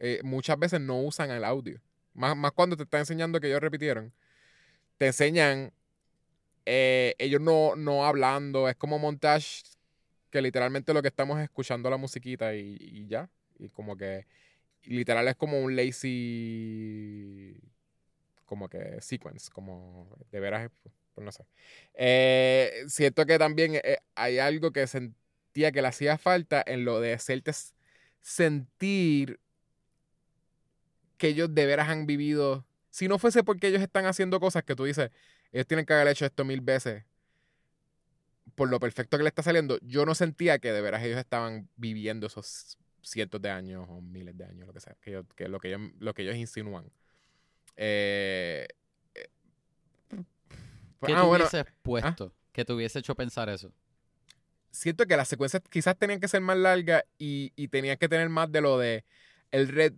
[0.00, 1.80] Eh, muchas veces no usan el audio.
[2.14, 4.12] Más, más cuando te está enseñando que ellos repitieron.
[4.98, 5.72] Te enseñan
[6.66, 9.62] eh, ellos no, no hablando, es como montage
[10.34, 13.30] que literalmente lo que estamos es escuchando la musiquita y, y ya.
[13.56, 14.26] Y como que
[14.82, 17.56] literal es como un lazy
[18.44, 20.72] como que sequence, como de veras,
[21.14, 21.46] pues no sé.
[21.94, 27.00] Eh, siento que también eh, hay algo que sentía que le hacía falta en lo
[27.00, 27.52] de hacerte
[28.20, 29.38] sentir
[31.16, 32.66] que ellos de veras han vivido.
[32.90, 35.12] Si no fuese porque ellos están haciendo cosas que tú dices,
[35.52, 37.04] ellos tienen que haber hecho esto mil veces
[38.54, 41.68] por lo perfecto que le está saliendo, yo no sentía que de veras ellos estaban
[41.76, 45.48] viviendo esos cientos de años o miles de años, lo que sea, que, yo- que
[45.48, 46.90] lo, que ellos, lo que ellos insinúan.
[47.76, 48.66] Eh,
[49.14, 49.28] eh,
[50.98, 52.32] pues, ¿Qué ah, bueno, hubieses puesto?
[52.52, 53.72] Que te hubiese hecho pensar eso.
[54.70, 58.28] siento que las secuencias quizás tenían que ser más largas y, y tenían que tener
[58.28, 59.04] más de lo de
[59.50, 59.94] el red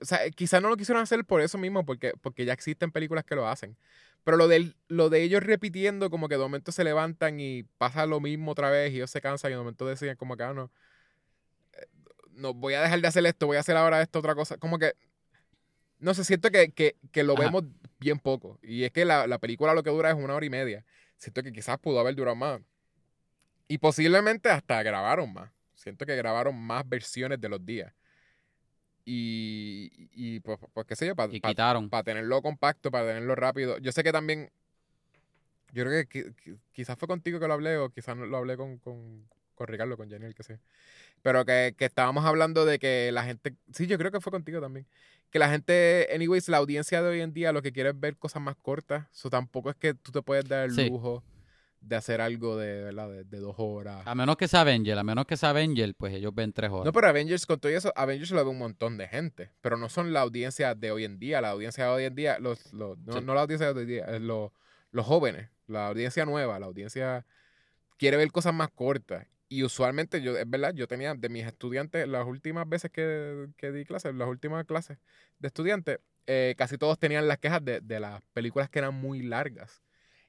[0.00, 3.24] O sea, quizás no lo quisieron hacer por eso mismo, porque, porque ya existen películas
[3.24, 3.76] que lo hacen.
[4.26, 8.06] Pero lo de, lo de ellos repitiendo, como que de momento se levantan y pasa
[8.06, 10.52] lo mismo otra vez y ellos se cansan y de momento deciden como que, ah,
[10.52, 10.72] no,
[11.74, 11.86] eh,
[12.32, 14.56] no voy a dejar de hacer esto, voy a hacer ahora esto, otra cosa.
[14.56, 14.94] Como que,
[16.00, 17.44] no sé, siento que, que, que lo Ajá.
[17.44, 17.66] vemos
[18.00, 18.58] bien poco.
[18.64, 20.84] Y es que la, la película lo que dura es una hora y media.
[21.18, 22.60] Siento que quizás pudo haber durado más.
[23.68, 25.52] Y posiblemente hasta grabaron más.
[25.76, 27.92] Siento que grabaron más versiones de los días.
[29.08, 31.88] Y, y pues, pues qué sé yo, para Y quitaron.
[32.04, 33.78] tenerlo compacto, para tenerlo rápido.
[33.78, 34.50] Yo sé que también,
[35.72, 38.36] yo creo que, qui- qui- quizás fue contigo que lo hablé o quizás no lo
[38.36, 39.24] hablé con, con,
[39.54, 40.58] con Ricardo, con Jenny, el que sé.
[41.22, 44.60] Pero que, que estábamos hablando de que la gente, sí, yo creo que fue contigo
[44.60, 44.86] también.
[45.30, 48.16] Que la gente, anyways, la audiencia de hoy en día lo que quiere es ver
[48.16, 49.06] cosas más cortas.
[49.12, 50.88] Eso tampoco es que tú te puedes dar el Sí.
[50.88, 51.22] lujo
[51.86, 53.08] de hacer algo de, ¿verdad?
[53.10, 54.02] de, de dos horas.
[54.06, 56.84] A menos que sea Avenger, a menos que sea Avenger, pues ellos ven tres horas.
[56.86, 59.88] No, pero Avengers, con todo eso, Avengers lo ve un montón de gente, pero no
[59.88, 61.40] son la audiencia de hoy en día.
[61.40, 63.24] La audiencia de hoy en día, los, los- no, Sí.
[63.24, 64.50] no la audiencia de hoy en día, los,
[64.90, 67.24] los jóvenes, la audiencia nueva, la audiencia
[67.98, 69.26] quiere ver cosas más cortas.
[69.48, 73.70] y usualmente, yo, es verdad, yo tenía de mis estudiantes, las últimas veces que, que
[73.70, 74.98] di clases, las últimas clases
[75.38, 79.22] de estudiantes, eh, casi todos tenían las quejas de, de las películas que eran muy
[79.22, 79.84] largas.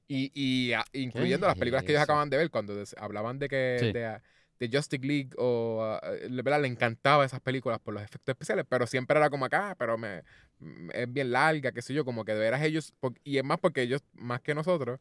[0.08, 3.50] Y, y a- incluyendo las películas que ellos acaban de ver, cuando des- hablaban de
[3.50, 3.92] que Sí.
[3.92, 4.22] de,
[4.60, 6.62] de Justice League o ah, eh, ¿verdad?
[6.62, 10.24] le encantaba esas películas por los efectos especiales, pero siempre era como acá, pero me,
[10.62, 13.44] m- es bien larga, qué sé yo, como que de veras ellos, por- y es
[13.44, 15.00] más porque ellos, más que nosotros,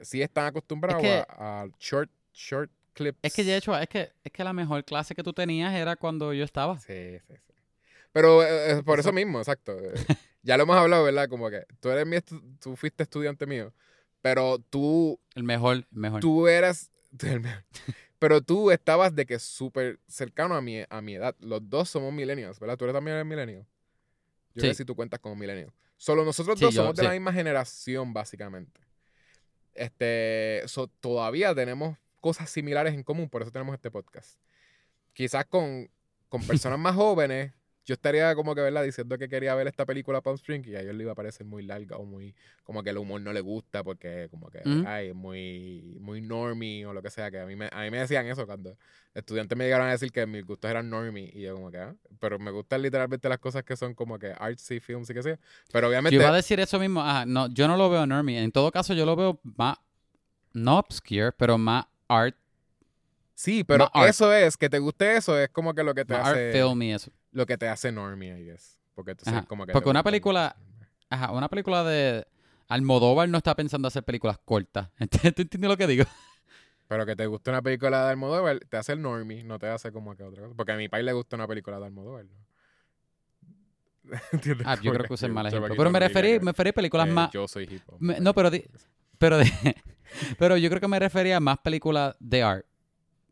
[0.00, 3.18] sí están acostumbrados que- a, a short, short clips.
[3.22, 5.94] Es que de hecho, es que, es que la mejor clase que tú tenías era
[5.94, 6.78] cuando yo estaba.
[6.80, 7.52] Sí, sí, sí.
[8.12, 9.78] Pero eh, eh, por eso mismo, exacto.
[9.78, 9.92] eh,
[10.42, 11.28] ya lo hemos hablado, ¿verdad?
[11.28, 13.72] Como que tú eres mi estu- tú fuiste estudiante mío,
[14.22, 16.20] pero tú, El mejor, el mejor.
[16.20, 16.90] tú eras,
[18.18, 21.34] pero tú estabas de que súper cercano a mi, a mi edad.
[21.40, 22.76] Los dos somos millennials, ¿verdad?
[22.76, 23.66] Tú eres también millennial.
[24.54, 24.68] Yo Sí.
[24.68, 25.72] sé si tú cuentas como millennial.
[25.96, 27.06] Solo nosotros Sí, dos yo- somos de sí.
[27.06, 28.80] la misma generación, básicamente.
[29.74, 34.38] Este, so, todavía tenemos cosas similares en común, por eso tenemos este podcast.
[35.12, 35.88] Quizás con,
[36.28, 37.52] con personas más jóvenes,
[37.84, 38.84] yo estaría como que, ¿verdad?
[38.84, 41.46] Diciendo que quería ver esta película Palm Spring y a ellos le iba a parecer
[41.46, 45.08] muy larga o muy, como que el humor no le gusta porque como que, ay,
[45.08, 47.98] es muy, muy normie o lo que sea, que a mí, me, a mí me
[47.98, 48.76] decían eso cuando
[49.14, 51.94] estudiantes me llegaron a decir que mis gustos eran normie y yo como que, ah,
[52.20, 55.38] pero me gustan literalmente las cosas que son como que artsy films y que sea,
[55.72, 56.14] pero obviamente...
[56.14, 57.00] Yo iba a decir eso mismo.
[57.00, 58.42] Ajá, no, yo no lo veo normie.
[58.42, 59.78] En todo caso, yo lo veo más,
[60.52, 62.36] no obscure, pero más art,
[63.40, 66.28] Sí, pero eso es, que te guste eso, es como que lo que te más
[66.28, 67.10] art hace film y eso.
[67.32, 68.78] Lo que te hace normie, I guess.
[68.94, 70.56] Porque tú Ajá, como que porque una película-
[71.08, 72.26] Ajá, una película de
[72.68, 74.90] Almodóvar no está pensando hacer películas cortas.
[75.10, 76.04] ¿Tú entiendes lo que digo?
[76.88, 79.92] Pero que te guste una película de Almodóvar te hace el normie, no te hace
[79.92, 80.54] como que otra cosa.
[80.56, 82.34] Porque a mi país le gusta una película de Almodóvar, ¿no?
[84.32, 84.66] ¿Entiendes?
[84.66, 85.74] Ah, yo creo que usé mal ejemplo.
[85.76, 87.30] Pero me referí, me referí a películas que más...
[87.32, 87.96] Yo soy hip hop.
[88.00, 88.64] Me- no, pero di-
[89.18, 89.44] Pero, de-
[90.38, 92.66] pero yo creo que me refería a más películas de art.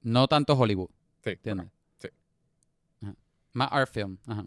[0.02, 0.90] No tanto Hollywood,
[1.24, 1.66] Sí, ¿entiendes?
[3.58, 3.70] Ajá.
[3.70, 4.18] Más art film.
[4.26, 4.46] Ajá.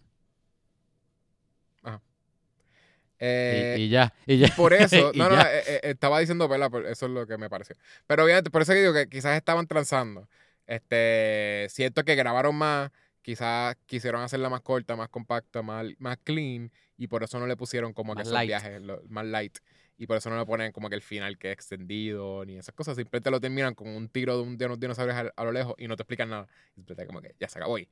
[3.23, 4.47] Eh, y, y ya, y ya.
[4.55, 6.47] Por eso, Y no, no, eh, eh, estaba diciendo.
[6.47, 7.75] Por- Eso es lo que me pareció.
[8.07, 10.27] Pero obviamente, por eso que digo que quizás estaban transando.
[10.65, 12.89] Este, siento que grabaron más,
[13.21, 17.55] quizás quisieron hacerla más corta, más compacta, más, más clean, y por eso no le
[17.57, 18.47] pusieron como que Más esos light.
[18.47, 19.57] viajes, lo- más light.
[19.97, 22.73] Y por eso no le ponen como que el final que es extendido, ni esas
[22.73, 22.95] cosas.
[22.95, 25.75] Simplemente lo terminan con un tiro de, un, de unos dinosaurios a, a lo lejos
[25.77, 26.47] y no te explican nada.
[26.71, 27.87] Y simplemente como que ya se acabó ahí.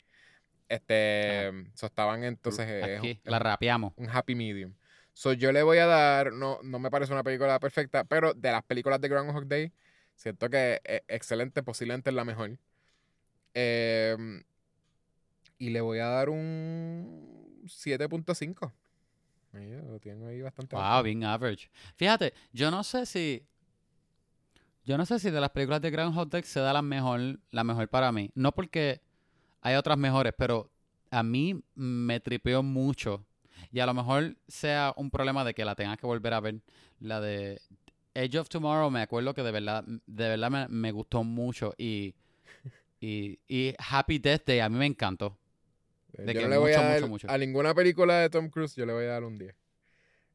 [0.70, 2.66] Este, so estaban entonces...
[2.68, 3.92] eh, Aquí, es la rapeamos.
[3.98, 4.74] un happy medium.
[5.14, 8.52] So, yo le voy a dar, no, no me parece una película perfecta, pero de
[8.52, 9.74] las películas de Groundhog Day,
[10.16, 12.58] siento que es excelente, posiblemente es la mejor.
[13.54, 14.44] Em,
[15.58, 18.72] y le voy a dar un 7.5.
[19.54, 20.76] Ahí, Lo tengo ahí bastante.
[20.76, 21.70] Wow, bien average.
[21.96, 23.44] Fíjate, yo no sé si.
[24.86, 27.64] Yo no sé si de las películas de Grand Hot se da la mejor, la
[27.64, 28.32] mejor para mí.
[28.36, 29.02] No porque
[29.62, 30.72] hay otras mejores, pero
[31.12, 33.26] a mí me tripeó mucho.
[33.72, 36.62] Y a lo mejor sea un problema de que la tengas que volver a ver.
[37.00, 37.62] La de
[38.14, 41.74] Edge of Tomorrow, me acuerdo que de verdad, de verdad me, me gustó mucho.
[41.78, 42.16] Y,
[43.00, 45.38] y, y Happy Death Day a mí me encantó.
[46.14, 47.30] de yo que no le voy a mucho, dar mucho, mucho.
[47.30, 49.56] a ninguna película de Tom Cruise, yo le voy a dar un 10.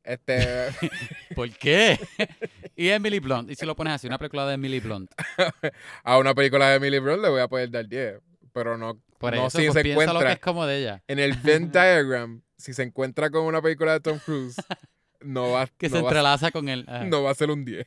[0.05, 0.39] Este,
[1.35, 1.99] ¿Por qué?
[2.77, 3.51] y Emily Blunt.
[3.51, 5.11] Y si lo pones así, una película de Emily Blunt.
[6.05, 8.21] a una película de Emily Blunt le voy a poder dar 10.
[8.55, 10.29] Pero no, Por no eso, si pues se piensa lo encuentra.
[10.29, 11.03] que es como de ella.
[11.09, 14.57] en el Venn diagram, si se encuentra con una película de Tom Cruise,
[15.21, 16.87] no va, Que no se va, entrelaza con el...
[16.89, 17.87] ah, no va a ser un 10.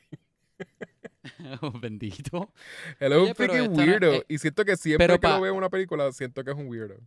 [1.62, 2.52] oh, bendito.
[3.00, 4.14] Él es Oye, un freaking no- weirdo.
[4.14, 6.58] eh, y siento que siempre que pa- lo veo en una película, siento que es
[6.58, 6.98] un weirdo.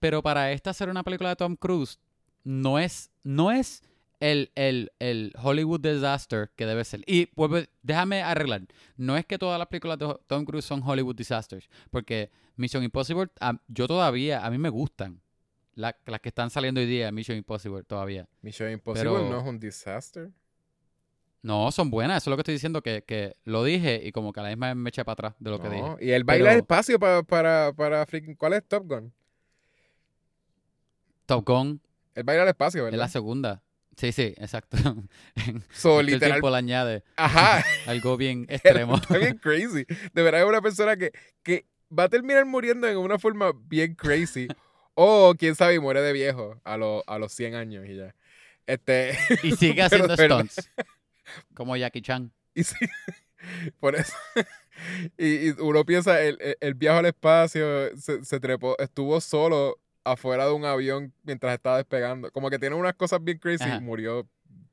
[0.00, 1.98] Pero para esta ser una película de Tom Cruise,
[2.44, 3.82] no es, no es
[4.20, 7.02] el, el, el Hollywood disaster que debe ser.
[7.06, 8.62] Y vuelvo- déjame arreglar.
[8.96, 11.68] No es que todas las películas de Tom Cruise son Hollywood disasters.
[11.90, 15.20] Porque Mission Impossible, a- yo todavía, a mí me gustan.
[15.74, 18.28] La- las que están saliendo hoy día, Mission Impossible, todavía.
[18.42, 20.30] Mission Impossible Pero- no es un disaster.
[21.40, 22.16] No, son buenas.
[22.24, 24.48] Eso es lo que estoy diciendo, que, que lo dije y como que a la
[24.48, 25.96] misma me eché para atrás de lo que dije.
[26.00, 28.34] Y él baila Pero- espacio para, para, para freaking.
[28.34, 29.12] ¿Cuál es Top Gun?
[31.26, 31.80] Top Gun
[32.14, 33.12] Él baila al espacio, es la ¿verdad?
[33.12, 33.62] segunda.
[33.98, 34.76] Sí, sí, exacto.
[35.72, 36.34] So, el literal.
[36.34, 37.64] tiempo le añade Ajá.
[37.86, 38.96] algo bien extremo.
[38.96, 39.84] Está bien crazy.
[40.12, 41.10] De verdad es una persona que,
[41.42, 41.66] que
[41.96, 44.46] va a terminar muriendo en una forma bien crazy.
[44.94, 48.14] O quién sabe, y muere de viejo a, los a los 100 años y ya.
[48.66, 49.18] Este.
[49.42, 50.70] y sigue haciendo stunts.
[51.54, 52.32] Como Jackie Chan.
[52.54, 52.76] Y sí,
[53.80, 54.12] por eso.
[55.16, 59.78] Y, y uno piensa, el, el, el viaje al espacio se, se trepó, estuvo solo
[60.12, 62.30] afuera de un avión mientras estaba despegando.
[62.32, 63.76] Como que tiene unas cosas bien crazy Ajá.
[63.76, 64.28] y murió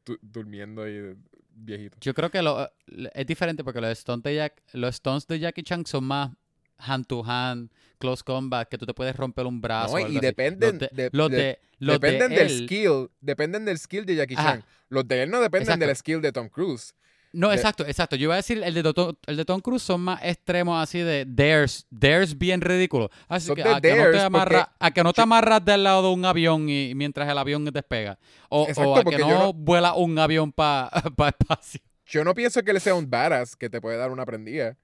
[0.06, 1.16] du- durmiendo y
[1.54, 1.98] viejito.
[2.02, 2.70] Yo creo que lo,
[3.14, 6.32] es diferente porque los stunts de, Jack, los stunts de Jackie Chan son más
[6.78, 9.98] hand to hand, close combat, que tú te puedes romper un brazo.
[9.98, 14.36] No, y dependen, de- de- de- dependen del él- skill, dependen del skill de Jackie
[14.36, 14.52] Ajá.
[14.58, 14.66] Chan.
[14.90, 15.86] Los de él no dependen Exacto.
[15.88, 16.94] del skill de Tom Cruise.
[17.36, 18.16] No, de- exacto, exacto.
[18.16, 21.00] Yo iba a decir, el de, Tom, el de Tom Cruise son más extremos así
[21.00, 23.10] de dares, dares bien ridículos.
[23.28, 25.84] Así Son que, a, que no te amarra- porque a que no te amarras del
[25.84, 28.18] lado de un avión y mientras el avión despega.
[28.50, 30.90] O, Exacto, o a que no, no- vuela un avión para
[31.28, 31.82] espacio.
[32.08, 34.78] Yo no pienso que él sea un badass que te puede dar una prendida.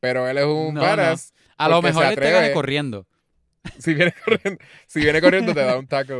[0.00, 1.32] Pero él es un No, badass.
[1.56, 2.52] A lo mejor él te atreve.
[2.52, 3.06] corriendo.
[3.78, 6.14] Si viene corriendo, si viene corriendo te da un taco.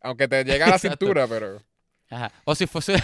[0.00, 1.04] Aunque te llega a la Exacto.
[1.06, 1.60] cintura, pero.
[2.10, 2.30] Ajá.
[2.44, 2.94] O si fuese.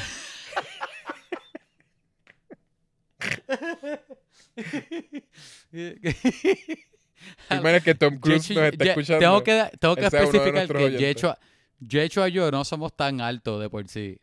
[7.62, 9.20] Menos que Tom Cruise nos está escuchando.
[9.20, 10.98] Tengo que, tengo especificar que.
[10.98, 11.34] Yecho,
[11.80, 14.18] Yecho y yo no somos tan altos de por sí.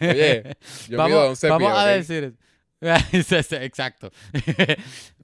[0.00, 0.56] Oye,
[0.88, 2.34] yo vamos, mido 11 vamos pies, a decir.
[3.62, 4.10] Exacto.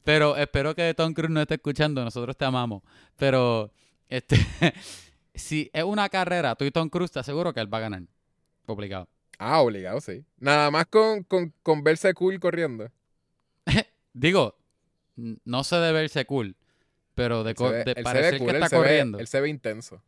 [0.05, 2.05] Pero espero que Tom Cruise no esté escuchando.
[2.05, 2.83] Nosotros te amamos.
[3.17, 3.73] Pero
[4.09, 4.37] este,
[5.35, 8.03] si es una carrera, tú y Tom Cruise, te aseguro que él va a ganar.
[8.67, 9.09] Obligado.
[9.45, 10.25] Ah, obligado, sí.
[10.39, 12.91] Nada más con, con, con verse cool corriendo.
[14.13, 14.57] Digo,
[15.17, 16.57] no sé de verse cool,
[17.15, 19.19] pero de, co- ve- de parecer cool, que está se ve- corriendo.
[19.19, 20.03] él se ve intenso.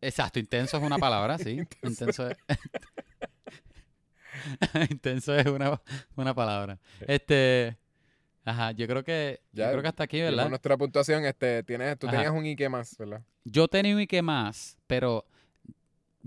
[0.00, 1.62] Exacto, intenso es una palabra, sí.
[1.82, 2.36] intenso es.
[4.90, 5.80] intenso es una,
[6.16, 6.78] una palabra.
[7.06, 7.76] Este.
[8.44, 9.40] Ajá, yo creo que.
[9.52, 10.48] Ya, yo creo que hasta aquí, ¿verdad?
[10.48, 11.24] nuestra puntuación.
[11.24, 12.16] Este, tienes, tú Ajá.
[12.18, 13.22] tenías un Ike más, ¿verdad?
[13.44, 15.26] Yo tenía un Ike más, pero.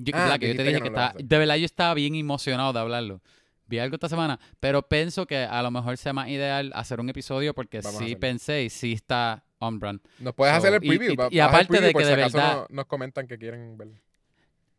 [0.02, 2.72] Yo, Ah, que yo te que dije no que de verdad yo estaba bien emocionado
[2.74, 3.22] de hablarlo.
[3.68, 7.10] Vi algo esta semana, pero pienso que a lo mejor sea más ideal hacer un
[7.10, 10.00] episodio porque Vamos sí pensé y sí está on brand.
[10.20, 11.16] Nos puedes So, hacer el preview.
[11.30, 13.96] y- aparte de preview que si de verdad- no- nos comentan que quieren verlo.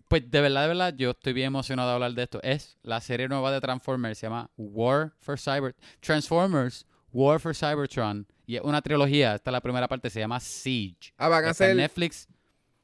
[0.09, 2.41] Pues de verdad, de verdad, yo estoy bien emocionado de hablar de esto.
[2.43, 5.77] Es la serie nueva de Transformers, se llama War for Cyber...
[6.01, 8.27] Transformers, War for Cybertron.
[8.47, 11.13] Y es una trilogía, esta es la primera parte, se llama Siege.
[11.17, 12.27] Ah, van a hacer, Netflix.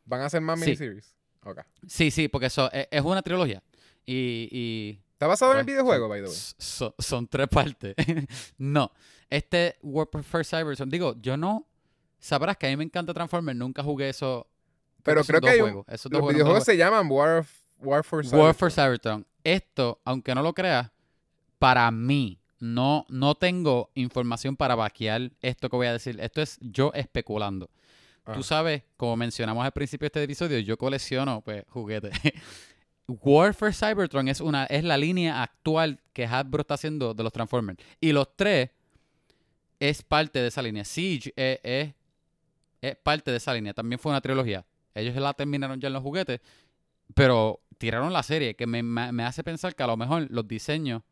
[0.04, 0.76] van a hacer más Sí.
[1.86, 3.62] Sí, sí, porque eso es, es una trilogía.
[4.04, 4.48] Y...
[4.50, 6.36] y ¿Está basado en el pues, videojuego, son- by the way?
[6.58, 7.94] so- son tres partes.
[8.58, 8.90] no,
[9.30, 11.66] este War for Cybertron, digo, yo no...
[12.18, 14.46] Sabrás que a mí me encanta Transformers, nunca jugué eso.
[15.02, 18.02] Pero creo que hay un- juegos, esos dos Los videojuegos se llaman War, of- War
[18.04, 19.24] for War for Cybertron.
[19.24, 19.26] Cybertron.
[19.44, 20.90] Esto, aunque no lo creas,
[21.58, 26.18] para mí, no, no tengo información para vaquear esto que voy a decir.
[26.20, 27.70] Esto es yo especulando.
[28.26, 28.32] Ah.
[28.34, 32.12] Tú sabes, como mencionamos al principio de este episodio, yo colecciono pues, juguetes.
[33.08, 37.32] War for Cybertron es, una, es la línea actual que Hasbro está haciendo de los
[37.32, 37.78] Transformers.
[38.00, 38.70] Y los tres
[39.78, 40.84] es parte de esa línea.
[40.84, 41.94] Siege es, es-
[42.82, 43.72] es parte de esa línea.
[43.74, 44.64] También fue una trilogía.
[44.94, 46.40] Ellos la terminaron ya en los juguetes,
[47.14, 51.02] pero tiraron la serie, que me, hace pensar que a lo mejor los diseños...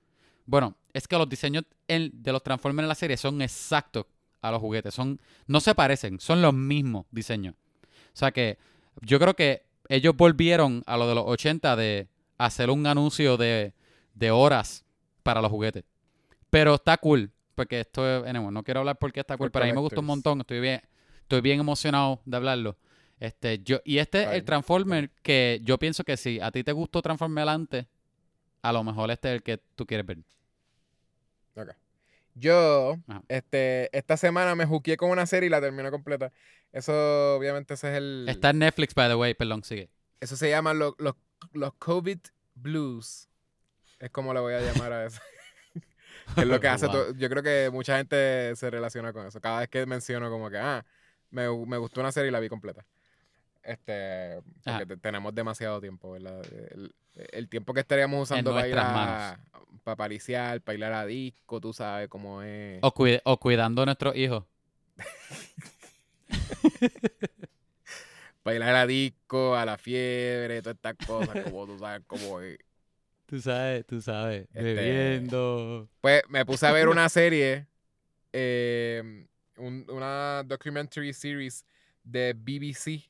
[0.46, 4.06] Bueno, es que los diseños en- de los Transformers en la serie son exactos
[4.44, 4.94] a los juguetes.
[4.94, 7.54] Son, no se parecen, son los mismos diseños.
[7.54, 8.58] O sea que
[9.00, 13.72] yo creo que ellos volvieron a lo de los 80 de hacer un anuncio de,
[14.14, 14.84] de horas
[15.22, 15.84] para los juguetes.
[16.50, 19.68] Pero está cool, porque esto es, anyway, no quiero hablar porque está cool, pero a
[19.68, 20.82] mí me gustó un montón, estoy bien,
[21.22, 22.76] estoy bien emocionado de hablarlo.
[23.18, 24.44] Este, yo, y este es el.
[24.44, 27.86] Transformer que yo pienso que si a ti te gustó Transformer antes,
[28.60, 30.18] a lo mejor este es el que tú quieres ver.
[31.56, 31.70] Ok.
[32.34, 33.22] Yo, Ajá.
[33.28, 36.32] este, esta semana me juqueé con una serie y la terminé completa.
[36.72, 38.26] Eso, obviamente, ese es el.
[38.28, 39.88] Está en Netflix, by the way, perdón, sigue.
[40.20, 41.14] Eso se llama lo- los,
[41.52, 42.18] los COVID
[42.54, 43.28] Blues.
[44.00, 45.20] Es como le voy a llamar a eso.
[46.36, 46.86] es lo que hace.
[46.86, 47.14] Wow.
[47.16, 49.40] Yo creo que mucha gente se relaciona con eso.
[49.40, 50.84] Cada vez que menciono, como que, ah,
[51.30, 52.84] me, me gustó una serie y la vi completa.
[53.62, 56.44] Este, porque tenemos demasiado tiempo, ¿verdad?
[56.72, 59.38] El, el tiempo que estaríamos usando para ir a,
[59.84, 62.78] para pariciar, para ir a la disco, tú sabes cómo es.
[62.82, 64.44] O, cuide- o cuidando a nuestros hijos.
[68.42, 72.40] Para ir a la disco, a la fiebre, todas estas cosas, como tú sabes cómo
[72.40, 72.58] es.
[73.26, 74.42] Tú sabes, tú sabes.
[74.52, 75.88] Este- Bebiendo.
[76.02, 77.66] Pues me puse a ver una serie,
[78.34, 79.26] eh,
[79.56, 81.64] un- una documentary series
[82.04, 83.08] de BBC.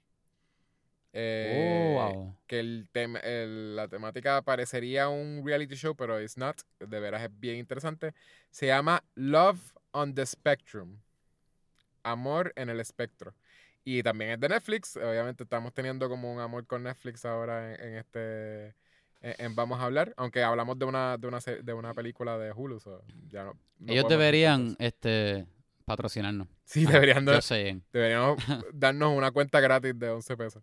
[1.17, 2.37] Eh, oh, wow.
[2.49, 6.61] Que el tema, el- la temática parecería un reality show, pero it's not.
[6.81, 8.13] De veras es bien interesante.
[8.51, 9.61] Se llama Love
[9.93, 10.99] on the Spectrum.
[12.03, 13.35] Amor en el espectro.
[13.85, 14.97] Y también es de Netflix.
[14.97, 18.67] Obviamente estamos teniendo como un amor con Netflix ahora en, en este
[19.21, 20.13] en, en Vamos a hablar.
[20.17, 22.81] Aunque hablamos de una, de una, de una película de Hulu.
[22.81, 25.47] so ya no- no Ellos deberían este
[25.85, 26.49] patrocinarnos.
[26.65, 27.81] Sí, deberían de- Yo sé.
[27.93, 28.37] deberíamos
[28.73, 30.63] darnos una cuenta gratis de 11 pesos.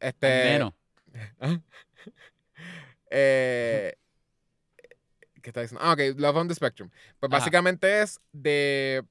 [0.00, 0.72] Este, Menos.
[3.10, 3.94] eh,
[5.42, 5.84] ¿Qué está diciendo?
[5.84, 6.90] Ah, ok, Love on the Spectrum.
[7.18, 7.38] Pues Ajá.
[7.38, 9.04] básicamente es de,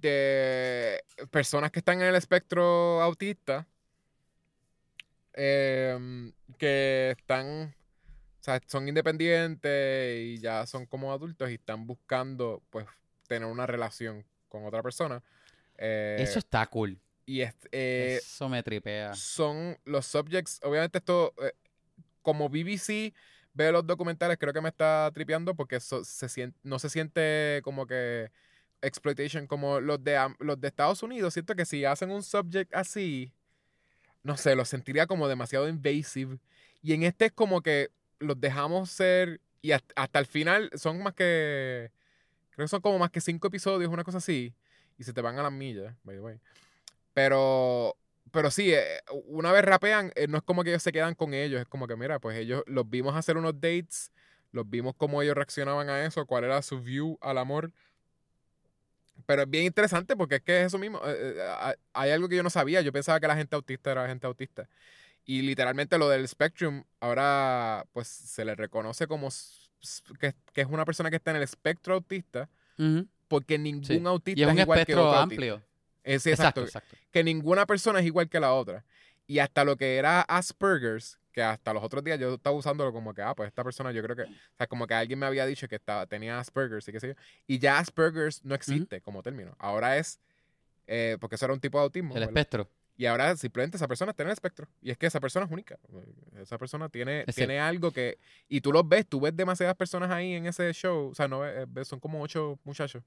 [0.00, 3.66] de personas que están en el espectro autista
[5.32, 7.74] em, que están,
[8.40, 12.86] o sea, son independientes y ya son como adultos y están buscando, pues,
[13.28, 15.22] tener una relación con otra persona.
[15.78, 16.98] Eh, Eso está cool.
[17.26, 19.12] Y es, eh, Eso me tripea.
[19.14, 20.60] son los subjects.
[20.62, 21.52] Obviamente, esto, eh,
[22.22, 23.12] como BBC
[23.52, 27.60] ve los documentales, creo que me está tripeando porque so- se sien- no se siente
[27.64, 28.30] como que
[28.80, 31.32] exploitation como los de, los de Estados Unidos.
[31.34, 33.32] Siento que si hacen un subject así,
[34.22, 36.38] no sé, lo sentiría como demasiado invasive.
[36.82, 37.90] Y en este es como que
[38.20, 39.40] los dejamos ser.
[39.62, 41.90] Y hasta, hasta el final son más que.
[42.50, 44.54] Creo que son como más que cinco episodios, una cosa así.
[44.98, 46.38] Y se te van a las millas, by the way.
[47.20, 47.96] Pero.
[48.30, 51.32] Pero sí, eh, una vez rapean, eh, no es como que ellos se quedan con
[51.32, 51.58] ellos.
[51.58, 54.12] Es como que, mira, pues ellos los vimos hacer unos dates.
[54.52, 57.72] Los vimos cómo ellos reaccionaban a eso, cuál era su view al amor.
[59.24, 61.00] Pero es bien interesante porque es que es eso mismo.
[61.06, 62.82] eh, ha- hay algo que yo no sabía.
[62.82, 64.68] Yo pensaba que la gente autista era gente autista.
[65.24, 69.30] Y literalmente lo del Spectrum, ahora pues se le reconoce como
[70.20, 73.06] que, que es una persona que está en el espectro autista Ujú.
[73.28, 74.02] porque ningún Sí.
[74.04, 75.62] autista Y es un igual que espectro otro autista.
[76.06, 76.62] Sí, exacto.
[76.62, 76.96] exacto, exacto.
[77.12, 78.84] Que ninguna persona es igual que la otra.
[79.26, 83.12] Y hasta lo que era Asperger's, que hasta los otros días yo estaba usándolo como
[83.12, 85.44] que, ah, pues esta persona yo creo que, o sea, como que alguien me había
[85.44, 87.14] dicho que estaba, tenía Asperger's y qué sé yo.
[87.46, 89.54] Y ya Asperger's no existe como término.
[89.58, 90.20] Ahora es,
[90.86, 92.14] eh, porque eso era un tipo de autismo.
[92.14, 92.30] El ¿verdad?
[92.30, 92.70] espectro.
[92.96, 94.68] Y ahora simplemente esa persona está en el espectro.
[94.80, 95.78] Y es que esa persona es única.
[96.40, 98.18] Esa persona tiene, Es tiene algo que...
[98.48, 101.10] Y tú los ves, tú ves demasiadas personas ahí en ese show.
[101.10, 101.42] O sea, no
[101.84, 103.02] son como ocho muchachos.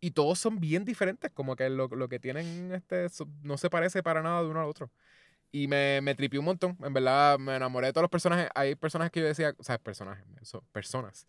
[0.00, 1.30] Y todos son bien diferentes.
[1.32, 3.06] Como que lo, lo que tienen este,
[3.42, 4.90] no se parece para nada de uno al otro.
[5.52, 6.76] Y me, me tripió un montón.
[6.82, 8.48] En verdad, me enamoré de todos los personajes.
[8.54, 9.54] Hay personajes que yo decía...
[9.58, 10.24] O sea, personajes.
[10.42, 11.26] Son personas.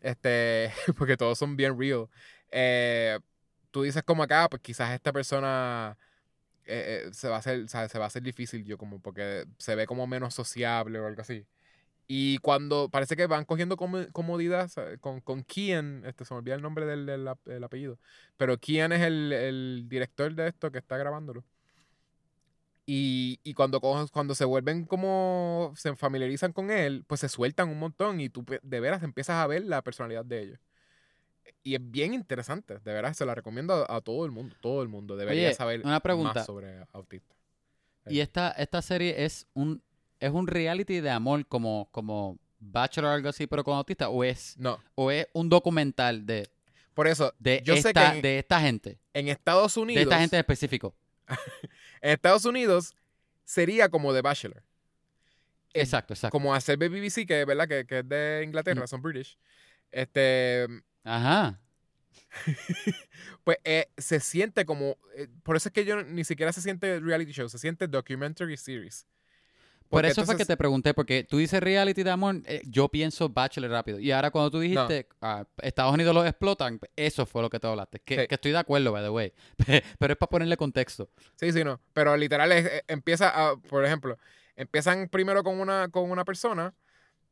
[0.00, 0.72] Este...
[0.98, 2.08] Porque todos son bien real.
[2.50, 3.18] Eh,
[3.70, 5.98] tú dices como acá, pues quizás esta persona
[6.66, 9.00] eh, eh, se va a hacer, o sea, se va a hacer difícil yo como
[9.00, 11.46] porque se ve como menos sociable o algo así.
[12.08, 14.70] Y cuando parece que van cogiendo como- comodidad
[15.00, 17.98] con, con Kian, este, se me olvida el nombre del, del ap- del apellido,
[18.36, 21.44] pero Kian es el, el director de esto que está grabándolo.
[22.88, 27.80] Y, y cuando, cuando se vuelven como, se familiarizan con él, pues se sueltan un
[27.80, 30.60] montón y tú de veras empiezas a ver la personalidad de ellos.
[31.64, 34.82] Y es bien interesante, de veras, se la recomiendo a, a todo el mundo, todo
[34.82, 36.34] el mundo debería Oye, saber una pregunta.
[36.34, 37.36] más sobre autistas.
[38.08, 39.82] Y esta, esta serie es un
[40.20, 44.24] es un reality de amor como, como Bachelor o algo así, pero con autista, o
[44.24, 46.48] es, No, o es un documental de,
[46.94, 48.98] por eso, de, yo sé que esta, en, de esta gente.
[49.12, 50.94] en Estados De Unidos, esta gente en específico.
[52.00, 52.94] en Estados Unidos
[53.44, 54.62] sería como The Bachelor.
[55.74, 56.32] Exacto, exacto.
[56.32, 58.88] Como hacer BBC, que es verdad que, que es de Inglaterra, Mm.
[58.88, 59.36] son British.
[59.90, 60.66] Este,
[61.04, 61.60] Ajá.
[63.44, 66.98] pues eh, se siente como, eh, por eso es que yo ni siquiera se siente
[67.00, 69.06] reality show, se siente documentary series.
[69.88, 73.28] Por eso fue que te pregunté, porque tú dices reality de amor, eh, yo pienso
[73.28, 73.98] Bachelor rápido.
[74.00, 77.66] Y ahora cuando tú dijiste, ah, Estados Unidos los explotan, eso fue lo que te
[77.66, 78.00] hablaste.
[78.00, 78.26] Que, Sí.
[78.28, 79.32] que estoy de acuerdo, by the way.
[79.98, 81.08] Pero es para ponerle contexto.
[81.36, 81.80] Sí, sí, no.
[81.92, 84.18] Pero literal es, eh, empieza a, por ejemplo,
[84.56, 86.74] empiezan primero con una, con una persona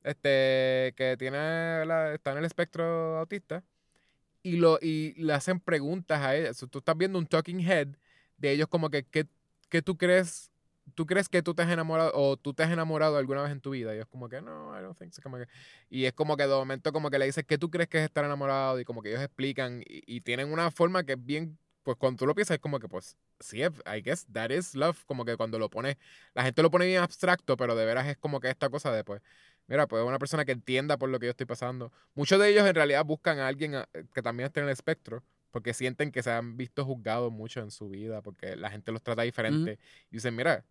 [0.02, 3.62] este, que tiene la- está en el espectro autista
[4.43, 6.51] y, lo, y le hacen preguntas a ella.
[6.70, 7.89] Tú estás viendo un talking head
[8.36, 9.26] de ellos como que, ¿qué,
[9.70, 10.51] qué tú crees?
[10.94, 13.61] ¿Tú crees que tú te has enamorado o tú te has enamorado alguna vez en
[13.61, 13.94] tu vida?
[13.97, 15.23] Y es como que, no, I don't think so.
[15.23, 15.47] Como que,
[15.89, 18.05] y es como que de momento como que le dices, ¿qué tú crees que es
[18.05, 18.78] estar enamorado?
[18.81, 22.19] Y como que ellos explican y, y tienen una forma que es bien, pues cuando
[22.19, 25.05] tú lo piensas es como que, pues, sí, I guess that is love.
[25.06, 25.97] Como que cuando lo pones,
[26.35, 29.05] la gente lo pone bien abstracto, pero de veras es como que esta cosa de,
[29.05, 29.23] pues,
[29.66, 31.93] mira, pues una persona que entienda por lo que yo estoy pasando.
[32.15, 35.23] Muchos de ellos en realidad buscan a alguien a- que también esté en el espectro,
[35.51, 39.02] porque sienten que se han visto juzgados mucho en su vida, porque la gente los
[39.02, 39.78] trata diferente.
[40.11, 40.65] Y dicen, mira,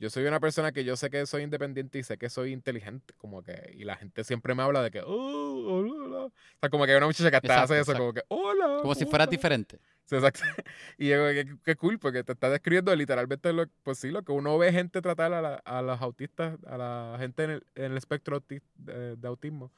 [0.00, 3.14] yo soy una persona que yo sé que soy independiente y sé que soy inteligente,
[3.18, 6.24] como que, y la gente siempre me habla de que, oh, hola, hola".
[6.24, 8.00] O sea, como que hay una muchacha que hasta Exacto, hace eso, exacto.
[8.00, 8.78] como que, hola.
[8.82, 9.30] Como si fueras hola".
[9.30, 9.78] diferente.
[10.06, 10.40] Sí, exacto.
[10.98, 14.32] Y yo, qué, qué cool, porque te está describiendo literalmente lo, pues sí, lo que
[14.32, 17.84] uno ve gente tratar a, la- a los autistas, a la gente en el, en
[17.92, 19.70] el espectro auti- de, de autismo,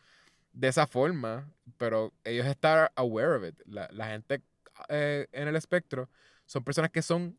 [0.53, 3.61] de esa forma, pero ellos están aware of it.
[3.67, 4.41] La, la gente
[4.89, 6.09] eh, en el espectro
[6.47, 7.37] son personas que son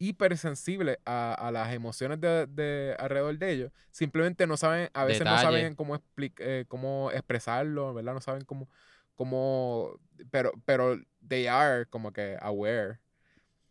[0.00, 3.72] hipersensibles a, a las emociones de, de alrededor de ellos.
[3.92, 8.14] Simplemente no saben, a veces no saben cómo, expli- eh, cómo expresarlo, ¿verdad?
[8.14, 8.68] No saben cómo,
[9.14, 10.00] cómo
[10.32, 10.98] pero, pero
[11.28, 12.98] they are como que aware.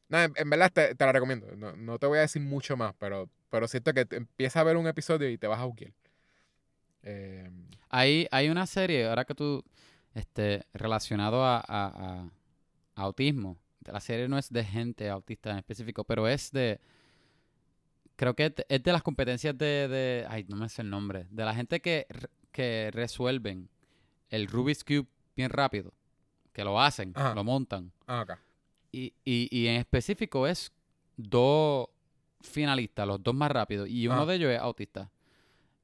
[0.10, 1.48] En, en verdad te, te la recomiendo.
[1.56, 4.78] No, no te voy a decir mucho más, pero, pero siento que empieza a ver
[4.78, 5.92] un episodio y te vas a buquear.
[7.04, 7.50] Eh,
[7.90, 9.64] Hay, hay una serie, ahora que tú,
[10.14, 12.30] este, relacionado a, a- a-
[12.96, 13.08] a
[13.92, 16.80] La serie no es de gente autista en específico, pero es de,
[18.16, 21.46] creo que es de, las competencias de, de, ay, no me sé el nombre, de
[21.46, 22.08] la gente que,
[22.52, 23.70] que resuelven
[24.30, 25.94] el Rubik's Cube bien rápido,
[26.54, 27.34] que lo hacen, Ajá.
[27.34, 27.92] lo montan.
[28.08, 28.26] ah.
[28.92, 30.72] Y, y, y en específico es
[31.16, 31.88] dos
[32.42, 35.12] finalistas, los dos más rápidos, y uno de ellos es autista.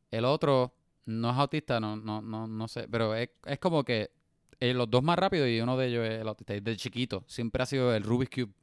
[0.10, 0.74] El otro
[1.06, 4.12] no es autista, no, no, no, no sé, pero es, es como que
[4.60, 6.54] eh, los dos más rápidos y uno de ellos es el autista.
[6.54, 8.54] De chiquito siempre ha sido el Rubik's Cube.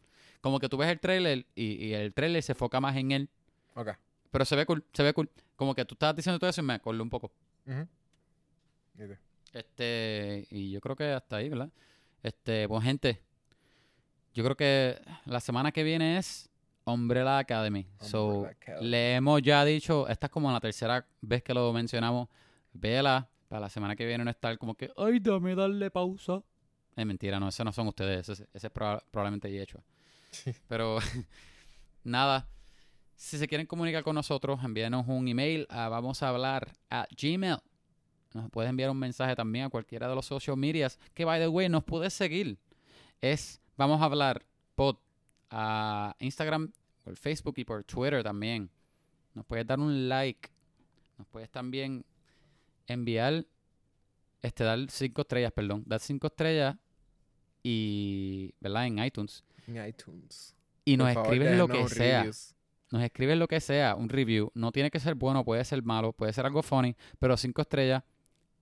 [0.40, 3.28] Como que tú ves el trailer y, y el trailer se enfoca más en él,
[3.74, 3.90] Ok.
[4.30, 5.30] pero se ve cool, se ve cool.
[5.56, 7.30] Como que tú estabas diciendo todo eso y me acordé un poco.
[9.52, 11.70] Este, y yo creo que hasta ahí, ¿verdad?
[12.22, 13.20] Este, pues gente,
[14.34, 16.48] yo creo que la semana que viene es
[16.84, 17.86] Umbrella Academy.
[18.00, 18.88] so, Umbrella Academy.
[18.88, 22.28] le hemos ya dicho, esta es como la tercera vez que lo mencionamos,
[22.72, 26.42] vela, para la semana que viene no estar como que, ay, dame darle pausa.
[26.96, 29.82] Es mentira, no, ese no son ustedes, ese, ese es proba- probablemente Yechua.
[30.68, 30.96] Pero,
[32.02, 32.48] nada,
[33.14, 37.58] si se quieren comunicar con nosotros, envíenos un email a vamos a hablar a Gmail.
[38.32, 40.98] Nos puedes enviar un mensaje también a cualquiera de los social medias.
[41.12, 42.56] Que, by the way, nos puedes seguir.
[43.20, 44.96] Es Vamos a hablar pod
[45.50, 46.72] a Instagram,
[47.04, 48.70] por Facebook y por Twitter también.
[49.34, 50.48] Nos puedes dar un like.
[51.18, 52.02] Nos puedes también
[52.86, 53.46] enviar,
[54.42, 55.84] este, dar cinco estrellas, perdón.
[55.86, 56.76] Dar cinco estrellas
[57.62, 58.86] y, ¿verdad?
[58.86, 59.44] En iTunes.
[59.66, 60.54] En iTunes.
[60.84, 62.18] Y nos favor, escriben lo que sea.
[62.20, 62.54] reviews.
[62.90, 64.50] Nos escriben lo que sea, un review.
[64.54, 68.02] No tiene que ser bueno, puede ser malo, puede ser algo funny, pero cinco estrellas.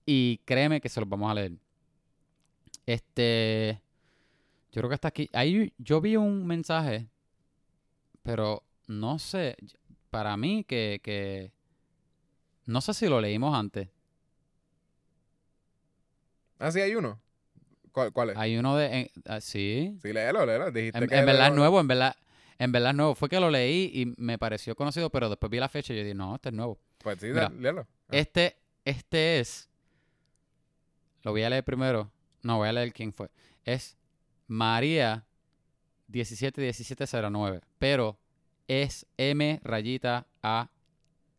[0.05, 1.53] Y créeme que se los vamos a leer.
[2.85, 3.81] Este.
[4.71, 5.29] Yo creo que hasta aquí.
[5.33, 7.09] Ahí yo vi un mensaje,
[8.23, 9.57] pero no sé.
[10.09, 11.01] Para mí que.
[11.03, 11.51] que
[12.65, 13.89] no sé si lo leímos antes.
[16.61, 17.19] Ah, sí, hay uno.
[17.91, 18.37] ¿Cuál, cuál es?
[18.37, 18.85] Hay uno de.
[18.99, 19.97] en- ah, sí.
[20.01, 20.71] Sí, léelo, léelo.
[20.71, 22.15] Dijiste En, que en verdad es nuevo, en verdad.
[22.59, 23.15] En verdad es nuevo.
[23.15, 26.03] Fue que lo leí y me pareció conocido, pero después vi la fecha y yo
[26.03, 26.79] dije, no, este es nuevo.
[26.99, 27.87] Pues sí, Mira, léelo.
[28.07, 28.11] Ah.
[28.11, 28.55] Este,
[28.85, 29.67] este es.
[31.23, 32.11] Lo voy a leer primero.
[32.43, 33.29] No, voy a leer quién fue.
[33.65, 33.97] Es
[34.47, 35.25] María
[36.09, 37.61] 171709.
[37.79, 38.19] Pero
[38.67, 40.69] es M rayita A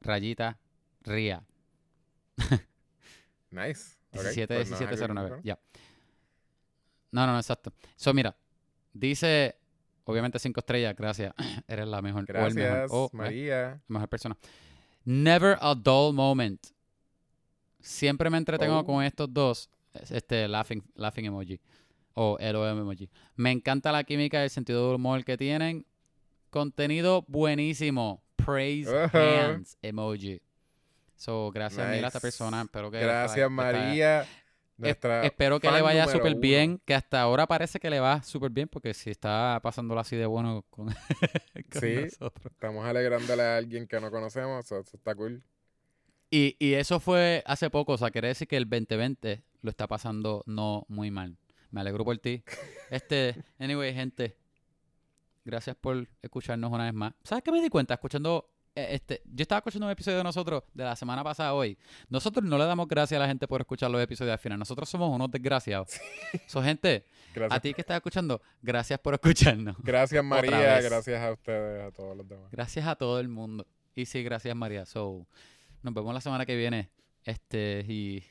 [0.00, 0.58] rayita
[1.02, 1.44] Ría.
[3.50, 4.01] Nice.
[4.12, 5.28] Ok, 17 pues no es algo 1709.
[5.30, 5.42] raro.
[5.44, 5.58] Ya.
[7.10, 7.72] No, no, no, exacto.
[7.96, 8.34] So, mira.
[8.92, 9.56] Dice.
[10.04, 11.32] Obviamente cinco estrellas, gracias.
[11.68, 12.24] Eres la mejor.
[12.24, 12.54] o el mejor.
[12.54, 13.80] Gracias, o, eh, María.
[13.86, 14.36] mejor persona.
[15.04, 16.60] Never a dull moment.
[17.80, 18.84] Siempre me entretengo Oh.
[18.84, 19.70] con estos dos.
[19.94, 21.60] es Este laughing, laughing emoji.
[22.14, 23.08] O LOM emoji.
[23.36, 25.86] Me encanta la química y el sentido del humor que tienen.
[26.50, 28.22] Contenido buenísimo.
[28.36, 30.40] Praise hands emoji.
[31.22, 32.20] So, gracias mil a esta Nice.
[32.20, 32.62] persona.
[32.62, 34.26] Espero que Gracias, María.
[34.76, 36.80] Nuestra espero que le vaya súper bien.
[36.84, 38.66] Que hasta ahora parece que le va súper bien.
[38.66, 40.86] Porque si está pasándolo así de bueno con,
[41.72, 41.94] con Sí.
[42.06, 42.46] nosotros.
[42.52, 44.64] Estamos alegrándole a alguien que no conocemos.
[44.64, 45.44] Eso, eso está cool.
[46.28, 49.86] Y, y eso fue hace poco, o sea, quiere decir que el 2020 lo está
[49.86, 51.36] pasando no muy mal.
[51.70, 52.42] Me alegro por ti.
[52.90, 54.36] Este, anyway, gente,
[55.46, 57.14] gracias por escucharnos una vez más.
[57.22, 57.94] ¿Sabes qué me di cuenta?
[57.94, 61.76] Escuchando, este, yo estaba escuchando un episodio de nosotros de la semana pasada hoy.
[62.08, 64.58] Nosotros no le damos gracias a la gente por escuchar los episodios al final.
[64.58, 65.90] Nosotros somos unos desgraciados.
[66.46, 67.04] So, gente,
[67.34, 67.56] Gracias.
[67.56, 69.76] a ti que estás escuchando, gracias por escucharnos.
[69.78, 70.80] Gracias, María.
[70.80, 72.50] Gracias a ustedes, a todos los demás.
[72.50, 73.66] Gracias a todo el mundo.
[73.94, 74.86] Y sí, gracias María.
[74.86, 75.26] So,
[75.82, 76.90] nos vemos la semana que viene.
[77.24, 78.24] Este, y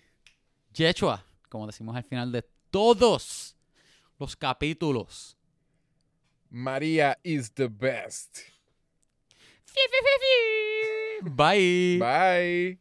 [0.73, 3.55] Yechua, como decimos al final de todos
[4.17, 5.37] los capítulos.
[6.49, 8.39] María is the best.
[11.21, 11.97] Bye.
[11.99, 12.77] Bye.